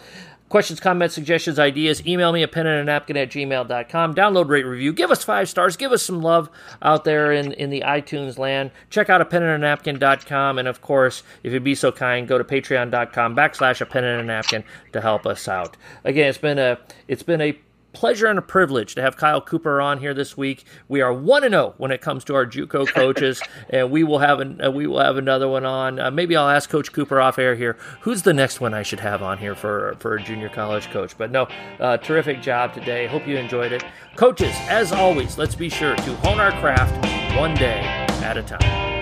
Questions, 0.48 0.80
comments, 0.80 1.16
suggestions, 1.16 1.58
ideas, 1.58 2.06
email 2.06 2.32
me 2.32 2.44
at 2.44 2.52
pen 2.52 2.68
and 2.68 2.88
a 2.88 2.92
napkin 2.92 3.18
at 3.18 3.32
gmail.com. 3.32 4.14
Download, 4.14 4.48
rate, 4.48 4.64
review. 4.64 4.94
Give 4.94 5.10
us 5.10 5.24
five 5.24 5.50
stars. 5.50 5.76
Give 5.76 5.92
us 5.92 6.04
some 6.04 6.22
love 6.22 6.52
out 6.84 7.04
there 7.04 7.32
in, 7.32 7.52
in 7.54 7.72
the 7.72 7.82
iTunes 7.82 8.38
land. 8.38 8.70
Check 8.92 9.10
out 9.10 9.22
a 9.22 9.26
pen 9.26 9.42
and 9.42 9.64
a 9.64 9.68
napkin.com. 9.68 10.60
And 10.60 10.68
of 10.68 10.82
course, 10.82 11.24
if 11.42 11.52
you'd 11.52 11.64
be 11.64 11.74
so 11.74 11.92
kind, 11.92 12.28
go 12.28 12.38
to 12.38 12.44
patreon.com 12.44 13.36
backslash 13.36 13.82
a 13.82 13.88
pen 13.88 14.04
and 14.04 14.22
a 14.22 14.24
napkin 14.24 14.64
to 14.94 15.02
help 15.02 15.26
us 15.26 15.48
out. 15.48 15.78
Again, 16.04 16.30
it's 16.30 16.38
been 16.38 16.60
a 16.60 16.78
it's 17.08 17.24
been 17.24 17.42
a 17.42 17.60
pleasure 17.96 18.28
and 18.28 18.38
a 18.38 18.42
privilege 18.42 18.94
to 18.94 19.02
have 19.02 19.16
Kyle 19.16 19.42
Cooper 19.42 19.82
on 19.82 20.00
here 20.00 20.14
this 20.14 20.38
week. 20.38 20.66
We 20.88 21.02
are 21.02 21.14
one 21.14 21.44
and 21.44 21.54
zero 21.54 21.68
oh 21.68 21.74
when 21.78 21.92
it 21.92 22.02
comes 22.02 22.24
to 22.26 22.36
our 22.36 22.46
JUCO 22.46 22.88
coaches, 22.94 23.42
and 23.70 23.90
we 23.90 24.04
will 24.04 24.20
have 24.20 24.42
an, 24.42 24.62
uh, 24.64 24.70
we 24.70 24.86
will 24.86 25.00
have 25.00 25.18
another 25.18 25.48
one 25.48 25.66
on. 25.66 26.00
Uh, 26.00 26.12
maybe 26.12 26.36
I'll 26.36 26.50
ask 26.50 26.70
Coach 26.70 26.92
Cooper 26.92 27.20
off 27.22 27.40
air 27.40 27.56
here. 27.56 27.78
Who's 28.02 28.22
the 28.22 28.34
next 28.34 28.60
one 28.60 28.74
I 28.74 28.84
should 28.84 29.00
have 29.00 29.24
on 29.24 29.38
here 29.38 29.56
for 29.56 29.96
for 30.00 30.16
a 30.16 30.22
junior 30.22 30.50
college 30.50 30.92
coach? 30.92 31.18
But 31.18 31.32
no, 31.32 31.48
uh, 31.80 31.98
terrific 31.98 32.42
job 32.42 32.74
today. 32.74 33.08
Hope 33.08 33.26
you 33.26 33.38
enjoyed 33.38 33.72
it, 33.72 33.84
coaches. 34.18 34.54
As 34.68 34.92
always, 34.92 35.38
let's 35.38 35.56
be 35.56 35.70
sure 35.70 35.96
to 35.96 36.16
hone 36.18 36.40
our 36.40 36.52
craft 36.60 36.94
one 37.38 37.56
day 37.56 37.80
at 38.24 38.38
a 38.38 38.44
time. 38.44 38.95